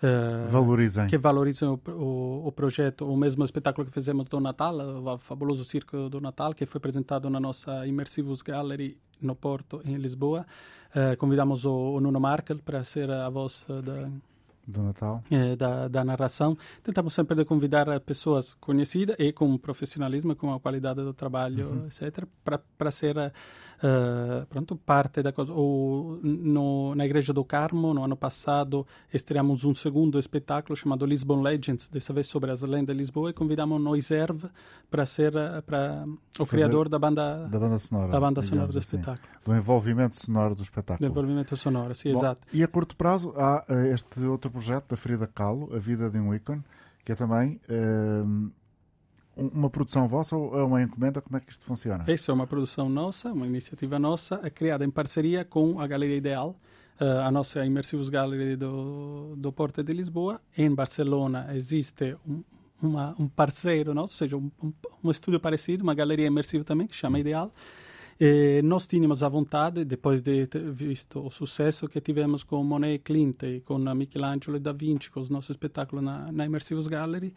Uh, 0.00 0.46
valorizem. 0.46 1.08
que 1.08 1.18
valorizam 1.18 1.80
o, 1.88 1.90
o, 1.90 2.46
o, 2.46 2.52
projeto, 2.52 3.04
o 3.04 3.16
mesmo 3.16 3.44
espetáculo 3.44 3.84
que 3.84 3.92
fizemos 3.92 4.28
do 4.28 4.38
Natal, 4.38 4.76
o 4.76 5.18
fabuloso 5.18 5.64
Circo 5.64 6.08
do 6.08 6.20
Natal, 6.20 6.54
que 6.54 6.64
foi 6.66 6.78
apresentado 6.78 7.28
na 7.28 7.40
nossa 7.40 7.84
Immersivus 7.84 8.40
Gallery 8.40 8.96
no 9.20 9.34
Porto, 9.34 9.82
em 9.84 9.96
Lisboa. 9.96 10.46
Uh, 10.90 11.16
convidamos 11.18 11.64
o, 11.64 11.96
o, 11.96 12.00
Nuno 12.00 12.18
Markel 12.18 12.58
para 12.58 12.82
ser 12.82 13.10
a 13.10 13.28
voz 13.28 13.66
da, 13.68 14.08
do 14.66 14.82
Natal. 14.82 15.22
É, 15.30 15.56
da, 15.56 15.88
da 15.88 16.04
narração. 16.04 16.56
Tentamos 16.82 17.14
sempre 17.14 17.34
de 17.34 17.44
convidar 17.44 18.00
pessoas 18.00 18.54
conhecidas 18.54 19.16
e 19.18 19.32
com 19.32 19.56
profissionalismo, 19.56 20.36
com 20.36 20.52
a 20.52 20.60
qualidade 20.60 21.02
do 21.02 21.14
trabalho, 21.14 21.68
uhum. 21.68 21.86
etc., 21.86 22.26
para 22.78 22.90
ser 22.90 23.32
uh, 23.82 24.46
pronto, 24.46 24.76
parte 24.76 25.22
da 25.22 25.32
coisa. 25.32 25.52
No, 25.52 26.94
na 26.94 27.04
Igreja 27.04 27.32
do 27.32 27.44
Carmo, 27.44 27.94
no 27.94 28.04
ano 28.04 28.16
passado, 28.16 28.86
estreamos 29.12 29.64
um 29.64 29.74
segundo 29.74 30.18
espetáculo 30.18 30.76
chamado 30.76 31.04
Lisbon 31.06 31.42
Legends, 31.42 31.88
dessa 31.88 32.12
vez 32.12 32.28
sobre 32.28 32.50
as 32.50 32.62
lendas 32.62 32.94
de 32.94 33.00
Lisboa, 33.00 33.30
e 33.30 33.32
convidamos 33.32 33.80
Noiserve 33.80 34.48
para 34.90 35.06
ser 35.06 35.32
para 35.66 36.04
o 36.38 36.46
criador 36.46 36.88
da 36.88 36.98
banda, 36.98 37.46
da 37.48 37.58
banda 37.58 37.78
sonora, 37.78 38.10
da 38.10 38.20
banda 38.20 38.42
sonora 38.42 38.72
do 38.72 38.78
assim, 38.78 38.96
espetáculo. 38.96 39.28
Do 39.44 39.54
envolvimento 39.54 40.16
sonoro 40.16 40.54
do 40.54 40.62
espetáculo. 40.62 41.08
Do 41.08 41.12
envolvimento 41.12 41.56
sonoro, 41.56 41.94
sim, 41.94 42.12
Bom, 42.12 42.18
exato. 42.18 42.46
E 42.52 42.62
a 42.62 42.68
curto 42.68 42.96
prazo 42.96 43.32
há 43.36 43.64
uh, 43.68 43.86
este 43.92 44.20
outro 44.22 44.50
projeto 44.50 44.90
da 44.90 44.96
Frida 44.96 45.26
Kahlo, 45.26 45.74
A 45.74 45.78
Vida 45.78 46.10
de 46.10 46.18
um 46.18 46.34
Ícone, 46.34 46.62
que 47.04 47.12
é 47.12 47.14
também 47.14 47.60
uh, 47.68 48.50
uma 49.38 49.70
produção 49.70 50.08
vossa 50.08 50.36
ou 50.36 50.58
é 50.58 50.62
uma 50.62 50.82
encomenda? 50.82 51.20
Como 51.20 51.36
é 51.36 51.40
que 51.40 51.50
isto 51.50 51.64
funciona? 51.64 52.04
Essa 52.06 52.32
é 52.32 52.34
uma 52.34 52.46
produção 52.46 52.88
nossa, 52.88 53.32
uma 53.32 53.46
iniciativa 53.46 53.98
nossa, 53.98 54.40
é 54.42 54.50
criada 54.50 54.84
em 54.84 54.90
parceria 54.90 55.44
com 55.44 55.80
a 55.80 55.86
Galeria 55.86 56.16
Ideal, 56.16 56.56
uh, 57.00 57.20
a 57.26 57.30
nossa 57.30 57.64
Immersivos 57.64 58.08
Gallery 58.08 58.56
do, 58.56 59.34
do 59.36 59.52
Porto 59.52 59.82
de 59.82 59.92
Lisboa. 59.92 60.40
Em 60.56 60.74
Barcelona 60.74 61.48
existe 61.54 62.16
um, 62.26 62.42
uma, 62.82 63.14
um 63.18 63.28
parceiro 63.28 63.94
nosso, 63.94 64.14
ou 64.14 64.18
seja, 64.18 64.36
um, 64.36 64.50
um, 64.62 64.72
um 65.04 65.10
estúdio 65.10 65.38
parecido, 65.38 65.82
uma 65.82 65.94
galeria 65.94 66.26
imersiva 66.26 66.64
também, 66.64 66.86
que 66.86 66.94
chama 66.94 67.18
Ideal. 67.18 67.52
E 68.20 68.60
nós 68.62 68.86
tínhamos 68.88 69.22
a 69.22 69.28
vontade, 69.28 69.84
depois 69.84 70.20
de 70.20 70.44
ter 70.48 70.72
visto 70.72 71.24
o 71.24 71.30
sucesso 71.30 71.88
que 71.88 72.00
tivemos 72.00 72.42
com 72.42 72.64
Monet 72.64 72.94
e 72.94 72.98
Clint, 72.98 73.42
e 73.44 73.60
com 73.60 73.78
Michelangelo 73.78 74.56
e 74.56 74.60
Da 74.60 74.72
Vinci, 74.72 75.08
com 75.08 75.20
os 75.20 75.30
nossos 75.30 75.50
espetáculos 75.50 76.04
na, 76.04 76.32
na 76.32 76.44
Immersivos 76.44 76.88
Gallery, 76.88 77.32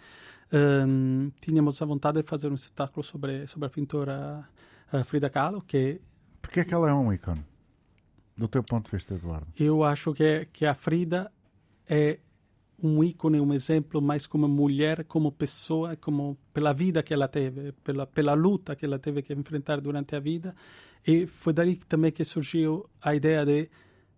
um, 0.52 1.32
tínhamos 1.40 1.80
a 1.82 1.86
vontade 1.86 2.24
de 2.24 2.28
fazer 2.28 2.50
um 2.50 2.56
espetáculo 2.56 3.04
sobre, 3.04 3.46
sobre 3.46 3.68
a 3.68 3.70
pintora 3.70 4.50
uh, 4.92 5.04
Frida 5.04 5.30
Kahlo, 5.30 5.62
que... 5.62 6.02
Por 6.42 6.50
que 6.50 6.74
ela 6.74 6.90
é 6.90 6.94
um 6.94 7.14
ícone? 7.14 7.46
Do 8.36 8.48
teu 8.48 8.64
ponto 8.64 8.86
de 8.86 8.92
vista, 8.92 9.14
Eduardo? 9.14 9.46
Eu 9.56 9.84
acho 9.84 10.16
que, 10.16 10.48
que 10.52 10.66
a 10.66 10.74
Frida 10.74 11.32
é 11.88 12.18
um 12.84 13.04
ícone, 13.04 13.40
um 13.40 13.54
exemplo 13.54 14.02
mais 14.02 14.26
como 14.28 14.48
mulher, 14.48 15.06
como 15.06 15.32
pessoa, 15.32 15.96
como 15.96 16.38
pela 16.54 16.74
vida 16.74 17.04
que 17.04 17.14
ela 17.14 17.28
teve, 17.28 17.72
pela 17.84 18.06
pela 18.08 18.34
luta 18.34 18.76
que 18.76 18.86
ela 18.86 19.00
teve 19.00 19.22
que 19.22 19.34
enfrentar 19.34 19.80
durante 19.82 20.16
a 20.16 20.20
vida. 20.20 20.56
E 21.06 21.26
foi 21.26 21.54
daí 21.54 21.76
também 21.76 22.12
que 22.12 22.24
surgiu 22.24 22.90
a 23.02 23.16
ideia 23.16 23.46
de 23.46 23.70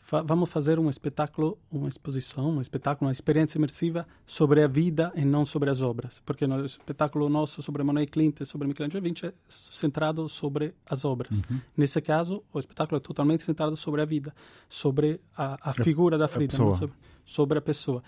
fa 0.04 0.22
vamos 0.22 0.50
fazer 0.50 0.78
um 0.80 0.90
espetáculo, 0.90 1.58
uma 1.72 1.88
exposição, 1.88 2.58
um 2.58 2.62
espetáculo, 2.62 3.08
uma 3.08 3.14
experiência 3.14 3.58
imersiva 3.58 4.06
sobre 4.26 4.62
a 4.62 4.68
vida 4.68 5.14
e 5.16 5.24
não 5.24 5.46
sobre 5.46 5.70
as 5.70 5.82
obras. 5.82 6.22
Porque 6.26 6.44
o 6.44 6.66
espetáculo 6.66 7.30
nosso 7.30 7.64
sobre 7.64 7.84
Monet 7.84 8.12
Clint 8.12 8.42
e 8.42 8.46
sobre 8.46 8.68
Michelangelo 8.68 9.02
Vinci 9.02 9.28
é 9.28 9.34
centrado 9.48 10.28
sobre 10.28 10.76
as 10.86 11.06
obras. 11.06 11.42
Uhum. 11.50 11.62
Nesse 11.78 12.02
caso, 12.02 12.44
o 12.52 12.60
espetáculo 12.60 12.98
é 12.98 13.00
totalmente 13.00 13.44
centrado 13.44 13.78
sobre 13.78 14.02
a 14.02 14.06
vida, 14.06 14.36
sobre 14.68 15.22
a, 15.38 15.70
a 15.70 15.74
figura 15.74 16.18
da 16.18 16.28
Frida. 16.28 16.54
Sobre, 16.54 16.94
sobre, 17.26 17.58
a 17.58 17.62
pessoa. 17.62 18.04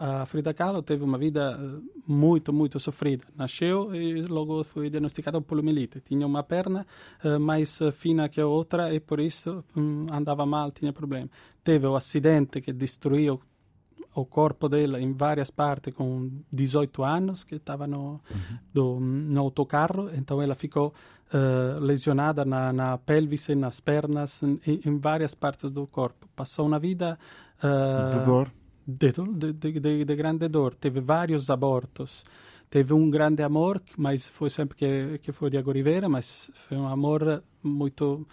A 0.00 0.24
Frida 0.24 0.54
Kahlo 0.54 0.82
teve 0.82 1.04
uma 1.04 1.18
vida 1.18 1.60
eh, 1.60 1.82
muito, 2.06 2.50
muito 2.50 2.80
sofrida. 2.80 3.22
Nasceu 3.36 3.94
e 3.94 4.22
logo 4.22 4.64
foi 4.64 4.88
diagnosticada 4.88 5.38
com 5.38 5.44
poliomielite. 5.44 6.00
Tinha 6.00 6.26
uma 6.26 6.42
perna 6.42 6.86
uh, 7.22 7.38
mais 7.38 7.78
fina 7.92 8.26
que 8.26 8.40
a 8.40 8.46
outra 8.46 8.94
e 8.94 9.00
por 9.00 9.20
isso 9.20 9.62
um, 9.76 10.06
andava 10.10 10.46
mal, 10.46 10.72
tinha 10.72 10.94
problemas 10.94 11.28
teve 11.62 11.86
o 11.86 11.96
acidente 11.96 12.60
que 12.60 12.72
destruiu 12.72 13.40
o 14.14 14.24
corpo 14.24 14.68
dela 14.68 15.00
em 15.00 15.12
várias 15.12 15.50
partes 15.50 15.92
com 15.92 16.30
18 16.52 17.02
anos, 17.02 17.42
que 17.42 17.56
estava 17.56 17.86
no, 17.86 18.20
uhum. 18.74 19.00
no 19.00 19.40
autocarro, 19.40 20.10
então 20.14 20.40
ela 20.40 20.54
ficou 20.54 20.94
uh, 21.32 21.80
lesionada 21.80 22.44
na, 22.44 22.72
na 22.72 22.98
pelvis, 22.98 23.48
nas 23.48 23.80
pernas, 23.80 24.42
em, 24.42 24.60
em, 24.84 24.98
várias 24.98 25.34
partes 25.34 25.70
do 25.70 25.86
corpo. 25.86 26.28
Passou 26.36 26.66
uma 26.66 26.78
vida... 26.78 27.18
Uh, 27.58 28.18
de 28.18 28.24
dor? 28.24 28.52
De, 28.86 29.12
de, 29.52 29.80
de, 29.80 30.04
de, 30.04 30.16
grande 30.16 30.46
dor. 30.48 30.74
Teve 30.74 31.00
vários 31.00 31.50
abortos. 31.50 32.24
Teve 32.70 32.92
um 32.92 33.10
grande 33.10 33.42
amor, 33.42 33.80
mas 33.96 34.26
foi 34.26 34.50
sempre 34.50 34.76
que, 34.76 35.18
que 35.18 35.32
foi 35.32 35.50
de 35.50 35.60
Rivera, 35.60 36.08
mas 36.08 36.50
foi 36.54 36.76
um 36.76 36.86
amor 36.86 37.42
muito 37.62 38.26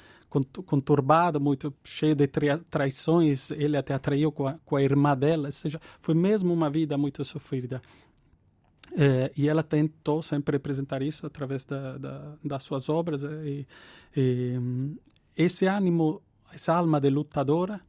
conturbado, 0.66 1.40
muito 1.40 1.74
cheio 1.84 2.16
de 2.16 2.28
traições. 2.70 3.52
Ele 3.52 3.76
até 3.76 3.94
atraiu 3.94 4.32
com 4.32 4.48
a, 4.48 4.54
com 4.66 4.76
a 4.78 4.82
irmã 4.82 5.16
dela, 5.16 5.48
ou 5.48 5.52
seja, 5.52 5.80
foi 6.00 6.16
mesmo 6.16 6.54
uma 6.54 6.70
vida 6.70 6.98
muito 6.98 7.24
sofrida. 7.26 7.82
É, 8.98 9.32
e 9.38 9.48
ela 9.48 9.64
tentou 9.64 10.22
sempre 10.22 10.56
representar 10.56 11.02
isso 11.02 11.26
através 11.26 11.66
da, 11.66 11.98
da, 11.98 12.34
das 12.44 12.64
suas 12.64 12.90
obras. 12.90 13.24
Eh, 13.24 13.46
e, 13.46 13.68
e, 14.18 14.60
esse 15.36 15.66
ânimo, 15.66 16.22
essa 16.54 16.74
alma 16.74 17.00
de 17.00 17.10
lutadora, 17.10 17.80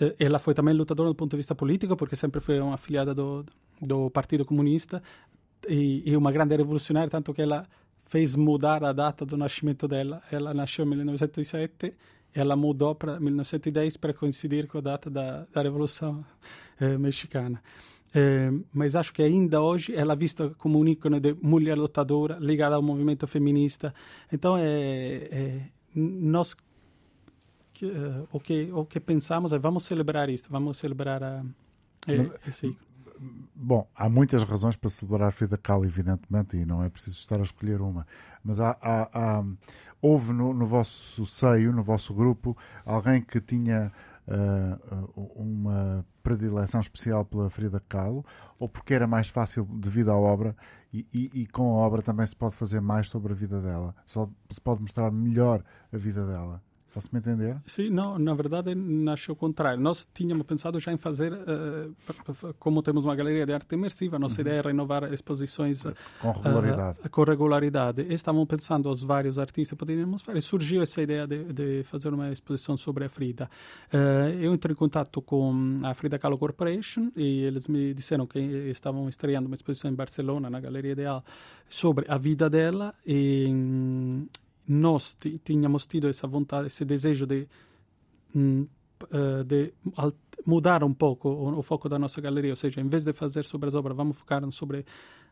eh, 0.00 0.16
ela 0.18 0.38
foi 0.38 0.54
também 0.54 0.74
lutadora 0.74 1.10
do 1.10 1.14
ponto 1.14 1.30
de 1.30 1.36
vista 1.36 1.54
político, 1.54 1.96
porque 1.96 2.16
sempre 2.16 2.40
foi 2.40 2.58
uma 2.60 2.74
afiliada 2.74 3.14
do, 3.14 3.44
do 3.80 4.10
Partido 4.10 4.46
Comunista 4.46 5.02
e, 5.68 6.02
e 6.06 6.16
uma 6.16 6.32
grande 6.32 6.56
revolucionária, 6.56 7.10
tanto 7.10 7.34
que 7.34 7.42
ela 7.42 7.66
fez 8.08 8.36
mudar 8.36 8.84
a 8.84 8.92
data 8.92 9.24
do 9.24 9.36
nascimento 9.36 9.86
dela. 9.88 10.22
Ela 10.30 10.54
nasceu 10.54 10.84
em 10.84 10.88
1907 10.88 11.94
ela 12.36 12.54
mudou 12.54 12.94
para 12.94 13.18
1910 13.18 13.96
para 13.96 14.12
coincidir 14.12 14.66
com 14.66 14.76
a 14.76 14.80
data 14.82 15.08
da, 15.08 15.46
da 15.50 15.62
Revolução 15.62 16.22
eh, 16.78 16.98
Mexicana. 16.98 17.62
Eh, 18.14 18.50
mas 18.74 18.94
acho 18.94 19.12
que 19.12 19.22
ainda 19.22 19.62
hoje 19.62 19.94
ela 19.94 20.12
é 20.12 20.16
vista 20.16 20.50
como 20.58 20.78
um 20.78 20.86
ícone 20.86 21.18
de 21.18 21.34
mulher 21.40 21.76
lutadora 21.78 22.36
ligada 22.38 22.76
ao 22.76 22.82
movimento 22.82 23.26
feminista. 23.26 23.94
Então, 24.30 24.56
é, 24.58 24.64
é 24.64 25.60
nós 25.94 26.54
que, 27.72 27.86
uh, 27.86 28.28
o, 28.30 28.38
que, 28.38 28.70
o 28.72 28.84
que 28.84 29.00
pensamos 29.00 29.52
é 29.52 29.58
vamos 29.58 29.84
celebrar 29.84 30.28
isso, 30.28 30.48
vamos 30.50 30.76
celebrar 30.78 31.22
a, 31.22 31.42
mas, 32.06 32.30
esse 32.46 32.66
ícone. 32.66 32.85
Bom, 33.54 33.88
há 33.94 34.08
muitas 34.08 34.42
razões 34.42 34.76
para 34.76 34.90
celebrar 34.90 35.32
Frida 35.32 35.56
Kahlo, 35.56 35.84
evidentemente, 35.84 36.56
e 36.56 36.64
não 36.64 36.82
é 36.82 36.88
preciso 36.88 37.18
estar 37.18 37.38
a 37.38 37.42
escolher 37.42 37.80
uma. 37.80 38.06
Mas 38.44 38.60
há, 38.60 38.76
há, 38.80 39.08
há 39.12 39.44
houve 40.00 40.32
no, 40.32 40.52
no, 40.52 40.66
vosso 40.66 41.24
seio, 41.26 41.72
no 41.72 41.82
vosso 41.82 42.14
grupo, 42.14 42.56
alguém 42.84 43.22
que 43.22 43.40
tinha 43.40 43.92
uh, 44.28 45.30
uma 45.34 46.04
predileção 46.22 46.80
especial 46.80 47.24
pela 47.24 47.50
Frida 47.50 47.82
Kahlo, 47.88 48.24
ou 48.58 48.68
porque 48.68 48.94
era 48.94 49.06
mais 49.06 49.28
fácil 49.28 49.64
devido 49.64 50.10
à 50.10 50.16
obra, 50.16 50.56
e, 50.92 51.06
e, 51.12 51.42
e 51.42 51.46
com 51.46 51.62
a 51.62 51.86
obra 51.86 52.02
também 52.02 52.26
se 52.26 52.36
pode 52.36 52.54
fazer 52.54 52.80
mais 52.80 53.08
sobre 53.08 53.32
a 53.32 53.36
vida 53.36 53.60
dela, 53.60 53.94
só 54.04 54.28
se 54.50 54.60
pode 54.60 54.80
mostrar 54.82 55.10
melhor 55.10 55.62
a 55.92 55.96
vida 55.96 56.26
dela. 56.26 56.62
Faço-me 56.96 57.18
entender? 57.18 57.58
Sim, 57.66 57.90
não, 57.90 58.18
na 58.18 58.32
verdade 58.32 58.74
nasceu 58.74 59.34
o 59.34 59.36
contrário. 59.36 59.78
Nós 59.78 60.08
tínhamos 60.14 60.46
pensado 60.46 60.80
já 60.80 60.90
em 60.90 60.96
fazer, 60.96 61.30
uh, 61.30 62.54
como 62.58 62.82
temos 62.82 63.04
uma 63.04 63.14
galeria 63.14 63.44
de 63.44 63.52
arte 63.52 63.74
imersiva, 63.74 64.16
a 64.16 64.18
nossa 64.18 64.36
uhum. 64.36 64.48
ideia 64.48 64.60
é 64.60 64.62
renovar 64.62 65.12
exposições 65.12 65.84
uh, 65.84 65.94
com 66.22 66.32
regularidade. 66.32 66.98
Uh, 67.04 67.10
com 67.10 67.22
regularidade. 67.22 68.00
E 68.00 68.14
estávamos 68.14 68.48
pensando 68.48 68.88
os 68.88 69.02
vários 69.02 69.38
artistas 69.38 69.76
que 69.76 69.76
poderíamos 69.76 70.22
fazer. 70.22 70.38
E 70.38 70.40
surgiu 70.40 70.80
essa 70.80 71.02
ideia 71.02 71.26
de, 71.26 71.52
de, 71.52 71.82
fazer 71.82 72.14
uma 72.14 72.32
exposição 72.32 72.78
sobre 72.78 73.04
a 73.04 73.10
Frida. 73.10 73.50
eu 74.40 74.54
entrei 74.54 74.72
em 74.72 74.76
contato 74.76 75.20
com 75.20 75.76
a 75.82 75.92
Frida 75.92 76.18
Kahlo 76.18 76.38
Corporation 76.38 77.12
e 77.14 77.42
eles 77.42 77.68
me 77.68 77.92
disseram 77.92 78.26
que 78.26 78.38
estavam 78.38 79.06
estreando 79.06 79.48
uma 79.48 79.54
exposição 79.54 79.90
em 79.90 79.94
Barcelona, 79.94 80.48
na 80.48 80.60
Galeria 80.60 80.92
Ideal, 80.92 81.22
sobre 81.68 82.06
a 82.08 82.16
vida 82.16 82.48
dela 82.48 82.94
e 83.06 84.26
nós 84.68 85.16
tínhamos 85.44 85.86
tido 85.86 86.08
essa 86.08 86.26
vontade, 86.26 86.66
esse 86.66 86.84
desejo 86.84 87.26
de, 87.26 87.46
hum, 88.34 88.66
eh, 89.10 89.44
de 89.44 89.74
mudar 90.44 90.82
um 90.82 90.94
pouco 90.94 91.28
o, 91.28 91.62
foco 91.62 91.88
da 91.88 91.98
nossa 91.98 92.20
galeria, 92.20 92.52
ou 92.52 92.56
seja, 92.56 92.80
em 92.80 92.88
vez 92.88 93.04
de 93.04 93.12
fazer 93.12 93.44
sobre 93.44 93.68
as 93.68 93.74
obras, 93.74 93.96
vamos 93.96 94.18
focar 94.18 94.42
sobre 94.52 94.84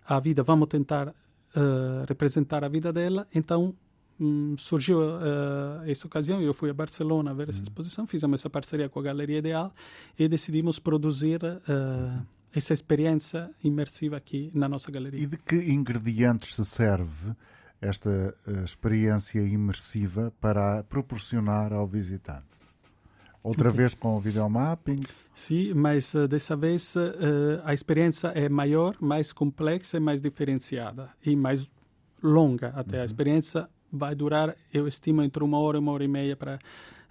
a 0.04 0.20
vida, 0.20 0.42
vamos 0.42 0.68
tentar 0.68 1.08
uh, 1.08 2.04
representar 2.06 2.64
a 2.64 2.68
vida 2.68 2.92
dela. 2.92 3.26
Então 3.34 3.74
um, 4.20 4.56
surgiu 4.58 4.98
uh, 4.98 5.82
essa 5.86 6.06
ocasião, 6.06 6.42
eu 6.42 6.52
fui 6.52 6.68
a 6.68 6.74
Barcelona 6.74 7.32
ver 7.32 7.48
essa 7.48 7.58
uhum. 7.58 7.64
exposição, 7.64 8.06
fizemos 8.06 8.40
essa 8.40 8.50
parceria 8.50 8.88
com 8.88 8.98
a 9.00 9.02
Galeria 9.02 9.38
Ideal 9.38 9.72
e 10.18 10.28
decidimos 10.28 10.78
produzir 10.78 11.40
uh, 11.42 12.26
essa 12.52 12.74
experiência 12.74 13.50
imersiva 13.62 14.16
aqui 14.16 14.50
na 14.54 14.68
nossa 14.68 14.90
galeria. 14.90 15.20
E 15.20 15.26
de 15.26 15.36
que 15.36 15.56
ingredientes 15.56 16.54
se 16.54 16.64
serve 16.64 17.34
esta 17.80 18.34
uh, 18.46 18.64
experiência 18.64 19.40
imersiva 19.40 20.32
para 20.40 20.82
proporcionar 20.84 21.72
ao 21.72 21.86
visitante. 21.86 22.64
Outra 23.42 23.68
okay. 23.68 23.78
vez 23.78 23.94
com 23.94 24.16
o 24.16 24.20
videomapping? 24.20 24.96
Sim, 25.34 25.74
mas 25.74 26.14
uh, 26.14 26.26
dessa 26.26 26.56
vez 26.56 26.94
uh, 26.96 27.60
a 27.64 27.74
experiência 27.74 28.28
é 28.28 28.48
maior, 28.48 28.96
mais 29.00 29.32
complexa 29.32 29.98
e 29.98 30.00
mais 30.00 30.22
diferenciada 30.22 31.10
e 31.24 31.36
mais 31.36 31.70
longa 32.22 32.68
até. 32.68 32.96
Uhum. 32.96 33.02
A 33.02 33.04
experiência 33.04 33.68
vai 33.92 34.14
durar, 34.14 34.56
eu 34.72 34.88
estimo, 34.88 35.22
entre 35.22 35.44
uma 35.44 35.58
hora 35.58 35.76
e 35.76 35.80
uma 35.80 35.92
hora 35.92 36.04
e 36.04 36.08
meia 36.08 36.36
para 36.36 36.58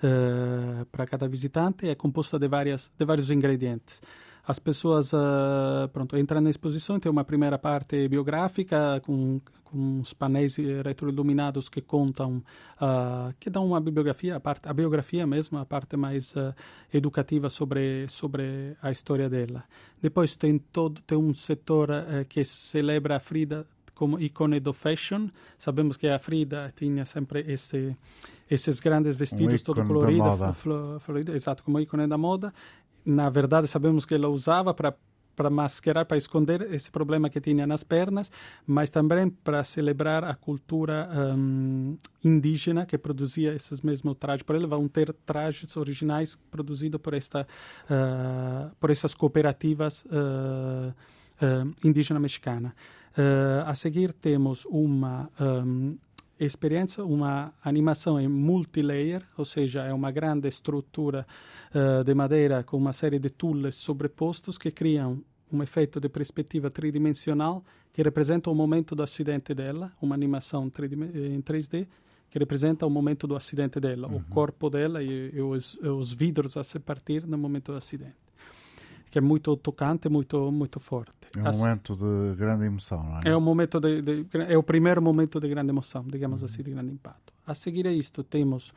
uh, 0.03 0.85
para 0.87 1.05
cada 1.05 1.27
visitante. 1.27 1.87
É 1.87 1.95
composta 1.95 2.39
de 2.39 2.47
várias 2.47 2.91
de 2.97 3.05
vários 3.05 3.29
ingredientes 3.29 4.01
as 4.45 4.59
pessoas 4.59 5.13
uh, 5.13 5.87
pronto, 5.93 6.17
entram 6.17 6.41
na 6.41 6.49
exposição, 6.49 6.99
tem 6.99 7.09
uma 7.09 7.23
primeira 7.23 7.57
parte 7.57 8.07
biográfica 8.09 9.01
com, 9.05 9.37
com 9.63 10.01
os 10.01 10.13
painéis 10.13 10.57
retroiluminados 10.83 11.69
que 11.69 11.81
contam, 11.81 12.43
uh, 12.75 13.33
que 13.39 13.49
dão 13.49 13.65
uma 13.65 13.79
bibliografia, 13.79 14.35
a, 14.35 14.39
parte, 14.41 14.67
a 14.67 14.73
biografia 14.73 15.25
mesmo, 15.25 15.57
a 15.57 15.65
parte 15.65 15.95
mais 15.95 16.35
uh, 16.35 16.53
educativa 16.93 17.47
sobre, 17.47 18.05
sobre 18.09 18.75
a 18.81 18.91
história 18.91 19.29
dela. 19.29 19.63
Depois 20.01 20.35
tem 20.35 20.57
todo 20.57 21.01
tem 21.03 21.17
um 21.17 21.33
setor 21.33 21.89
que 22.27 22.43
celebra 22.43 23.15
a 23.15 23.19
Frida 23.21 23.65
como 23.95 24.19
ícone 24.19 24.59
do 24.59 24.73
fashion. 24.73 25.29
Sabemos 25.57 25.95
que 25.95 26.07
a 26.07 26.19
Frida 26.19 26.73
tinha 26.75 27.05
sempre 27.05 27.39
esse, 27.47 27.95
esses 28.49 28.79
grandes 28.81 29.15
vestidos 29.15 29.61
um 29.61 29.63
todo 29.63 29.85
coloridos, 29.85 30.57
florido, 30.99 31.33
exato, 31.33 31.63
como 31.63 31.79
ícone 31.79 32.07
da 32.07 32.17
moda 32.17 32.53
na 33.05 33.29
verdade, 33.29 33.67
sabemos 33.67 34.05
que 34.05 34.13
ela 34.13 34.29
usava 34.29 34.73
para 34.73 34.93
para 35.35 35.49
mascarar, 35.49 36.05
para 36.05 36.17
esconder 36.17 36.61
esse 36.73 36.91
problema 36.91 37.29
que 37.29 37.41
tinha 37.41 37.65
nas 37.65 37.83
pernas, 37.83 38.31
mas 38.65 38.89
também 38.89 39.29
para 39.29 39.63
celebrar 39.63 40.23
a 40.23 40.35
cultura 40.35 41.09
um, 41.35 41.97
indígena 42.23 42.85
que 42.85 42.97
produzia 42.97 43.53
esses 43.53 43.81
mesmos 43.81 44.15
trajes. 44.17 44.43
Por 44.43 44.55
ele 44.55 44.67
vão 44.67 44.87
ter 44.87 45.13
trajes 45.25 45.75
originais 45.75 46.37
produzidos 46.51 47.01
por 47.01 47.13
esta, 47.13 47.47
uh, 47.85 48.75
por 48.79 48.89
essas 48.89 49.13
cooperativas 49.13 50.05
uh, 50.05 50.89
uh, 50.89 51.73
indígena 51.83 52.19
mexicana. 52.19 52.75
a 53.65 53.75
seguir 53.75 54.11
temos 54.13 54.65
uma 54.65 55.29
um, 55.39 55.97
experiência, 56.45 57.03
uma 57.03 57.53
animação 57.63 58.19
em 58.19 58.27
multilayer, 58.27 59.23
ou 59.37 59.45
seja, 59.45 59.83
é 59.83 59.93
uma 59.93 60.11
grande 60.11 60.47
estrutura 60.47 61.25
uh, 61.73 62.03
de 62.03 62.13
madeira 62.13 62.63
com 62.63 62.77
uma 62.77 62.93
série 62.93 63.19
de 63.19 63.29
tules 63.29 63.75
sobrepostos 63.75 64.57
que 64.57 64.71
criam 64.71 65.23
um 65.51 65.61
efeito 65.61 65.99
de 65.99 66.09
perspectiva 66.09 66.69
tridimensional 66.69 67.63
que 67.91 68.01
representa 68.01 68.49
o 68.49 68.55
momento 68.55 68.95
do 68.95 69.03
acidente 69.03 69.53
dela, 69.53 69.91
uma 70.01 70.15
animação 70.15 70.65
em 70.65 71.41
3D 71.41 71.87
que 72.29 72.39
representa 72.39 72.87
o 72.87 72.89
momento 72.89 73.27
do 73.27 73.35
acidente 73.35 73.79
dela, 73.79 74.07
uhum. 74.07 74.17
o 74.17 74.23
corpo 74.23 74.67
dela 74.67 75.03
e, 75.03 75.31
e, 75.35 75.39
os, 75.39 75.75
os 75.75 76.11
vidros 76.11 76.57
a 76.57 76.63
se 76.63 76.79
partir 76.79 77.27
no 77.27 77.37
momento 77.37 77.71
do 77.71 77.77
acidente 77.77 78.22
que 79.13 79.19
é 79.19 79.21
muito 79.21 79.55
tocante, 79.57 80.09
muito 80.09 80.51
muito 80.51 80.79
forte. 80.79 81.13
É 81.37 81.47
um 81.47 81.57
momento 81.59 81.95
de 81.95 82.35
grande 82.35 82.65
emoção, 82.65 83.03
não 83.03 83.17
é? 83.17 83.21
É 83.25 83.37
um 83.37 83.41
momento 83.41 83.79
de, 83.79 84.01
de, 84.01 84.25
é 84.49 84.57
o 84.57 84.63
primeiro 84.63 85.03
momento 85.03 85.39
de 85.39 85.47
grande 85.47 85.69
emoção, 85.69 86.03
digamos 86.07 86.39
uhum. 86.41 86.45
assim, 86.45 86.63
de 86.63 86.71
grande 86.71 86.91
impacto. 86.91 87.31
A 87.45 87.53
seguir 87.53 87.85
a 87.85 87.91
isto 87.91 88.23
temos 88.23 88.73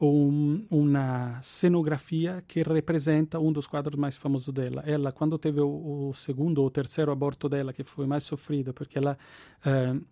um, 0.00 0.66
uma 0.68 1.40
cenografia 1.42 2.42
que 2.48 2.60
representa 2.64 3.38
um 3.38 3.52
dos 3.52 3.68
quadros 3.68 3.96
mais 3.96 4.16
famosos 4.16 4.52
dela. 4.52 4.82
Ela, 4.84 5.12
quando 5.12 5.38
teve 5.38 5.60
o, 5.60 6.08
o 6.08 6.12
segundo 6.12 6.60
ou 6.60 6.68
terceiro 6.70 7.12
aborto 7.12 7.48
dela, 7.48 7.72
que 7.72 7.84
foi 7.84 8.08
mais 8.08 8.24
sofrido, 8.24 8.74
porque 8.74 8.98
ela, 8.98 9.16
uh, 9.64 10.04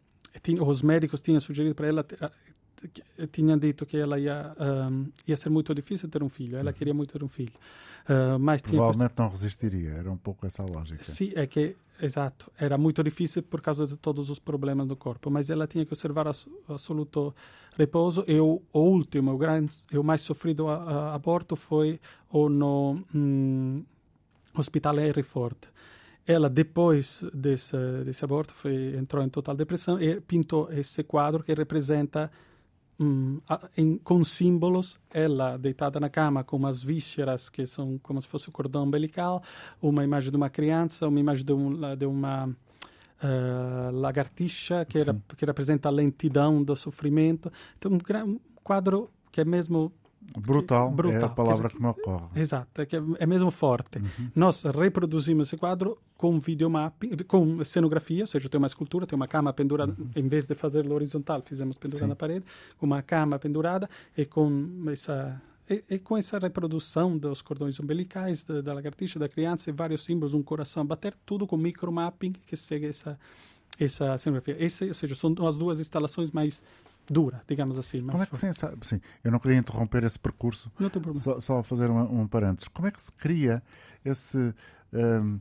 tinha, 0.44 0.62
os 0.62 0.80
médicos 0.80 1.20
tinham 1.20 1.40
sugerido 1.40 1.74
para 1.74 1.88
ela 1.88 2.06
tinham 3.32 3.58
dito 3.58 3.86
que 3.86 3.96
ela 3.96 4.18
ia, 4.18 4.54
um, 4.90 5.10
ia 5.26 5.36
ser 5.36 5.50
muito 5.50 5.74
difícil 5.74 6.08
ter 6.08 6.22
um 6.22 6.28
filho. 6.28 6.56
Ela 6.58 6.70
uhum. 6.70 6.76
queria 6.76 6.94
muito 6.94 7.12
ter 7.12 7.24
um 7.24 7.28
filho. 7.28 7.52
Uh, 8.08 8.38
mas 8.38 8.60
Provavelmente 8.60 9.14
não 9.16 9.28
resistiria. 9.28 9.90
Era 9.90 10.10
um 10.10 10.16
pouco 10.16 10.46
essa 10.46 10.62
a 10.62 10.66
lógica. 10.66 11.02
Sim, 11.02 11.32
é 11.34 11.46
que, 11.46 11.76
exato. 12.00 12.50
Era 12.58 12.76
muito 12.76 13.02
difícil 13.02 13.42
por 13.42 13.60
causa 13.60 13.86
de 13.86 13.96
todos 13.96 14.30
os 14.30 14.38
problemas 14.38 14.86
do 14.86 14.96
corpo. 14.96 15.30
Mas 15.30 15.50
ela 15.50 15.66
tinha 15.66 15.84
que 15.84 15.92
observar 15.92 16.26
absoluto 16.68 17.34
repouso. 17.76 18.24
E 18.28 18.38
o, 18.38 18.62
o 18.72 18.80
último, 18.80 19.32
o, 19.32 19.38
grande, 19.38 19.72
o 19.92 20.02
mais 20.02 20.20
sofrido 20.20 20.68
a, 20.68 20.76
a, 20.76 21.14
aborto 21.14 21.56
foi 21.56 22.00
o 22.30 22.48
no 22.48 23.02
um, 23.14 23.84
Hospital 24.54 24.98
Henry 25.00 25.22
Ford 25.22 25.56
ela 26.26 26.50
depois 26.50 27.24
desse, 27.32 27.76
desse 28.04 28.24
aborto 28.24 28.52
foi, 28.52 28.96
entrou 28.96 29.22
em 29.22 29.28
total 29.28 29.54
depressão 29.54 30.00
e 30.00 30.20
pintou 30.20 30.68
esse 30.72 31.04
quadro 31.04 31.44
que 31.44 31.54
representa 31.54 32.30
um, 32.98 33.40
em, 33.76 33.98
com 33.98 34.24
símbolos, 34.24 34.98
ela 35.10 35.56
deitada 35.56 36.00
na 36.00 36.08
cama 36.08 36.42
com 36.42 36.56
umas 36.56 36.82
vísceras 36.82 37.48
que 37.48 37.66
são 37.66 37.98
como 37.98 38.20
se 38.20 38.28
fosse 38.28 38.48
o 38.48 38.52
cordão 38.52 38.84
umbilical, 38.84 39.42
uma 39.80 40.04
imagem 40.04 40.30
de 40.30 40.36
uma 40.36 40.48
criança, 40.48 41.06
uma 41.06 41.20
imagem 41.20 41.44
de, 41.44 41.52
um, 41.52 41.96
de 41.96 42.06
uma 42.06 42.46
uh, 42.46 43.90
lagartixa 43.92 44.84
que, 44.84 44.98
era, 44.98 45.14
que 45.36 45.44
representa 45.44 45.88
a 45.88 45.92
lentidão 45.92 46.62
do 46.62 46.74
sofrimento. 46.74 47.52
Então, 47.78 47.92
um, 47.92 48.30
um 48.30 48.40
quadro 48.62 49.10
que 49.30 49.40
é 49.40 49.44
mesmo 49.44 49.92
Brutal, 50.38 50.90
brutal, 50.90 51.20
é 51.20 51.24
a 51.24 51.28
palavra 51.28 51.68
que, 51.68 51.76
que 51.76 51.82
me 51.82 51.88
ocorre. 51.88 52.26
Exato, 52.34 52.82
é, 52.82 52.86
que 52.86 52.96
é 52.96 53.26
mesmo 53.26 53.50
forte. 53.50 53.98
Uhum. 53.98 54.30
Nós 54.34 54.62
reproduzimos 54.62 55.48
esse 55.48 55.56
quadro 55.56 55.98
com 56.16 56.38
videomapping, 56.38 57.16
com 57.26 57.62
cenografia, 57.64 58.22
ou 58.22 58.26
seja, 58.26 58.48
tem 58.48 58.58
uma 58.58 58.66
escultura, 58.66 59.06
tem 59.06 59.16
uma 59.16 59.28
cama 59.28 59.52
pendurada, 59.52 59.94
uhum. 59.98 60.10
em 60.14 60.28
vez 60.28 60.46
de 60.46 60.54
fazer 60.54 60.90
horizontal, 60.90 61.42
fizemos 61.44 61.76
pendurada 61.76 62.08
na 62.08 62.16
parede, 62.16 62.44
com 62.78 62.86
uma 62.86 63.02
cama 63.02 63.38
pendurada 63.38 63.88
e 64.16 64.24
com 64.24 64.84
essa 64.90 65.40
e, 65.68 65.84
e, 65.90 65.98
com 65.98 66.16
essa 66.16 66.38
reprodução 66.38 67.18
dos 67.18 67.42
cordões 67.42 67.78
umbilicais 67.80 68.44
da, 68.44 68.60
da 68.60 68.72
lagartixa, 68.72 69.18
da 69.18 69.28
criança, 69.28 69.68
e 69.68 69.72
vários 69.72 70.04
símbolos, 70.04 70.32
um 70.32 70.42
coração 70.42 70.82
a 70.82 70.86
bater, 70.86 71.14
tudo 71.26 71.46
com 71.46 71.56
micromapping 71.56 72.32
que 72.46 72.56
segue 72.56 72.86
essa, 72.86 73.18
essa 73.78 74.16
cenografia. 74.16 74.56
Esse, 74.60 74.86
ou 74.86 74.94
seja, 74.94 75.14
são 75.14 75.34
as 75.46 75.58
duas 75.58 75.80
instalações 75.80 76.30
mais 76.30 76.62
dura, 77.12 77.42
digamos 77.48 77.78
assim. 77.78 78.04
Como 78.04 78.22
é 78.22 78.26
que 78.26 78.36
se, 78.36 78.52
sim, 78.82 79.00
eu 79.22 79.30
não 79.30 79.38
queria 79.38 79.56
interromper 79.56 80.04
esse 80.04 80.18
percurso, 80.18 80.70
não 80.78 80.90
tem 80.90 81.00
problema. 81.00 81.22
Só, 81.22 81.40
só 81.40 81.62
fazer 81.62 81.90
um, 81.90 82.22
um 82.22 82.26
parênteses. 82.26 82.68
Como 82.68 82.86
é 82.86 82.90
que 82.90 83.00
se 83.00 83.12
cria 83.12 83.62
esse, 84.04 84.54
um, 84.92 85.40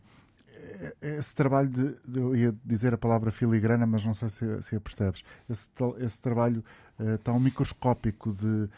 esse 1.01 1.35
trabalho 1.35 1.69
de, 1.69 1.95
de, 2.05 2.19
eu 2.19 2.35
ia 2.35 2.55
dizer 2.63 2.93
a 2.93 2.97
palavra 2.97 3.31
filigrana, 3.31 3.85
mas 3.85 4.03
não 4.05 4.13
sei 4.13 4.29
se, 4.29 4.61
se 4.61 4.75
a 4.75 4.79
percebes, 4.79 5.23
esse, 5.49 5.69
esse 5.99 6.21
trabalho 6.21 6.63
uh, 6.99 7.17
tão 7.19 7.39
microscópico 7.39 8.33
de 8.33 8.45
uh, 8.47 8.69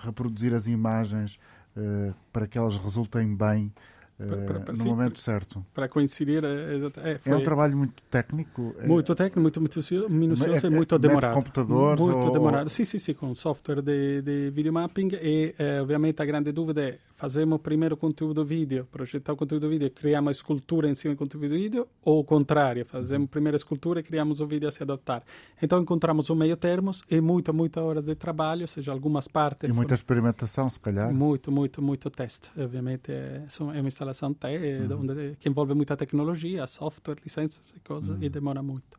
reproduzir 0.00 0.52
as 0.54 0.66
imagens 0.66 1.38
uh, 1.76 2.14
para 2.32 2.46
que 2.46 2.58
elas 2.58 2.76
resultem 2.76 3.34
bem 3.34 3.72
para, 4.16 4.60
para, 4.60 4.72
no 4.72 4.76
sim, 4.76 4.88
momento 4.88 5.18
certo. 5.18 5.64
Para 5.74 5.88
coincidir, 5.88 6.44
é, 6.44 6.76
é, 7.12 7.18
foi... 7.18 7.32
é 7.32 7.36
um 7.36 7.42
trabalho 7.42 7.76
muito 7.76 8.02
técnico. 8.10 8.74
É- 8.78 8.86
muito 8.86 9.14
técnico, 9.14 9.40
muito 9.40 9.60
minucioso 9.60 10.06
é, 10.06 10.70
e 10.70 10.70
muito 10.70 10.98
demorado. 10.98 11.34
computadores 11.34 12.00
muito 12.00 12.26
ou... 12.26 12.32
demorado. 12.32 12.68
Sim, 12.68 12.84
sim, 12.84 12.98
sim, 12.98 13.14
com 13.14 13.34
software 13.34 13.82
de, 13.82 14.22
de 14.22 14.50
videomapping 14.50 15.10
e, 15.14 15.54
eh, 15.58 15.80
obviamente, 15.80 16.22
a 16.22 16.24
grande 16.24 16.52
dúvida 16.52 16.82
é 16.82 16.98
fazemos 17.14 17.60
primeiro 17.60 17.96
conteúdo 17.96 18.44
vídeo, 18.44 18.86
projetar 18.90 19.32
o 19.32 19.36
conteúdo 19.36 19.68
vídeo 19.68 19.86
e 19.86 19.90
criamos 19.90 20.28
a 20.28 20.32
escultura 20.32 20.88
em 20.88 20.94
cima 20.94 21.14
do 21.14 21.18
conteúdo 21.18 21.48
vídeo, 21.48 21.86
ou 22.04 22.20
o 22.20 22.24
contrário, 22.24 22.84
fazemos 22.84 23.30
primeiro 23.30 23.54
a 23.54 23.56
escultura 23.56 24.00
e 24.00 24.02
criamos 24.02 24.40
o 24.40 24.46
vídeo 24.46 24.68
a 24.68 24.72
se 24.72 24.82
adaptar. 24.82 25.22
Então 25.62 25.80
encontramos 25.80 26.28
um 26.28 26.34
meio 26.34 26.56
termo 26.56 26.90
e 27.10 27.20
muita, 27.20 27.52
muita 27.52 27.80
horas 27.80 28.04
de 28.04 28.14
trabalho, 28.14 28.62
ou 28.62 28.66
seja, 28.66 28.92
algumas 28.92 29.28
partes... 29.28 29.70
E 29.70 29.72
muita 29.72 29.90
foram... 29.90 29.94
experimentação, 29.94 30.68
se 30.68 30.78
calhar. 30.78 31.14
Muito, 31.14 31.50
muito, 31.52 31.80
muito 31.80 32.10
teste. 32.10 32.50
Obviamente 32.58 33.12
é, 33.12 33.42
é 33.74 33.80
uma 33.80 33.88
instalação 34.04 34.34
te, 34.34 34.46
uhum. 34.46 35.00
onde, 35.00 35.36
que 35.38 35.48
envolve 35.48 35.74
muita 35.74 35.96
tecnologia, 35.96 36.66
software, 36.66 37.16
licenças 37.24 37.72
e 37.76 37.80
coisas, 37.80 38.16
uhum. 38.16 38.22
e 38.22 38.28
demora 38.28 38.62
muito. 38.62 38.98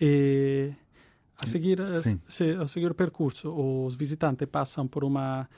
E 0.00 0.72
a 1.38 1.46
seguir, 1.46 1.78
se, 2.28 2.50
a 2.50 2.66
seguir 2.66 2.90
o 2.90 2.94
percurso, 2.94 3.50
os 3.50 3.94
visitantes 3.94 4.46
passam 4.48 4.86
por 4.86 5.04
uma 5.04 5.48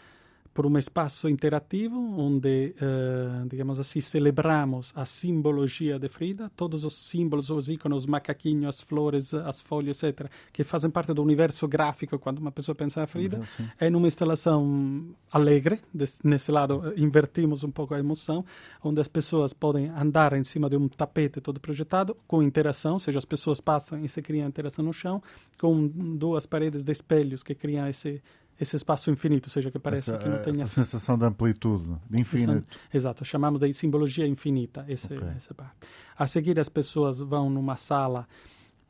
por 0.55 0.67
um 0.67 0.79
espaço 0.79 1.29
interativo 1.29 1.99
onde, 1.99 2.77
uh, 2.81 3.49
digamos 3.49 3.81
assim, 3.81 4.01
celebramos 4.01 4.93
a 4.95 5.05
simbologia 5.05 5.99
de 5.99 6.09
Frida, 6.09 6.51
todos 6.55 6.85
os 6.85 6.95
símbolos, 6.95 7.51
os 7.51 7.69
ícones, 7.69 7.99
os 7.99 8.07
macaquinhos, 8.07 8.69
as 8.69 8.81
flores, 8.81 9.35
as 9.35 9.61
folhas, 9.61 10.01
etc., 10.01 10.31
que 10.53 10.63
fazem 10.63 10.91
parte 10.91 11.13
do 11.13 11.21
universo 11.21 11.67
gráfico 11.67 12.21
quando 12.21 12.39
uma 12.39 12.53
pessoa 12.53 12.75
pensa 12.75 13.01
na 13.01 13.07
Frida. 13.09 13.39
Uhum, 13.39 13.69
é 13.81 13.91
numa 13.91 14.07
instalação 14.07 15.09
alegre, 15.31 15.81
nesse 16.23 16.53
lado 16.53 16.95
invertimos 16.97 17.65
um 17.65 17.71
pouco 17.71 17.93
a 17.93 17.99
emoção, 17.99 18.45
onde 18.83 19.01
as 19.01 19.09
pessoas 19.09 19.53
podem 19.53 19.89
andar 19.89 20.35
em 20.35 20.45
cima 20.45 20.71
de 20.71 20.77
um 20.77 20.87
tapete 20.87 21.41
todo 21.41 21.59
projetado, 21.59 22.17
com 22.29 22.41
interação, 22.41 22.95
ou 22.95 23.01
seja, 23.01 23.19
as 23.19 23.25
pessoas 23.25 23.61
passam 23.61 24.05
e 24.05 24.09
se 24.09 24.23
cria 24.23 24.47
interação 24.47 24.85
no 24.85 24.93
chão, 24.93 25.21
com 25.59 25.89
duas 25.89 26.47
paredes 26.47 26.85
de 26.85 26.93
espelhos 26.93 27.43
que 27.43 27.57
criam 27.57 27.89
esse 27.89 28.23
esse 28.61 28.77
espaço 28.77 29.11
infinito, 29.11 29.47
ou 29.47 29.51
seja, 29.51 29.71
que 29.71 29.79
parece 29.79 30.11
essa, 30.11 30.19
que 30.19 30.29
não 30.29 30.41
tem... 30.41 30.55
Essa 30.55 30.69
sensação 30.69 31.19
de 31.19 31.25
amplitude, 31.25 31.97
de 32.09 32.21
infinito. 32.21 32.79
Exato, 32.93 33.25
chamamos 33.25 33.61
de 33.61 33.73
simbologia 33.73 34.27
infinita 34.27 34.85
esse, 34.89 35.13
okay. 35.13 35.29
essa 35.37 35.53
parte. 35.53 35.75
A 36.17 36.27
seguir, 36.27 36.59
as 36.61 36.69
pessoas 36.69 37.19
vão 37.19 37.51
numa 37.51 37.77
sala 37.77 38.27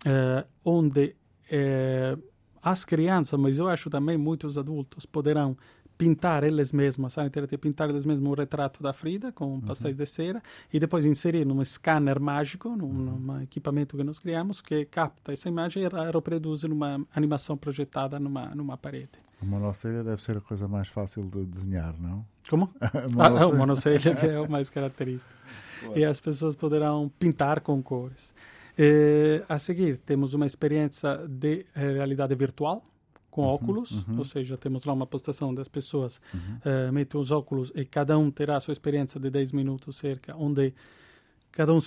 eh, 0.05 0.45
onde 0.65 1.17
eh, 1.51 2.17
as 2.63 2.85
crianças, 2.85 3.39
mas 3.39 3.59
eu 3.59 3.69
acho 3.69 3.89
também 3.91 4.19
muitos 4.19 4.59
adultos, 4.59 5.07
poderão 5.07 5.57
pintar 6.05 6.45
eles 6.45 6.71
mesmos, 6.71 7.17
a 7.17 7.25
interativa, 7.25 7.59
pintar 7.59 7.89
eles 7.89 8.05
mesmos 8.05 8.29
um 8.29 8.35
retrato 8.35 8.83
da 8.83 8.93
Frida 8.93 9.33
com 9.33 9.59
pastéis 9.59 9.99
uhum. 9.99 10.05
de 10.05 10.11
cera 10.11 10.43
e 10.71 10.79
depois 10.79 11.07
inserir 11.07 11.47
num 11.47 11.65
scanner 11.65 12.21
mágico, 12.21 12.69
num, 12.77 12.85
uhum. 12.85 13.19
num, 13.19 13.43
equipamento 13.43 13.97
que 13.97 14.05
nós 14.05 14.19
criamos, 14.19 14.61
que 14.61 14.85
capta 14.85 15.33
essa 15.33 15.49
imagem 15.49 15.83
e 15.83 15.89
reproduz 15.89 16.65
numa 16.65 17.01
animação 17.15 17.57
projetada 17.57 18.21
numa, 18.21 18.55
numa 18.55 18.77
parede. 18.77 19.13
A 19.41 19.47
monocelha 19.47 20.05
deve 20.05 20.23
ser 20.23 20.37
a 20.37 20.41
coisa 20.43 20.69
mais 20.69 20.89
fácil 20.89 21.23
de 21.23 21.47
desenhar, 21.47 21.95
não? 21.99 22.25
Como? 22.51 22.71
monocelha. 23.11 23.41
Ah, 23.41 23.47
o 23.47 23.57
monocelha 23.57 24.11
é 24.11 24.41
o 24.41 24.51
mais 24.51 24.69
característico. 24.69 25.33
Claro. 25.85 25.99
E 25.99 26.05
as 26.05 26.19
pessoas 26.19 26.55
poderão 26.55 27.11
pintar 27.19 27.61
com 27.61 27.83
cores. 27.83 28.33
E, 28.79 29.43
a 29.47 29.59
seguir, 29.59 29.99
temos 29.99 30.33
uma 30.33 30.47
experiência 30.47 31.17
de 31.29 31.67
realidade 31.75 32.35
virtual, 32.35 32.83
com 33.35 33.43
uhum, 33.43 33.49
óculos, 33.49 34.07
uhum. 34.07 34.19
ou 34.19 34.25
seja, 34.25 34.57
temos 34.57 34.85
lá 34.85 34.93
uma 34.93 35.09
postação 35.09 35.53
das 35.53 35.67
pessoas 35.67 36.21
uhum. 36.33 36.89
uh, 36.89 36.93
metem 36.93 37.21
os 37.21 37.33
óculos 37.33 37.73
e 37.75 37.85
cada 37.85 38.17
um 38.17 38.31
terá 38.31 38.57
a 38.57 38.61
sua 38.61 38.71
experiência 38.71 39.19
de 39.19 39.29
10 39.29 39.51
minutos 39.51 39.97
cerca, 39.97 40.37
onde 40.37 40.73
cada 41.51 41.75
um 41.75 41.81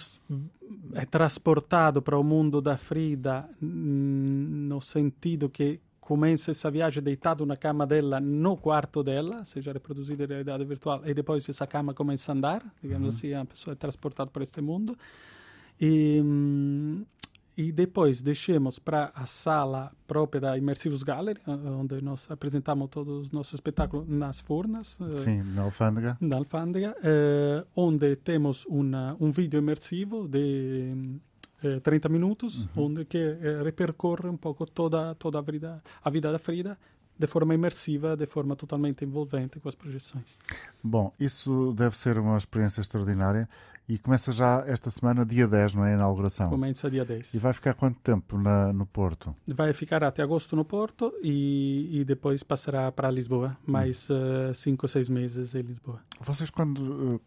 é 0.93 1.05
transportado 1.05 2.01
para 2.01 2.19
o 2.19 2.23
mundo 2.23 2.61
da 2.61 2.75
Frida 2.75 3.49
no 3.61 4.81
sentido 4.81 5.47
que 5.47 5.79
começa 6.01 6.51
essa 6.51 6.69
viagem 6.69 7.01
deitado 7.01 7.45
na 7.45 7.55
cama 7.55 7.87
dela 7.87 8.19
no 8.19 8.57
quarto 8.57 9.01
dela, 9.01 9.45
seja 9.45 9.71
reproduzida 9.71 10.25
em 10.25 10.27
realidade 10.27 10.65
virtual, 10.65 11.01
e 11.05 11.13
depois 11.13 11.47
essa 11.47 11.65
cama 11.65 11.93
começa 11.93 12.29
a 12.29 12.35
andar, 12.35 12.61
digamos 12.83 13.03
uhum. 13.03 13.17
assim, 13.17 13.33
a 13.33 13.45
pessoa 13.45 13.71
é 13.71 13.75
transportada 13.75 14.29
para 14.29 14.43
este 14.43 14.59
mundo. 14.59 14.97
E, 15.79 16.21
e 17.57 17.71
depois 17.71 18.21
deixamos 18.21 18.77
para 18.77 19.11
a 19.15 19.25
sala 19.25 19.91
própria 20.05 20.39
da 20.39 20.57
Immersivos 20.57 21.01
Gallery, 21.01 21.39
onde 21.47 21.99
nós 22.01 22.29
apresentamos 22.29 22.87
todos 22.89 23.23
os 23.23 23.31
nossos 23.31 23.55
espetáculos 23.55 24.07
nas 24.07 24.39
Furnas. 24.39 24.99
Eh, 25.01 25.15
Sim, 25.15 25.41
na 25.41 25.63
Alfândega. 25.63 26.17
Na 26.21 26.37
Alfândega, 26.37 26.95
eh, 27.03 27.65
onde 27.75 28.15
temos 28.17 28.63
uma, 28.67 29.17
um 29.19 29.31
vídeo 29.31 29.57
imersivo 29.57 30.27
de 30.27 31.19
eh, 31.63 31.79
30 31.79 32.07
minutos, 32.09 32.69
uhum. 32.75 32.85
onde 32.85 33.05
que 33.05 33.17
eh, 33.17 33.61
repercorre 33.63 34.29
um 34.29 34.37
pouco 34.37 34.63
toda, 34.65 35.15
toda 35.15 35.39
a, 35.39 35.41
vida, 35.41 35.81
a 36.03 36.09
vida 36.11 36.31
da 36.31 36.37
Frida 36.37 36.77
de 37.17 37.27
forma 37.27 37.53
imersiva, 37.53 38.15
de 38.15 38.25
forma 38.25 38.55
totalmente 38.55 39.03
envolvente 39.03 39.59
com 39.59 39.67
as 39.67 39.75
projeções. 39.75 40.37
Bom, 40.83 41.11
isso 41.19 41.73
deve 41.73 41.97
ser 41.97 42.17
uma 42.17 42.37
experiência 42.37 42.81
extraordinária 42.81 43.49
e 43.89 43.97
começa 43.97 44.33
já 44.33 44.63
esta 44.67 44.91
semana, 44.91 45.25
dia 45.25 45.47
10, 45.47 45.75
não 45.75 45.85
é? 45.85 45.93
A 45.93 45.95
inauguração. 45.95 46.49
Começa 46.49 46.89
dia 46.89 47.05
10. 47.05 47.33
E 47.33 47.37
vai 47.37 47.53
ficar 47.53 47.73
quanto 47.73 47.99
tempo 48.01 48.37
na, 48.37 48.73
no 48.73 48.85
Porto? 48.85 49.33
Vai 49.47 49.71
ficar 49.71 50.03
até 50.03 50.21
agosto 50.21 50.55
no 50.55 50.65
Porto 50.65 51.13
e, 51.23 52.01
e 52.01 52.03
depois 52.03 52.43
passará 52.43 52.91
para 52.91 53.09
Lisboa, 53.09 53.57
mais 53.65 54.09
5 54.53 54.85
ou 54.85 54.89
6 54.89 55.09
meses 55.09 55.55
em 55.55 55.61
Lisboa. 55.61 56.01
Vocês, 56.19 56.49
quando 56.49 57.15
uh, 57.15 57.21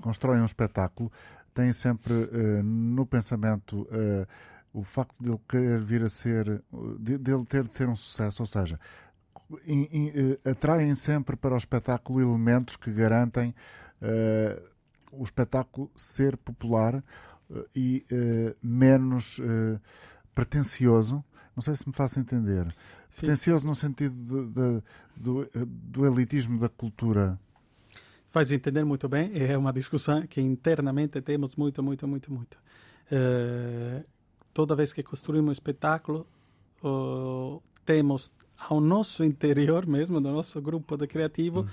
constroem 0.00 0.40
um 0.40 0.46
espetáculo, 0.46 1.12
têm 1.52 1.70
sempre 1.72 2.14
uh, 2.14 2.62
no 2.62 3.04
pensamento 3.04 3.82
uh, 3.82 4.26
o 4.72 4.82
facto 4.82 5.14
de 5.20 5.30
ele 5.30 5.40
querer 5.46 5.80
vir 5.80 6.02
a 6.02 6.08
ser, 6.08 6.62
de, 6.98 7.18
de 7.18 7.30
ele 7.30 7.44
ter 7.44 7.66
de 7.66 7.74
ser 7.74 7.88
um 7.88 7.96
sucesso, 7.96 8.42
ou 8.42 8.46
seja, 8.46 8.78
atraem 10.44 10.94
sempre 10.94 11.36
para 11.36 11.54
o 11.54 11.58
espetáculo 11.58 12.20
elementos 12.20 12.76
que 12.76 12.90
garantem 12.90 13.54
uh, 14.00 14.70
o 15.12 15.24
espetáculo 15.24 15.90
ser 15.96 16.36
popular 16.36 17.02
uh, 17.50 17.64
e 17.74 18.04
menos 18.62 19.40
pretencioso. 20.34 21.24
Não 21.54 21.62
sei 21.62 21.74
se 21.74 21.86
me 21.86 21.94
faço 21.94 22.20
entender. 22.20 22.74
Sim. 23.08 23.20
Pretencioso 23.20 23.66
no 23.66 23.74
sentido 23.74 24.14
de, 24.14 24.52
de, 24.52 24.82
do, 25.16 25.50
do 25.66 26.06
elitismo 26.06 26.58
da 26.58 26.68
cultura 26.68 27.38
faz 28.30 28.52
entender 28.52 28.84
muito 28.84 29.08
bem. 29.08 29.30
É 29.34 29.58
uma 29.58 29.72
discussão 29.72 30.26
que 30.26 30.40
internamente 30.40 31.20
temos 31.20 31.56
muito, 31.56 31.82
muito, 31.82 32.06
muito, 32.08 32.32
muito. 32.32 32.58
Uh, 33.10 34.04
toda 34.54 34.76
vez 34.76 34.92
que 34.92 35.02
construímos 35.02 35.48
um 35.48 35.52
espetáculo, 35.52 36.26
uh, 36.82 37.60
temos 37.84 38.32
ao 38.68 38.80
nosso 38.80 39.24
interior 39.24 39.86
mesmo, 39.86 40.20
do 40.20 40.30
nosso 40.30 40.60
grupo 40.60 40.96
de 40.96 41.06
criativo, 41.06 41.62
hum. 41.62 41.66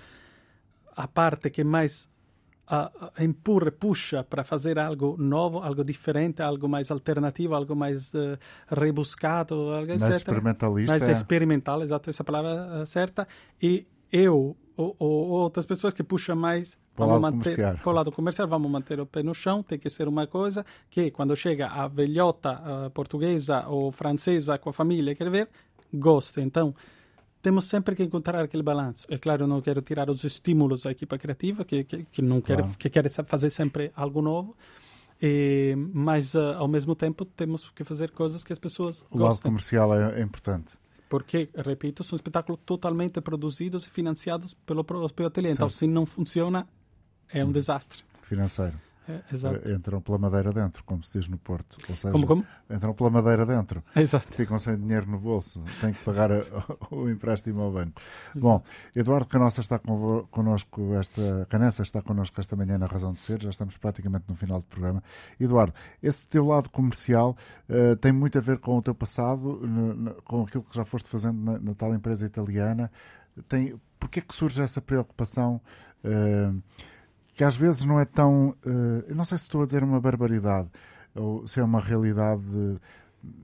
a 0.95 1.07
parte 1.07 1.49
que 1.49 1.63
mais 1.63 2.09
uh, 2.71 3.23
empurra, 3.23 3.71
puxa 3.71 4.23
para 4.23 4.43
fazer 4.43 4.79
algo 4.79 5.15
novo, 5.17 5.59
algo 5.59 5.83
diferente, 5.83 6.41
algo 6.41 6.67
mais 6.67 6.91
alternativo, 6.91 7.55
algo 7.55 7.75
mais 7.75 8.13
uh, 8.13 8.37
rebuscado, 8.69 9.55
algo 9.71 9.87
mais 9.87 10.03
etc. 10.03 10.15
experimentalista. 10.15 10.97
Mais 10.97 11.07
experimental, 11.07 11.81
exato, 11.81 12.09
essa 12.09 12.23
palavra 12.23 12.85
certa. 12.85 13.27
E 13.61 13.85
eu 14.11 14.55
ou, 14.77 14.95
ou, 14.99 15.29
outras 15.29 15.65
pessoas 15.65 15.93
que 15.93 16.03
puxam 16.03 16.35
mais 16.35 16.77
para 16.95 17.05
o 17.05 17.19
lado 17.19 17.21
manter, 17.21 17.79
lado 17.85 18.11
comercial, 18.11 18.47
vamos 18.47 18.69
manter 18.71 18.99
o 18.99 19.05
pé 19.05 19.23
no 19.23 19.33
chão. 19.33 19.61
Tem 19.61 19.77
que 19.77 19.89
ser 19.89 20.07
uma 20.07 20.25
coisa 20.25 20.65
que, 20.89 21.11
quando 21.11 21.35
chega 21.35 21.67
a 21.67 21.87
velhota 21.87 22.53
uh, 22.53 22.89
portuguesa 22.91 23.67
ou 23.67 23.91
francesa 23.91 24.57
com 24.57 24.69
a 24.69 24.73
família, 24.73 25.15
quer 25.15 25.29
ver, 25.29 25.49
gosta. 25.93 26.41
Então, 26.41 26.73
temos 27.41 27.65
sempre 27.65 27.95
que 27.95 28.03
encontrar 28.03 28.43
aquele 28.43 28.63
balanço. 28.63 29.05
É 29.09 29.17
claro, 29.17 29.43
eu 29.43 29.47
não 29.47 29.61
quero 29.61 29.81
tirar 29.81 30.09
os 30.09 30.23
estímulos 30.23 30.83
da 30.83 30.91
equipa 30.91 31.17
criativa, 31.17 31.63
que, 31.63 31.83
que, 31.83 32.03
que 32.05 32.21
não 32.21 32.41
quer, 32.41 32.57
claro. 32.57 32.75
que 32.77 32.89
quer 32.89 33.09
fazer 33.09 33.49
sempre 33.49 33.91
algo 33.95 34.21
novo. 34.21 34.55
E, 35.21 35.75
mas, 35.93 36.35
uh, 36.35 36.55
ao 36.57 36.67
mesmo 36.67 36.95
tempo, 36.95 37.25
temos 37.25 37.69
que 37.71 37.83
fazer 37.83 38.11
coisas 38.11 38.43
que 38.43 38.53
as 38.53 38.59
pessoas 38.59 39.01
o 39.09 39.17
gostem. 39.17 39.19
O 39.19 39.23
lado 39.23 39.41
comercial 39.41 39.93
é, 39.93 40.19
é 40.19 40.23
importante 40.23 40.77
porque, 41.09 41.49
repito, 41.55 42.03
são 42.03 42.15
espetáculos 42.15 42.59
totalmente 42.65 43.21
produzidos 43.21 43.85
e 43.85 43.89
financiados 43.89 44.53
pelo 44.53 44.83
próprio 44.83 45.27
ateliê. 45.27 45.51
Então, 45.51 45.69
se 45.69 45.87
não 45.87 46.05
funciona, 46.05 46.67
é 47.29 47.43
um 47.43 47.47
hum. 47.47 47.51
desastre. 47.51 48.03
Financeiro. 48.21 48.79
É. 49.07 49.21
Eh, 49.69 49.73
entram 49.73 50.01
pela 50.01 50.17
madeira 50.17 50.51
dentro, 50.51 50.83
como 50.83 51.01
se 51.03 51.17
diz 51.17 51.29
no 51.29 51.37
Porto. 51.37 51.77
Ou 51.89 51.95
seja, 51.95 52.11
como, 52.11 52.27
como? 52.27 52.45
entram 52.69 52.93
pela 52.93 53.09
madeira 53.09 53.45
dentro. 53.45 53.81
Exato. 53.95 54.27
Ficam 54.33 54.59
sem 54.59 54.77
dinheiro 54.77 55.09
no 55.09 55.17
bolso. 55.17 55.63
Têm 55.79 55.93
que 55.93 56.03
pagar 56.03 56.31
a, 56.31 56.41
o 56.91 57.09
empréstimo 57.09 57.61
ao 57.61 57.71
banco. 57.71 58.01
Exato. 58.01 58.39
Bom, 58.39 58.63
Eduardo 58.95 59.27
Canossa 59.27 59.61
está 59.61 59.79
connosco 59.79 60.93
esta. 60.95 61.45
Canessa 61.49 61.83
está 61.83 62.01
connosco 62.01 62.39
esta 62.39 62.55
manhã 62.55 62.77
na 62.77 62.85
Razão 62.85 63.13
de 63.13 63.21
Ser. 63.21 63.41
Já 63.41 63.49
estamos 63.49 63.77
praticamente 63.77 64.25
no 64.27 64.35
final 64.35 64.59
do 64.59 64.65
programa. 64.65 65.01
Eduardo, 65.39 65.73
esse 66.03 66.25
teu 66.25 66.45
lado 66.45 66.69
comercial 66.69 67.37
uh, 67.69 67.95
tem 67.95 68.11
muito 68.11 68.37
a 68.37 68.41
ver 68.41 68.59
com 68.59 68.77
o 68.77 68.81
teu 68.81 68.93
passado, 68.93 69.59
no, 69.65 69.93
no, 69.93 70.13
com 70.23 70.43
aquilo 70.43 70.63
que 70.63 70.75
já 70.75 70.83
foste 70.83 71.07
fazendo 71.07 71.39
na, 71.39 71.59
na 71.59 71.73
tal 71.73 71.93
empresa 71.93 72.25
italiana. 72.25 72.91
Tem, 73.47 73.79
porquê 73.99 74.19
é 74.19 74.21
que 74.21 74.33
surge 74.33 74.61
essa 74.61 74.81
preocupação? 74.81 75.61
Uh, 76.03 76.61
que 77.37 77.43
às 77.43 77.55
vezes 77.55 77.85
não 77.85 77.99
é 77.99 78.03
tão. 78.03 78.55
Uh, 78.65 79.13
não 79.13 79.23
sei 79.23 79.37
se 79.37 79.43
estou 79.43 79.61
a 79.61 79.65
dizer 79.67 79.83
uma 79.83 80.01
barbaridade 80.01 80.69
ou 81.13 81.45
se 81.45 81.59
é 81.59 81.63
uma 81.63 81.79
realidade 81.79 82.41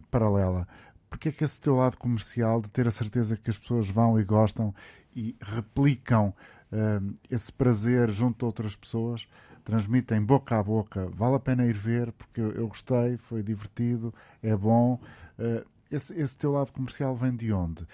paralela. 0.10 0.68
Porque 1.08 1.30
é 1.30 1.32
que 1.32 1.44
esse 1.44 1.62
teu 1.62 1.76
lado 1.76 1.96
comercial, 1.98 2.60
de 2.60 2.72
ter 2.72 2.88
a 2.88 2.92
certeza 2.92 3.38
que 3.38 3.52
as 3.52 3.58
pessoas 3.58 3.88
vão 3.88 4.20
e 4.20 4.24
gostam 4.24 4.74
e 5.16 5.36
replicam 5.40 6.34
uh, 6.72 7.14
esse 7.30 7.54
prazer 7.54 8.10
junto 8.10 8.44
a 8.44 8.48
outras 8.48 8.76
pessoas, 8.76 9.28
transmitem 9.64 10.24
boca 10.24 10.58
a 10.58 10.64
boca, 10.64 11.08
vale 11.14 11.36
a 11.36 11.40
pena 11.40 11.64
ir 11.64 11.76
ver 11.76 12.12
porque 12.14 12.42
eu, 12.42 12.68
gostei, 12.68 13.16
foi 13.18 13.44
divertido, 13.44 14.12
é 14.42 14.56
bom. 14.56 15.00
Uh, 15.38 15.64
esse, 15.92 16.20
esse, 16.20 16.36
teu 16.36 16.52
lado 16.52 16.74
comercial 16.74 17.16
vem 17.16 17.36
de 17.36 17.54
onde? 17.54 17.86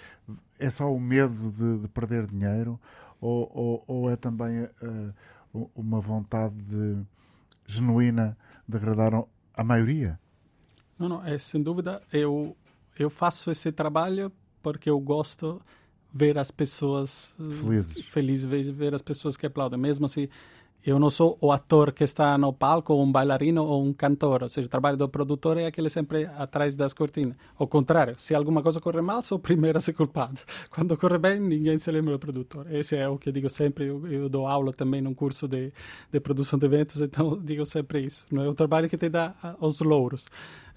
É 0.57 0.69
só 0.69 0.93
o 0.93 0.97
medo 0.97 1.51
de, 1.51 1.79
de 1.81 1.89
perder 1.89 2.25
dinheiro 2.25 2.79
ou, 3.19 3.51
ou, 3.53 3.83
ou 3.85 4.09
é 4.09 4.15
também 4.15 4.63
uma 5.53 5.99
vontade 5.99 6.55
de, 6.55 7.01
genuína 7.65 8.37
de 8.67 8.77
agradar 8.77 9.23
a 9.53 9.63
maioria? 9.63 10.19
Não, 10.97 11.09
não, 11.09 11.25
é 11.25 11.37
sem 11.37 11.61
dúvida. 11.61 12.01
Eu, 12.11 12.55
eu 12.97 13.09
faço 13.09 13.51
esse 13.51 13.71
trabalho 13.71 14.31
porque 14.61 14.89
eu 14.89 14.99
gosto 14.99 15.61
ver 16.11 16.37
as 16.37 16.51
pessoas 16.51 17.35
felizes, 17.61 18.05
felizes 18.05 18.45
ver, 18.45 18.71
ver 18.71 18.95
as 18.95 19.01
pessoas 19.01 19.37
que 19.37 19.45
aplaudem, 19.45 19.79
mesmo 19.79 20.05
assim 20.05 20.27
eu 20.85 20.97
não 20.97 21.09
sou 21.09 21.37
o 21.41 21.51
ator 21.51 21.91
que 21.91 22.03
está 22.03 22.37
no 22.37 22.53
palco, 22.53 22.93
ou 22.93 23.03
um 23.03 23.11
bailarino 23.11 23.63
ou 23.63 23.83
um 23.83 23.93
cantor. 23.93 24.43
Ou 24.43 24.49
seja, 24.49 24.67
o 24.67 24.69
trabalho 24.69 24.97
do 24.97 25.09
produtor 25.09 25.57
é 25.57 25.65
aquele 25.65 25.89
sempre 25.89 26.25
atrás 26.37 26.75
das 26.75 26.93
cortinas. 26.93 27.35
Ao 27.57 27.67
contrário, 27.67 28.17
se 28.17 28.33
alguma 28.33 28.63
coisa 28.63 28.79
corre 28.79 29.01
mal, 29.01 29.21
sou 29.21 29.37
o 29.37 29.41
primeiro 29.41 29.77
a 29.77 29.81
ser 29.81 29.93
culpado. 29.93 30.39
Quando 30.71 30.97
corre 30.97 31.17
bem, 31.17 31.39
ninguém 31.39 31.77
se 31.77 31.91
lembra 31.91 32.13
do 32.13 32.19
produtor. 32.19 32.65
Esse 32.71 32.95
é 32.95 33.07
o 33.09 33.17
que 33.17 33.29
eu 33.29 33.33
digo 33.33 33.49
sempre. 33.49 33.87
Eu, 33.87 34.07
eu 34.07 34.29
dou 34.29 34.47
aula 34.47 34.71
também 34.71 35.01
num 35.01 35.13
curso 35.13 35.47
de, 35.47 35.73
de 36.11 36.19
produção 36.19 36.57
de 36.57 36.65
eventos, 36.65 37.01
então 37.01 37.37
digo 37.37 37.65
sempre 37.65 37.99
isso. 38.01 38.25
Não 38.31 38.43
é 38.43 38.47
o 38.47 38.53
trabalho 38.53 38.89
que 38.89 38.97
te 38.97 39.09
dá 39.09 39.35
os 39.59 39.81
louros. 39.81 40.27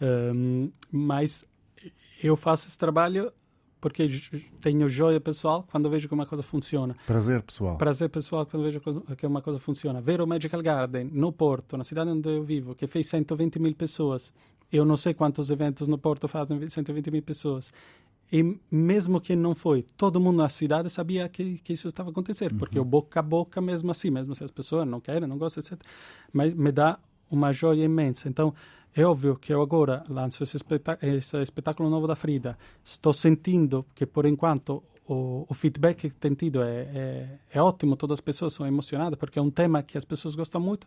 Um, 0.00 0.70
mas 0.90 1.44
eu 2.22 2.36
faço 2.36 2.66
esse 2.66 2.78
trabalho 2.78 3.32
porque 3.82 4.08
tenho 4.60 4.88
joia 4.88 5.20
pessoal 5.20 5.66
quando 5.68 5.90
vejo 5.90 6.06
que 6.06 6.14
uma 6.14 6.24
coisa 6.24 6.40
funciona. 6.40 6.96
Prazer 7.04 7.42
pessoal. 7.42 7.76
Prazer 7.76 8.08
pessoal 8.08 8.46
quando 8.46 8.62
vejo 8.62 8.80
que 9.16 9.26
uma 9.26 9.42
coisa 9.42 9.58
funciona. 9.58 10.00
Ver 10.00 10.20
o 10.20 10.26
Magical 10.26 10.62
Garden 10.62 11.10
no 11.12 11.32
Porto, 11.32 11.76
na 11.76 11.82
cidade 11.82 12.08
onde 12.08 12.28
eu 12.28 12.44
vivo, 12.44 12.76
que 12.76 12.86
fez 12.86 13.08
120 13.08 13.58
mil 13.58 13.74
pessoas. 13.74 14.32
Eu 14.72 14.84
não 14.84 14.96
sei 14.96 15.12
quantos 15.12 15.50
eventos 15.50 15.88
no 15.88 15.98
Porto 15.98 16.28
fazem 16.28 16.68
120 16.68 17.10
mil 17.10 17.22
pessoas. 17.22 17.72
E 18.32 18.56
mesmo 18.70 19.20
que 19.20 19.34
não 19.34 19.52
foi, 19.52 19.84
todo 19.96 20.20
mundo 20.20 20.36
na 20.36 20.48
cidade 20.48 20.88
sabia 20.88 21.28
que, 21.28 21.58
que 21.58 21.72
isso 21.72 21.88
estava 21.88 22.10
acontecendo, 22.10 22.52
uhum. 22.52 22.58
porque 22.58 22.78
o 22.78 22.84
boca 22.84 23.18
a 23.18 23.22
boca 23.22 23.60
mesmo 23.60 23.90
assim, 23.90 24.10
mesmo 24.10 24.32
se 24.36 24.44
as 24.44 24.50
pessoas 24.52 24.86
não 24.86 25.00
querem, 25.00 25.28
não 25.28 25.36
gostam, 25.36 25.60
etc. 25.60 25.76
Mas 26.32 26.54
me 26.54 26.70
dá 26.70 27.00
uma 27.28 27.52
joia 27.52 27.84
imensa. 27.84 28.28
Então, 28.28 28.54
é 28.94 29.04
óbvio 29.04 29.36
que 29.36 29.52
eu 29.52 29.62
agora 29.62 30.04
lanço 30.08 30.42
esse, 30.42 30.56
esse 31.02 31.36
espetáculo 31.38 31.88
novo 31.88 32.06
da 32.06 32.14
Frida. 32.14 32.58
Estou 32.84 33.12
sentindo 33.12 33.86
que, 33.94 34.04
por 34.04 34.26
enquanto, 34.26 34.82
o, 35.06 35.46
o 35.48 35.54
feedback 35.54 36.10
que 36.10 36.14
tem 36.14 36.34
tido 36.34 36.62
é, 36.62 36.80
é, 36.94 37.38
é, 37.54 37.62
ótimo. 37.62 37.96
Todas 37.96 38.16
as 38.16 38.20
pessoas 38.20 38.52
são 38.52 38.66
emocionadas, 38.66 39.18
porque 39.18 39.38
é 39.38 39.42
um 39.42 39.50
tema 39.50 39.82
que 39.82 39.96
as 39.96 40.04
pessoas 40.04 40.34
gostam 40.34 40.60
muito. 40.60 40.86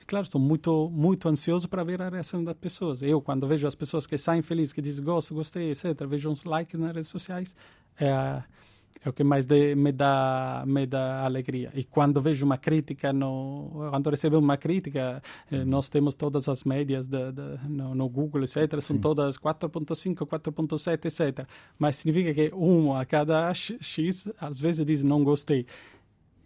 E, 0.00 0.04
claro, 0.04 0.24
estou 0.24 0.40
muito, 0.40 0.88
muito 0.90 1.28
ansioso 1.28 1.68
para 1.68 1.82
ver 1.82 2.00
a 2.00 2.08
reação 2.08 2.44
das 2.44 2.54
pessoas. 2.54 3.02
Eu, 3.02 3.20
quando 3.20 3.46
vejo 3.48 3.66
as 3.66 3.74
pessoas 3.74 4.06
que 4.06 4.16
saem 4.16 4.42
felizes, 4.42 4.72
que 4.72 4.80
dizem 4.80 5.04
gosto, 5.04 5.34
gostei, 5.34 5.72
etc., 5.72 6.06
vejo 6.06 6.30
uns 6.30 6.44
likes 6.44 6.78
nas 6.78 6.94
redes 6.94 7.10
sociais, 7.10 7.56
é 7.98 8.42
é 9.04 9.08
o 9.08 9.12
que 9.12 9.24
mais 9.24 9.46
de, 9.46 9.74
me 9.74 9.92
dá 9.92 10.64
me 10.66 10.86
dá 10.86 11.24
alegria 11.24 11.70
e 11.74 11.84
quando 11.84 12.20
vejo 12.20 12.44
uma 12.44 12.58
crítica 12.58 13.12
no 13.12 13.88
quando 13.90 14.10
recebo 14.10 14.38
uma 14.38 14.56
crítica 14.56 15.22
eh, 15.50 15.58
uhum. 15.58 15.64
nós 15.64 15.88
temos 15.88 16.14
todas 16.14 16.48
as 16.48 16.64
médias 16.64 17.06
de, 17.08 17.32
de, 17.32 17.68
no, 17.68 17.94
no, 17.94 18.08
Google 18.08 18.42
etc 18.42 18.80
são 18.80 18.96
Sim. 18.96 18.98
todas 18.98 19.38
4.5 19.38 20.26
4.7 20.26 21.06
etc 21.06 21.46
mas 21.78 21.96
significa 21.96 22.34
que 22.34 22.54
um 22.54 22.94
a 22.94 23.04
cada 23.04 23.52
x 23.54 24.30
às 24.38 24.60
vezes 24.60 24.84
diz 24.84 25.02
não 25.02 25.24
gostei 25.24 25.66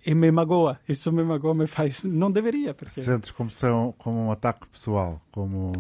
e 0.05 0.15
me 0.15 0.31
magoa. 0.31 0.79
Isso 0.89 1.11
me 1.13 1.23
magoa, 1.23 1.55
me 1.55 1.67
faz. 1.67 2.05
Não 2.05 2.31
deveria. 2.31 2.75
Porque... 2.75 3.01
Sentes 3.01 3.31
como, 3.31 3.51
são, 3.51 3.95
como 3.97 4.27
um 4.27 4.31
ataque 4.31 4.67
pessoal. 4.69 5.21
como 5.33 5.71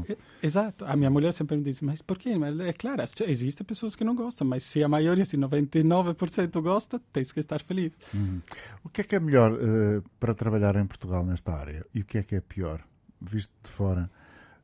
Exato. 0.42 0.84
A 0.86 0.96
minha 0.96 1.10
mulher 1.10 1.32
sempre 1.32 1.56
me 1.56 1.62
diz: 1.62 1.80
Mas 1.80 2.00
por 2.00 2.18
quê? 2.18 2.36
Mas 2.36 2.58
é 2.60 2.72
claro, 2.72 3.02
existem 3.26 3.66
pessoas 3.66 3.94
que 3.94 4.04
não 4.04 4.14
gostam, 4.14 4.46
mas 4.46 4.62
se 4.62 4.82
a 4.82 4.88
maioria, 4.88 5.24
se 5.24 5.36
99% 5.36 6.60
gosta, 6.62 7.00
tens 7.12 7.32
que 7.32 7.40
estar 7.40 7.60
feliz. 7.60 7.92
Uhum. 8.14 8.40
O 8.82 8.88
que 8.88 9.02
é 9.02 9.04
que 9.04 9.14
é 9.14 9.20
melhor 9.20 9.52
uh, 9.52 10.02
para 10.18 10.34
trabalhar 10.34 10.76
em 10.76 10.86
Portugal 10.86 11.24
nesta 11.24 11.52
área? 11.52 11.84
E 11.94 12.00
o 12.00 12.04
que 12.04 12.18
é 12.18 12.22
que 12.22 12.34
é 12.34 12.40
pior, 12.40 12.80
visto 13.20 13.52
de 13.62 13.70
fora? 13.70 14.10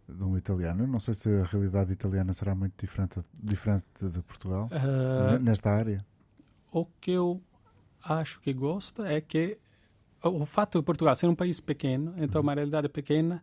de 0.09 0.25
um 0.25 0.37
italiano. 0.37 0.83
Eu 0.83 0.89
não 0.89 0.99
sei 0.99 1.15
se 1.15 1.29
a 1.29 1.45
realidade 1.45 1.93
italiana 1.93 2.33
será 2.33 2.53
muito 2.53 2.75
diferente, 2.77 3.21
diferente 3.41 3.87
de 4.03 4.21
Portugal 4.23 4.69
uh, 4.73 5.39
nesta 5.39 5.71
área. 5.71 6.05
O 6.73 6.85
que 6.85 7.13
eu 7.13 7.41
acho 8.03 8.41
que 8.41 8.53
gosta 8.53 9.07
é 9.07 9.21
que 9.21 9.59
o 10.23 10.45
fato 10.45 10.79
de 10.79 10.85
Portugal 10.85 11.17
ser 11.17 11.27
um 11.27 11.35
país 11.35 11.61
pequeno, 11.61 12.15
então 12.17 12.41
uma 12.41 12.55
realidade 12.55 12.89
pequena, 12.89 13.43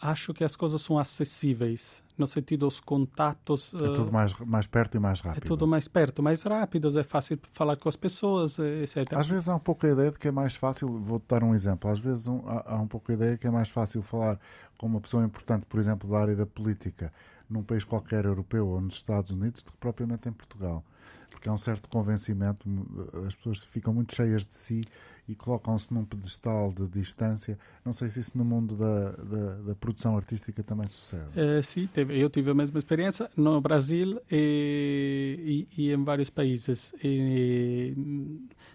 acho 0.00 0.34
que 0.34 0.42
as 0.42 0.56
coisas 0.56 0.82
são 0.82 0.98
acessíveis. 0.98 2.02
no 2.18 2.26
sentido 2.26 2.66
dos 2.66 2.80
contatos. 2.80 3.72
É 3.74 3.78
tudo 3.94 4.12
mais, 4.12 4.32
mais 4.40 4.66
perto 4.66 4.96
e 4.96 5.00
mais 5.00 5.20
é 5.20 5.28
rápido. 5.28 5.44
É 5.44 5.46
tudo 5.46 5.66
mais 5.66 5.88
perto, 5.88 6.22
mais 6.22 6.42
rápido, 6.42 6.98
é 6.98 7.04
fácil 7.04 7.38
falar 7.50 7.76
com 7.76 7.88
as 7.88 7.96
pessoas, 7.96 8.58
etc. 8.58 9.12
Às 9.14 9.28
vezes 9.28 9.48
há 9.48 9.54
um 9.54 9.60
pouco 9.60 9.86
a 9.86 9.90
ideia 9.90 10.10
de 10.10 10.18
que 10.18 10.28
é 10.28 10.32
mais 10.32 10.56
fácil, 10.56 10.88
vou-te 10.98 11.26
dar 11.28 11.42
um 11.42 11.54
exemplo, 11.54 11.90
às 11.90 12.00
vezes 12.00 12.26
um, 12.26 12.42
há, 12.46 12.74
há 12.74 12.80
um 12.80 12.86
pouco 12.86 13.10
a 13.12 13.14
ideia 13.14 13.38
que 13.38 13.46
é 13.46 13.50
mais 13.50 13.70
fácil 13.70 14.02
falar 14.02 14.38
com 14.76 14.86
uma 14.86 15.00
pessoa 15.00 15.24
importante, 15.24 15.64
por 15.66 15.78
exemplo, 15.78 16.08
da 16.10 16.18
área 16.18 16.36
da 16.36 16.46
política, 16.46 17.12
num 17.52 17.62
país 17.62 17.84
qualquer 17.84 18.24
europeu 18.24 18.66
ou 18.66 18.80
nos 18.80 18.96
Estados 18.96 19.30
Unidos, 19.30 19.62
do 19.62 19.72
que 19.72 19.78
propriamente 19.78 20.28
em 20.28 20.32
Portugal. 20.32 20.84
Porque 21.30 21.48
há 21.48 21.52
um 21.52 21.58
certo 21.58 21.88
convencimento, 21.88 22.68
as 23.26 23.34
pessoas 23.34 23.62
ficam 23.62 23.92
muito 23.92 24.14
cheias 24.14 24.46
de 24.46 24.54
si 24.54 24.80
e 25.28 25.34
colocam-se 25.34 25.92
num 25.92 26.04
pedestal 26.04 26.72
de 26.72 26.86
distância. 26.88 27.58
Não 27.84 27.92
sei 27.92 28.10
se 28.10 28.20
isso 28.20 28.36
no 28.36 28.44
mundo 28.44 28.74
da, 28.76 29.10
da, 29.10 29.54
da 29.62 29.74
produção 29.74 30.16
artística 30.16 30.62
também 30.62 30.86
sucede. 30.86 31.28
É, 31.36 31.62
sim, 31.62 31.86
teve, 31.86 32.18
eu 32.18 32.28
tive 32.28 32.50
a 32.50 32.54
mesma 32.54 32.78
experiência 32.78 33.30
no 33.36 33.60
Brasil 33.60 34.20
e, 34.30 35.68
e, 35.76 35.82
e 35.84 35.92
em 35.92 36.04
vários 36.04 36.28
países. 36.28 36.92
E, 37.02 37.94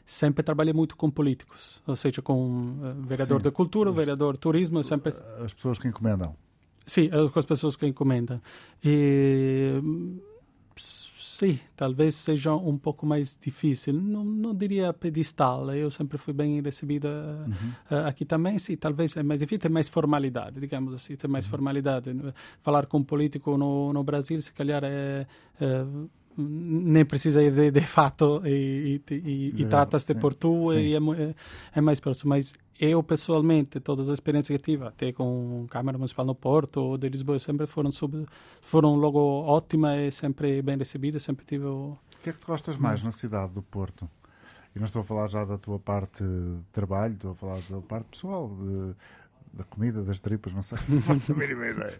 sempre 0.05 0.41
trabalhei 0.41 0.73
muito 0.73 0.95
com 0.95 1.11
políticos, 1.11 1.82
ou 1.86 1.95
seja, 1.95 2.21
com 2.21 2.80
uh, 2.80 3.01
vereador 3.01 3.39
sim, 3.39 3.43
da 3.43 3.51
cultura, 3.51 3.89
os, 3.89 3.95
vereador 3.95 4.34
de 4.34 4.39
turismo. 4.39 4.84
Sempre... 4.84 5.13
As 5.43 5.53
pessoas 5.53 5.78
que 5.78 5.88
encomendam. 5.88 6.36
Sim, 6.88 7.09
com 7.31 7.39
as 7.39 7.45
pessoas 7.45 7.75
que 7.75 7.85
encomendam. 7.85 8.41
E, 8.83 9.79
Sim, 11.38 11.59
talvez 11.75 12.15
seja 12.15 12.55
um 12.55 12.79
pouco 12.79 13.05
mais 13.05 13.38
difícil. 13.39 13.93
Não, 13.93 14.25
não 14.25 14.55
diria 14.55 14.91
pedestal. 14.91 15.71
Eu 15.71 15.91
sempre 15.91 16.17
fui 16.17 16.33
bem 16.33 16.59
recebida 16.59 17.07
uhum. 17.45 17.95
uh, 17.95 18.07
aqui 18.07 18.25
também. 18.25 18.57
Sim, 18.57 18.75
talvez 18.75 19.15
é 19.15 19.21
mais 19.21 19.41
difícil, 19.41 19.59
tem 19.59 19.69
mais 19.69 19.88
formalidade, 19.88 20.59
digamos 20.59 20.95
assim, 20.95 21.15
tem 21.15 21.29
mais 21.29 21.45
uhum. 21.45 21.51
formalidade. 21.51 22.09
Falar 22.59 22.88
com 22.88 22.97
um 22.97 23.03
político 23.03 23.55
no, 23.55 23.93
no 23.93 24.03
Brasil, 24.03 24.41
se 24.41 24.51
calhar 24.51 24.83
é, 24.83 25.27
é 25.61 25.85
nem 26.38 27.03
precisa 27.03 27.41
ir 27.43 27.51
de, 27.51 27.71
de 27.71 27.81
fato 27.81 28.41
e, 28.45 29.01
e, 29.09 29.15
e, 29.15 29.61
e 29.61 29.65
trata-se 29.65 30.13
por 30.15 30.35
tu 30.35 30.71
sim. 30.71 30.79
e 30.79 30.95
é, 30.95 31.35
é, 31.75 31.81
mais 31.81 31.99
próximo. 31.99 32.29
Mas 32.29 32.53
eu, 32.80 33.01
pessoalmente, 33.01 33.80
todas 33.80 34.07
as 34.09 34.15
experiências 34.15 34.57
que 34.57 34.63
tive, 34.63 34.86
até 34.86 35.11
com 35.11 35.65
a 35.67 35.71
Câmara 35.71 35.97
Municipal 35.97 36.25
no 36.25 36.36
Porto 36.36 36.78
ou 36.82 36.97
de 36.97 37.09
Lisboa, 37.09 37.39
sempre 37.39 37.65
foram, 37.65 37.91
sub, 37.91 38.25
foram 38.61 38.95
logo 38.95 39.19
ótimas 39.19 39.99
e 39.99 40.11
sempre 40.11 40.61
bem 40.61 40.78
recebidas, 40.78 41.23
sempre 41.23 41.45
tive... 41.45 41.65
O... 41.65 41.97
que 42.21 42.30
é 42.30 42.34
que 42.34 42.39
tu 42.39 42.47
gostas 42.47 42.78
mais 42.78 43.01
na 43.01 43.11
cidade 43.11 43.53
do 43.53 43.61
Porto? 43.61 44.09
E 44.75 44.80
não 44.80 44.86
estou 44.86 45.01
a 45.01 45.03
falar 45.03 45.28
já 45.28 45.43
da 45.43 45.57
tua 45.57 45.80
parte 45.80 46.23
de 46.23 46.59
trabalho, 46.71 47.13
estou 47.15 47.32
a 47.32 47.36
falar 47.36 47.55
da 47.55 47.61
tua 47.63 47.82
parte 47.82 48.05
pessoal, 48.11 48.55
de, 48.55 48.95
da 49.53 49.63
comida, 49.63 50.03
das 50.03 50.19
tripas, 50.19 50.53
não 50.53 50.61
sei, 50.61 50.78
não 50.88 51.01
faço 51.01 51.32
a 51.32 51.36
mínima 51.36 51.65
ideia. 51.65 51.99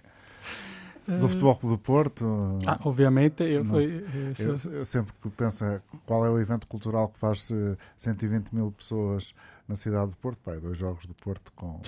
Do 1.08 1.30
Futebol 1.30 1.56
Clube 1.56 1.76
do 1.76 1.80
Porto? 1.80 2.60
Ah, 2.66 2.80
obviamente, 2.84 3.42
eu, 3.44 3.64
fui, 3.64 4.06
eu, 4.38 4.74
eu, 4.74 4.86
sempre 4.86 5.14
que 5.22 5.30
penso 5.30 5.64
qual 6.06 6.26
é 6.26 6.30
o 6.30 6.38
evento 6.38 6.68
cultural 6.68 7.08
que 7.08 7.18
faz 7.18 7.50
120 7.96 8.54
mil 8.54 8.72
pessoas 8.74 9.34
na 9.68 9.76
cidade 9.76 10.12
do 10.12 10.18
Porto, 10.18 10.40
pai, 10.40 10.60
dois 10.60 10.78
jogos 10.78 11.06
do 11.06 11.14
Porto 11.14 11.52
com. 11.54 11.82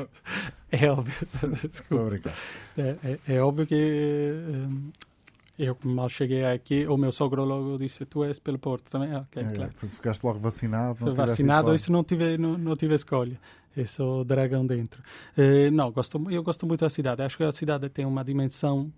é 0.72 0.90
óbvio. 0.90 1.28
Desculpa. 1.70 2.32
É, 2.76 2.96
é, 3.04 3.18
é, 3.34 3.42
óbvio 3.42 3.66
que 3.66 3.74
eh, 3.74 5.68
eu 5.68 5.76
mal 5.84 6.08
cheguei 6.08 6.44
aqui, 6.44 6.86
o 6.86 6.96
meu 6.96 7.12
sogro 7.12 7.44
logo 7.44 7.76
disse: 7.76 8.06
Tu 8.06 8.24
és 8.24 8.38
pelo 8.38 8.58
Porto 8.58 8.90
também. 8.90 9.12
Ah, 9.12 9.20
okay, 9.20 9.42
é, 9.42 9.50
claro. 9.50 9.72
Ficaste 9.76 10.24
logo 10.24 10.38
vacinado. 10.38 11.14
Vacinado, 11.14 11.74
isso 11.74 11.92
não 11.92 12.02
tive, 12.02 12.38
não, 12.38 12.56
não 12.56 12.74
tive 12.74 12.94
escolha. 12.94 13.38
Esse 13.76 14.00
é 14.00 14.04
o 14.04 14.24
dragão 14.24 14.66
dentro. 14.66 15.02
Eh, 15.36 15.70
não, 15.70 15.90
gosto, 15.90 16.22
eu 16.30 16.42
gosto 16.42 16.66
muito 16.66 16.80
da 16.80 16.90
cidade. 16.90 17.22
Acho 17.22 17.36
que 17.36 17.44
a 17.44 17.52
cidade 17.52 17.88
tem 17.88 18.04
uma 18.04 18.22
dimensão 18.22 18.92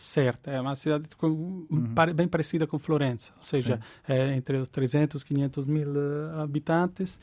certa. 0.00 0.50
É 0.50 0.60
uma 0.60 0.74
cidade 0.74 1.08
com, 1.16 1.26
uhum. 1.26 1.94
bem 2.14 2.26
parecida 2.26 2.66
com 2.66 2.78
Florença, 2.78 3.32
ou 3.36 3.44
seja, 3.44 3.80
é 4.08 4.34
entre 4.34 4.56
os 4.56 4.68
300 4.68 5.22
500 5.22 5.66
mil 5.66 5.90
uh, 5.90 6.40
habitantes, 6.40 7.18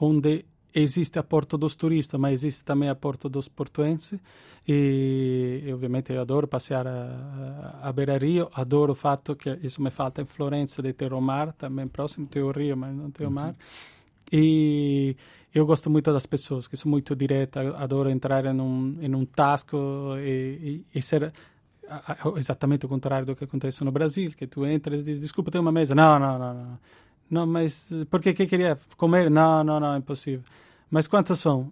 onde 0.00 0.44
existe 0.74 1.18
a 1.18 1.22
porta 1.22 1.56
dos 1.56 1.74
turistas, 1.74 2.20
mas 2.20 2.32
existe 2.34 2.62
também 2.64 2.88
a 2.88 2.94
porta 2.94 3.28
dos 3.28 3.48
portuenses. 3.48 4.20
E, 4.66 5.62
e 5.64 5.72
obviamente 5.72 6.12
eu 6.12 6.20
adoro 6.20 6.46
passear 6.46 6.86
a, 6.86 7.80
a, 7.82 7.88
a 7.88 7.92
Beira-Rio, 7.92 8.50
adoro 8.52 8.92
o 8.92 8.94
fato 8.94 9.34
que 9.34 9.58
isso 9.62 9.80
me 9.80 9.90
falta 9.90 10.20
em 10.20 10.26
Florença 10.26 10.82
de 10.82 10.92
ter 10.92 11.14
o 11.14 11.20
mar 11.22 11.54
também 11.54 11.88
próximo, 11.88 12.26
ter 12.26 12.42
o 12.42 12.50
rio, 12.50 12.76
mas 12.76 12.94
não 12.94 13.10
ter 13.10 13.26
o 13.26 13.30
mar. 13.30 13.50
Uhum. 13.50 13.54
E 14.30 15.16
eu 15.54 15.64
gosto 15.66 15.88
muito 15.90 16.12
das 16.12 16.26
pessoas, 16.26 16.68
que 16.68 16.76
são 16.76 16.90
muito 16.90 17.16
diretas, 17.16 17.74
adoro 17.76 18.10
entrar 18.10 18.44
em 18.44 18.60
um, 18.60 18.98
em 19.00 19.14
um 19.14 19.24
tasco 19.24 19.76
e, 20.18 20.84
e, 20.92 20.98
e 20.98 21.02
ser 21.02 21.32
exatamente 22.36 22.86
o 22.86 22.88
contrário 22.88 23.26
do 23.26 23.34
que 23.34 23.44
acontece 23.44 23.82
no 23.84 23.90
Brasil, 23.90 24.32
que 24.36 24.46
tu 24.46 24.66
entras 24.66 25.00
e 25.00 25.04
dizes, 25.04 25.20
desculpa, 25.20 25.50
tem 25.50 25.60
uma 25.60 25.72
mesa. 25.72 25.94
Não, 25.94 26.18
não, 26.18 26.38
não, 26.38 26.54
não. 26.54 26.78
Não, 27.30 27.46
mas 27.46 27.90
porque 28.10 28.32
que 28.32 28.46
queria 28.46 28.78
comer? 28.96 29.30
Não, 29.30 29.62
não, 29.62 29.78
não, 29.78 29.94
é 29.94 29.98
impossível. 29.98 30.42
Mas 30.90 31.06
quantas 31.06 31.38
são? 31.38 31.70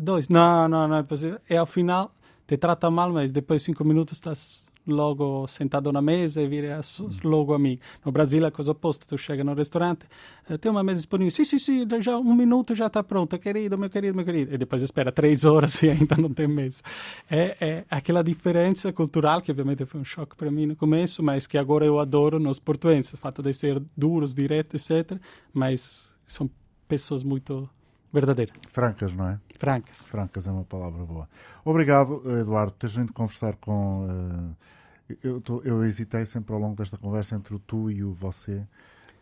Dois. 0.00 0.28
Não, 0.28 0.68
não, 0.68 0.88
não 0.88 0.96
é 0.96 1.02
possível. 1.02 1.38
E 1.48 1.56
ao 1.56 1.66
final 1.66 2.12
te 2.46 2.56
trata 2.56 2.90
mal, 2.90 3.12
mas 3.12 3.30
depois 3.30 3.62
de 3.62 3.66
cinco 3.66 3.84
minutos 3.84 4.14
estás 4.14 4.65
logo 4.86 5.46
sentado 5.48 5.90
na 5.92 6.00
mesa 6.00 6.40
e 6.40 6.46
vira 6.46 6.80
logo 7.24 7.52
amigo. 7.52 7.82
No 8.04 8.12
Brasil 8.12 8.44
é 8.44 8.48
a 8.48 8.50
coisa 8.50 8.72
oposta, 8.72 9.04
tu 9.06 9.18
chega 9.18 9.42
no 9.42 9.54
restaurante, 9.54 10.06
eh, 10.48 10.56
tem 10.56 10.70
uma 10.70 10.82
mesa 10.82 10.98
disponível, 10.98 11.30
sim, 11.30 11.44
sim, 11.44 11.58
sim, 11.58 11.86
já 12.00 12.16
um 12.18 12.34
minuto 12.34 12.74
já 12.74 12.86
está 12.86 13.02
pronta, 13.02 13.38
querido, 13.38 13.76
meu 13.76 13.90
querido, 13.90 14.14
meu 14.16 14.24
querido. 14.24 14.54
E 14.54 14.58
depois 14.58 14.82
espera 14.82 15.10
três 15.10 15.44
horas 15.44 15.80
e 15.82 15.90
ainda 15.90 16.16
não 16.16 16.30
tem 16.30 16.46
mesa. 16.46 16.82
É, 17.30 17.56
é 17.60 17.84
aquela 17.90 18.22
diferença 18.22 18.92
cultural, 18.92 19.40
que 19.40 19.50
obviamente 19.50 19.84
foi 19.84 20.00
um 20.00 20.04
choque 20.04 20.36
para 20.36 20.50
mim 20.50 20.66
no 20.66 20.76
começo, 20.76 21.22
mas 21.22 21.46
que 21.46 21.58
agora 21.58 21.84
eu 21.84 21.98
adoro 21.98 22.38
nos 22.38 22.58
portuenses, 22.58 23.12
o 23.14 23.16
fato 23.16 23.42
de 23.42 23.52
ser 23.52 23.82
duros, 23.96 24.34
diretos, 24.34 24.88
etc. 24.90 25.18
Mas 25.52 26.14
são 26.26 26.48
pessoas 26.88 27.24
muito 27.24 27.68
verdadeiras. 28.12 28.54
Francas, 28.68 29.12
não 29.12 29.28
é? 29.28 29.40
Francas. 29.58 29.98
Francas 29.98 30.46
é 30.46 30.50
uma 30.50 30.64
palavra 30.64 31.04
boa. 31.04 31.28
Obrigado, 31.64 32.22
Eduardo, 32.40 32.72
por 32.72 32.78
teres 32.78 32.96
vindo 32.96 33.12
conversar 33.12 33.56
com... 33.56 34.06
Uh 34.06 34.75
eu, 35.22 35.40
tô, 35.40 35.62
eu 35.62 35.84
hesitei 35.84 36.26
sempre 36.26 36.52
ao 36.54 36.60
longo 36.60 36.76
desta 36.76 36.96
conversa 36.96 37.36
entre 37.36 37.54
o 37.54 37.58
tu 37.58 37.90
e 37.90 38.02
o 38.02 38.12
você. 38.12 38.62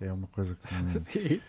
É 0.00 0.12
uma 0.12 0.26
coisa 0.28 0.56
que 0.56 0.74
me, 0.74 1.40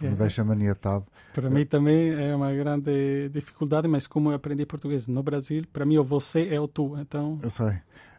me 0.00 0.08
é. 0.08 0.10
deixa 0.10 0.44
maniatado. 0.44 1.06
Para 1.32 1.50
mim 1.50 1.64
também 1.66 2.10
é 2.10 2.34
uma 2.34 2.52
grande 2.52 3.28
dificuldade, 3.28 3.86
mas 3.86 4.06
como 4.06 4.30
eu 4.30 4.34
aprendi 4.34 4.64
português 4.64 5.06
no 5.06 5.22
Brasil, 5.22 5.64
para 5.72 5.84
mim 5.84 5.98
o 5.98 6.04
você 6.04 6.48
é 6.48 6.60
o 6.60 6.66
tu. 6.66 6.96
Então... 6.98 7.38
Eu 7.42 7.50
sei. 7.50 7.74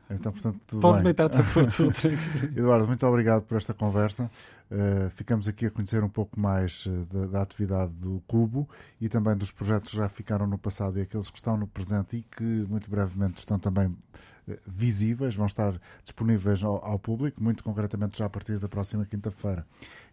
Então, 0.09 0.31
portanto, 0.31 0.59
tudo 0.65 0.81
Podes 0.81 1.01
bem. 1.01 1.09
me 1.09 1.13
tratar 1.13 1.43
por 1.53 1.67
tudo. 1.67 1.93
Eduardo, 2.55 2.87
muito 2.87 3.05
obrigado 3.05 3.43
por 3.43 3.57
esta 3.57 3.73
conversa. 3.73 4.31
Uh, 4.71 5.09
ficamos 5.09 5.47
aqui 5.47 5.65
a 5.65 5.71
conhecer 5.71 6.03
um 6.03 6.09
pouco 6.09 6.39
mais 6.39 6.85
uh, 6.85 7.05
da, 7.11 7.25
da, 7.25 7.41
atividade 7.41 7.91
do 7.93 8.21
Cubo 8.25 8.67
e 8.99 9.09
também 9.09 9.35
dos 9.35 9.51
projetos 9.51 9.91
que 9.91 9.97
já 9.97 10.07
ficaram 10.07 10.47
no 10.47 10.57
passado 10.57 10.97
e 10.97 11.01
aqueles 11.01 11.29
que 11.29 11.37
estão 11.37 11.57
no 11.57 11.67
presente 11.67 12.17
e 12.17 12.21
que 12.21 12.43
muito 12.43 12.89
brevemente 12.89 13.39
estão 13.39 13.59
também 13.59 13.95
visíveis, 14.65 15.35
vão 15.35 15.45
estar 15.45 15.79
disponíveis 16.03 16.63
ao, 16.63 16.83
ao, 16.83 16.99
público, 16.99 17.43
muito 17.43 17.63
concretamente 17.63 18.17
já 18.17 18.25
a 18.25 18.29
partir 18.29 18.59
da 18.59 18.67
próxima 18.67 19.05
quinta-feira. 19.05 19.65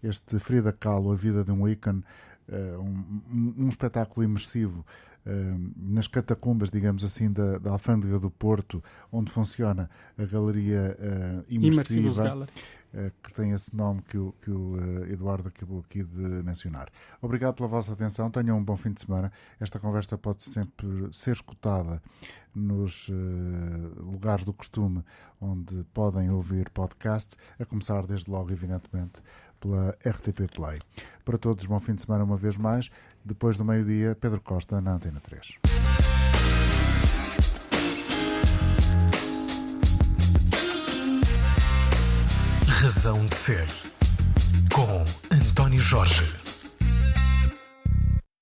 Este 0.03 0.39
Frida 0.39 0.73
Kahlo, 0.73 1.13
A 1.13 1.17
Vida 1.17 1.45
de 1.45 1.53
um 1.53 1.69
Ícone, 1.69 2.03
uh, 2.49 2.81
um, 2.81 3.55
um, 3.59 3.69
espetáculo 3.69 4.25
imersivo 4.25 4.85
uh, 5.27 5.73
nas 5.77 6.09
catacumbas, 6.09 6.71
digamos 6.71 7.05
assim, 7.05 7.33
da, 7.33 7.59
da 7.59 7.71
Alfândega 7.71 8.19
do 8.19 8.31
Porto, 8.31 8.83
onde 9.13 9.31
funciona 9.31 9.89
a 10.19 10.25
galeria 10.25 10.97
uh, 10.99 11.45
imersiva. 11.49 12.47
que 13.25 13.33
tem 13.33 13.51
esse 13.51 13.75
nome 13.75 14.03
que 14.03 14.17
o, 14.17 14.33
que 14.41 14.53
o 14.53 14.77
Eduardo 15.11 15.49
acabou 15.49 15.81
aqui 15.81 16.05
de 16.05 16.45
mencionar. 16.45 16.89
Obrigado 17.21 17.55
pela 17.55 17.69
vossa 17.69 17.93
atenção, 17.93 18.31
tenham 18.31 18.57
um 18.57 18.63
bom 18.63 18.77
fim 18.77 18.93
de 18.93 19.01
semana. 19.01 19.33
Esta 19.59 19.81
conversa 19.81 20.17
pode 20.17 20.45
sempre 20.45 21.09
ser 21.11 21.33
escutada 21.33 22.01
nos 22.55 23.09
uh, 23.09 23.13
lugares 23.99 24.45
do 24.45 24.53
costume 24.53 25.03
onde 25.41 25.85
podem 25.93 26.31
ouvir 26.31 26.71
podcast, 26.71 27.37
a 27.59 27.65
começar 27.65 28.07
desde 28.07 28.31
logo, 28.31 28.53
evidentemente, 28.53 29.23
pela 29.61 29.91
RTP 30.07 30.53
Play. 30.55 30.79
Para 31.25 31.39
todos, 31.39 31.67
bom 31.67 31.81
fim 31.81 31.95
de 31.95 32.03
semana 32.03 32.25
uma 32.25 32.37
vez 32.37 32.57
mais. 32.57 32.91
Depois 33.25 33.57
do 33.57 33.65
meio-dia, 33.65 34.17
Pedro 34.21 34.41
Costa 34.41 34.81
na 34.81 34.95
Antena 34.95 35.21
3. 35.21 35.59
Razão 42.83 43.25
de 43.25 43.35
Ser 43.35 43.67
com 44.75 45.05
António 45.35 45.81
Jorge. 45.81 46.44